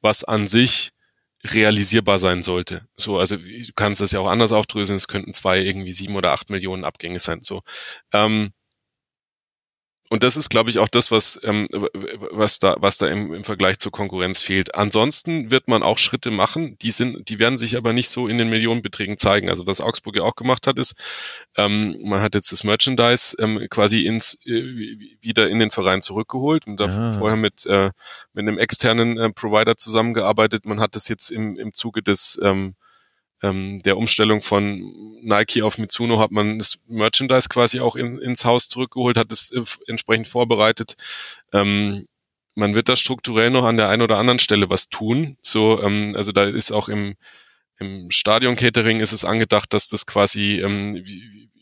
[0.00, 0.90] was an sich
[1.42, 2.86] realisierbar sein sollte.
[2.96, 6.32] So, also du kannst das ja auch anders aufdröseln, es könnten zwei irgendwie sieben oder
[6.32, 7.40] acht Millionen Abgänge sein.
[7.42, 7.62] So.
[8.12, 8.52] Ähm,
[10.12, 13.44] und das ist, glaube ich, auch das, was, ähm, was da, was da im, im
[13.44, 14.74] Vergleich zur Konkurrenz fehlt.
[14.74, 18.36] Ansonsten wird man auch Schritte machen, die sind, die werden sich aber nicht so in
[18.36, 19.48] den Millionenbeträgen zeigen.
[19.48, 20.96] Also was Augsburg ja auch gemacht hat, ist,
[21.56, 26.66] ähm, man hat jetzt das Merchandise ähm, quasi ins äh, wieder in den Verein zurückgeholt
[26.66, 27.12] und da ah.
[27.12, 27.92] vorher mit äh,
[28.32, 30.66] mit einem externen äh, Provider zusammengearbeitet.
[30.66, 32.74] Man hat das jetzt im, im Zuge des ähm,
[33.42, 38.44] ähm, der Umstellung von Nike auf Mitsuno hat man das Merchandise quasi auch in, ins
[38.44, 40.96] Haus zurückgeholt, hat es äh, entsprechend vorbereitet.
[41.52, 42.06] Ähm,
[42.54, 45.36] man wird da strukturell noch an der einen oder anderen Stelle was tun.
[45.42, 47.14] So, ähm, also da ist auch im,
[47.78, 51.04] im Stadion-Catering ist es angedacht, dass das quasi ähm,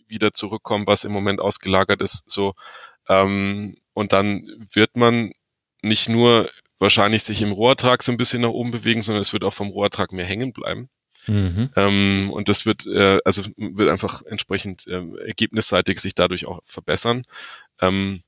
[0.09, 2.29] wieder zurückkommt, was im Moment ausgelagert ist.
[2.29, 2.55] So,
[3.09, 5.33] ähm, und dann wird man
[5.83, 9.45] nicht nur wahrscheinlich sich im Rohertrag so ein bisschen nach oben bewegen, sondern es wird
[9.45, 10.89] auch vom Rohertrag mehr hängen bleiben.
[11.29, 11.70] Mhm.
[11.76, 17.24] Ähm, und das wird, äh, also wird einfach entsprechend äh, ergebnisseitig sich dadurch auch verbessern.
[17.80, 18.22] Ähm,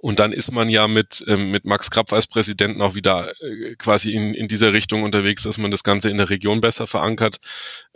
[0.00, 3.74] und dann ist man ja mit, ähm, mit Max Krapf als Präsidenten auch wieder äh,
[3.74, 7.38] quasi in, in dieser Richtung unterwegs, dass man das Ganze in der Region besser verankert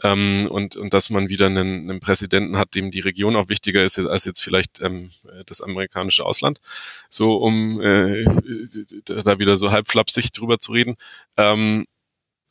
[0.03, 3.85] ähm, und, und dass man wieder einen, einen Präsidenten hat, dem die Region auch wichtiger
[3.85, 5.11] ist als jetzt vielleicht ähm,
[5.47, 6.59] das amerikanische Ausland.
[7.09, 8.25] So um äh,
[9.05, 10.97] da wieder so halbflapsig drüber zu reden.
[11.37, 11.87] Ähm,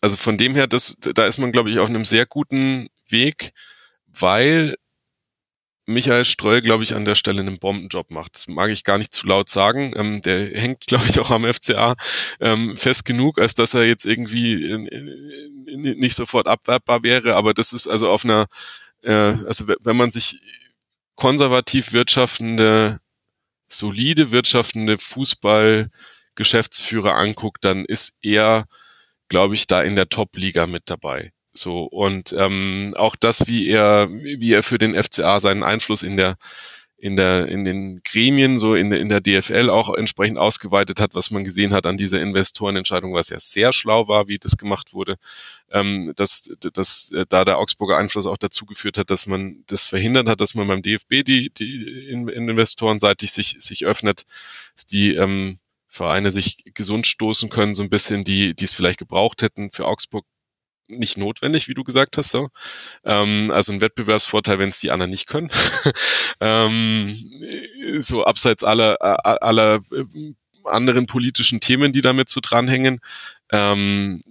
[0.01, 3.53] also von dem her, das, da ist man, glaube ich, auf einem sehr guten Weg,
[4.07, 4.75] weil
[5.85, 8.35] Michael Streu, glaube ich, an der Stelle einen Bombenjob macht.
[8.35, 9.93] Das mag ich gar nicht zu laut sagen.
[9.95, 11.95] Ähm, der hängt, glaube ich, auch am FCA
[12.39, 15.07] ähm, fest genug, als dass er jetzt irgendwie in, in,
[15.67, 17.35] in, nicht sofort abwerbbar wäre.
[17.35, 18.47] Aber das ist also auf einer,
[19.03, 20.39] äh, also wenn man sich
[21.15, 22.99] konservativ wirtschaftende
[23.67, 28.65] solide wirtschaftende Fußball-Geschäftsführer anguckt, dann ist er,
[29.31, 31.31] glaube ich, da in der Top-Liga mit dabei.
[31.53, 36.17] So und ähm, auch das, wie er, wie er für den FCA seinen Einfluss in
[36.17, 36.35] der
[36.97, 41.15] in der in den Gremien so in der in der DFL auch entsprechend ausgeweitet hat,
[41.15, 44.93] was man gesehen hat an dieser Investorenentscheidung, was ja sehr schlau war, wie das gemacht
[44.93, 45.15] wurde,
[45.71, 49.85] ähm, dass dass äh, da der Augsburger Einfluss auch dazu geführt hat, dass man das
[49.85, 54.23] verhindert hat, dass man beim DFB die die Investorenseitig sich sich öffnet,
[54.91, 55.60] die ähm,
[55.91, 59.71] Vereine sich gesund stoßen können, so ein bisschen, die, die es vielleicht gebraucht hätten.
[59.71, 60.25] Für Augsburg
[60.87, 62.31] nicht notwendig, wie du gesagt hast.
[62.31, 62.47] So.
[63.03, 65.49] Ähm, also ein Wettbewerbsvorteil, wenn es die anderen nicht können.
[66.39, 67.13] ähm,
[67.99, 72.99] so abseits aller, aller äh, anderen politischen Themen, die damit so dranhängen.
[73.51, 74.21] Ähm,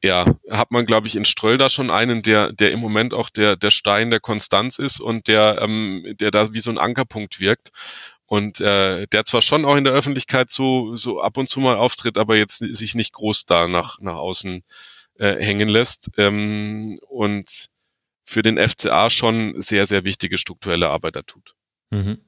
[0.00, 3.30] ja, hat man, glaube ich, in Ströll da schon einen, der, der im Moment auch
[3.30, 7.40] der, der Stein der Konstanz ist und der, ähm, der da wie so ein Ankerpunkt
[7.40, 7.70] wirkt.
[8.28, 11.76] Und äh, der zwar schon auch in der Öffentlichkeit so, so ab und zu mal
[11.76, 14.62] auftritt, aber jetzt sich nicht groß da nach, nach außen
[15.18, 17.68] äh, hängen lässt ähm, und
[18.24, 21.54] für den FCA schon sehr, sehr wichtige strukturelle Arbeit da tut.
[21.90, 22.18] Mhm.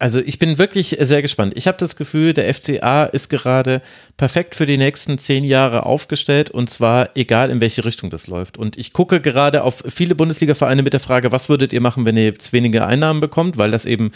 [0.00, 1.52] Also ich bin wirklich sehr gespannt.
[1.56, 3.80] Ich habe das Gefühl, der FCA ist gerade
[4.16, 8.58] perfekt für die nächsten zehn Jahre aufgestellt und zwar egal in welche Richtung das läuft.
[8.58, 12.16] Und ich gucke gerade auf viele Bundesliga-Vereine mit der Frage, was würdet ihr machen, wenn
[12.16, 14.10] ihr jetzt weniger Einnahmen bekommt, weil das eben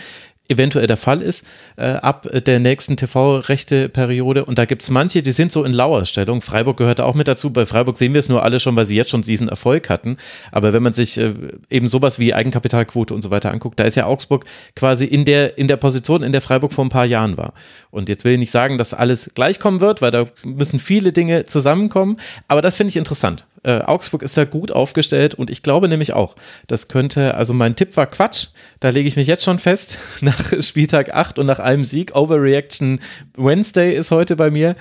[0.49, 1.45] eventuell der Fall ist,
[1.77, 4.45] äh, ab der nächsten TV-Rechte-Periode.
[4.45, 6.43] Und da gibt es manche, die sind so in Lauerstellung.
[6.43, 7.53] Freiburg gehört auch mit dazu.
[7.53, 10.17] Bei Freiburg sehen wir es nur alle schon, weil sie jetzt schon diesen Erfolg hatten.
[10.51, 11.35] Aber wenn man sich äh,
[11.71, 14.45] eben sowas wie Eigenkapitalquote und so weiter anguckt, da ist ja Augsburg
[14.75, 17.53] quasi in der, in der Position, in der Freiburg vor ein paar Jahren war.
[17.91, 21.13] Und jetzt will ich nicht sagen, dass alles gleich kommen wird, weil da müssen viele
[21.13, 22.17] Dinge zusammenkommen.
[22.49, 23.45] Aber das finde ich interessant.
[23.65, 26.37] Äh, Augsburg ist da gut aufgestellt und ich glaube nämlich auch,
[26.67, 28.49] das könnte, also mein Tipp war Quatsch,
[28.81, 32.15] da lege ich mich jetzt schon fest, nach Spieltag 8 und nach einem Sieg.
[32.15, 33.01] Overreaction
[33.37, 34.77] Wednesday ist heute bei mir.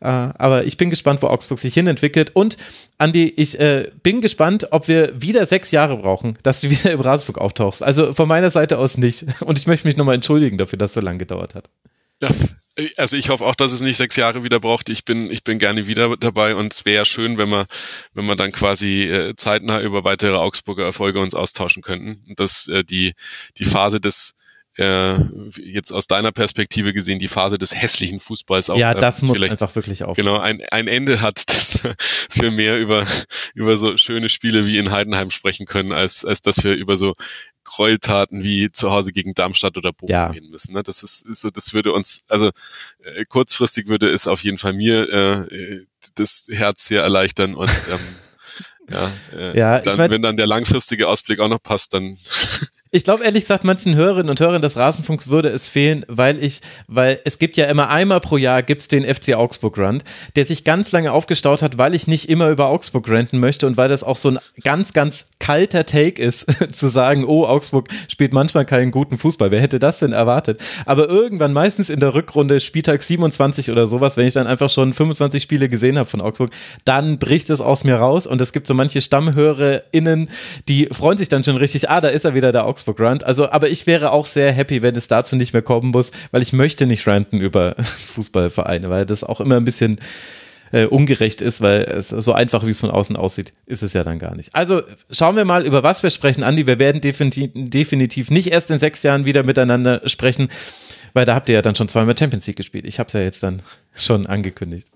[0.00, 2.34] Äh, aber ich bin gespannt, wo Augsburg sich hinentwickelt.
[2.34, 2.56] Und
[2.98, 7.00] Andi, ich äh, bin gespannt, ob wir wieder sechs Jahre brauchen, dass du wieder im
[7.00, 7.82] Rasenflug auftauchst.
[7.82, 9.24] Also von meiner Seite aus nicht.
[9.42, 11.70] Und ich möchte mich nochmal entschuldigen dafür, dass es so lange gedauert hat.
[12.20, 12.28] Ja,
[12.96, 14.88] also ich hoffe auch, dass es nicht sechs Jahre wieder braucht.
[14.88, 17.66] Ich bin, ich bin gerne wieder dabei und es wäre schön, wenn wir,
[18.14, 22.24] wenn wir dann quasi äh, zeitnah über weitere Augsburger Erfolge uns austauschen könnten.
[22.28, 23.14] Und dass äh, die,
[23.58, 24.34] die Phase des
[24.78, 25.16] äh,
[25.56, 29.42] jetzt aus deiner Perspektive gesehen die Phase des hässlichen Fußballs auch ja das äh, muss
[29.42, 33.04] einfach wirklich auf genau ein, ein Ende hat dass, dass wir mehr über
[33.54, 37.14] über so schöne Spiele wie in Heidenheim sprechen können als als dass wir über so
[37.68, 40.28] Gräueltaten wie zu Hause gegen Darmstadt oder Bochum ja.
[40.28, 40.72] gehen müssen.
[40.72, 40.82] Ne?
[40.82, 42.50] Das ist, ist so, das würde uns, also
[43.04, 48.00] äh, kurzfristig würde es auf jeden Fall mir äh, das Herz sehr erleichtern und ähm,
[48.90, 52.16] ja, äh, ja dann, mein, wenn dann der langfristige Ausblick auch noch passt, dann
[52.90, 56.62] Ich glaube ehrlich gesagt, manchen Hörerinnen und Hörern des Rasenfunks würde es fehlen, weil ich,
[56.86, 60.04] weil es gibt ja immer einmal pro Jahr gibt's den FC Augsburg Rand,
[60.36, 63.76] der sich ganz lange aufgestaut hat, weil ich nicht immer über Augsburg ranten möchte und
[63.76, 68.32] weil das auch so ein ganz, ganz kalter Take ist, zu sagen, oh, Augsburg spielt
[68.32, 69.50] manchmal keinen guten Fußball.
[69.50, 70.58] Wer hätte das denn erwartet?
[70.86, 74.94] Aber irgendwann, meistens in der Rückrunde, Spieltag 27 oder sowas, wenn ich dann einfach schon
[74.94, 76.52] 25 Spiele gesehen habe von Augsburg,
[76.86, 80.30] dann bricht es aus mir raus und es gibt so manche StammhörerInnen,
[80.70, 83.24] die freuen sich dann schon richtig, ah, da ist er wieder, der Augsburg Augsburg Rant.
[83.24, 86.42] Also, aber ich wäre auch sehr happy, wenn es dazu nicht mehr kommen muss, weil
[86.42, 89.98] ich möchte nicht ranten über Fußballvereine, weil das auch immer ein bisschen
[90.70, 94.04] äh, ungerecht ist, weil es so einfach, wie es von außen aussieht, ist es ja
[94.04, 94.54] dann gar nicht.
[94.54, 96.66] Also schauen wir mal, über was wir sprechen, Andi.
[96.66, 100.48] Wir werden definitiv, definitiv nicht erst in sechs Jahren wieder miteinander sprechen,
[101.18, 102.84] weil da habt ihr ja dann schon zweimal Champions League gespielt.
[102.84, 103.60] Ich habe es ja jetzt dann
[103.92, 104.86] schon angekündigt.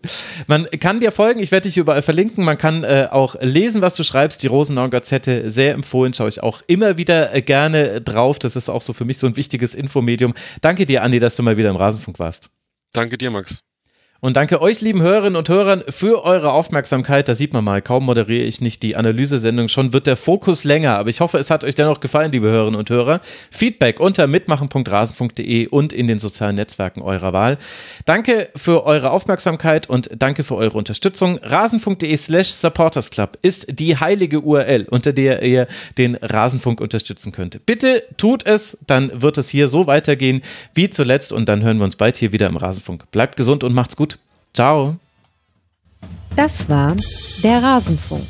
[0.46, 2.44] Man kann dir folgen, ich werde dich überall verlinken.
[2.44, 4.40] Man kann äh, auch lesen, was du schreibst.
[4.44, 8.38] Die Rosenau Gazette, sehr empfohlen, schaue ich auch immer wieder äh, gerne drauf.
[8.38, 10.32] Das ist auch so für mich so ein wichtiges Infomedium.
[10.60, 12.50] Danke dir, Andi, dass du mal wieder im Rasenfunk warst.
[12.92, 13.58] Danke dir, Max.
[14.24, 17.26] Und danke euch, lieben Hörerinnen und Hörern, für eure Aufmerksamkeit.
[17.26, 20.96] Da sieht man mal, kaum moderiere ich nicht die Analysesendung, schon wird der Fokus länger.
[20.96, 23.20] Aber ich hoffe, es hat euch dennoch gefallen, liebe Hörerinnen und Hörer.
[23.50, 27.58] Feedback unter mitmachen.rasen.de und in den sozialen Netzwerken eurer Wahl.
[28.04, 31.38] Danke für eure Aufmerksamkeit und danke für eure Unterstützung.
[31.42, 35.66] Rasenfunk.de slash supportersclub ist die heilige URL, unter der ihr
[35.98, 37.66] den Rasenfunk unterstützen könnt.
[37.66, 40.42] Bitte tut es, dann wird es hier so weitergehen
[40.74, 43.10] wie zuletzt und dann hören wir uns bald hier wieder im Rasenfunk.
[43.10, 44.11] Bleibt gesund und macht's gut.
[44.54, 44.96] Ciao.
[46.36, 46.94] Das war
[47.42, 48.26] der Rasenfunk.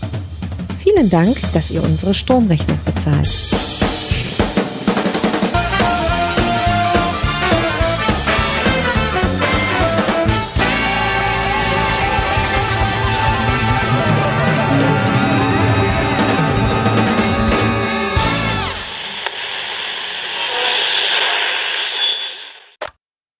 [0.78, 3.28] Vielen Dank, dass ihr unsere Stromrechnung bezahlt.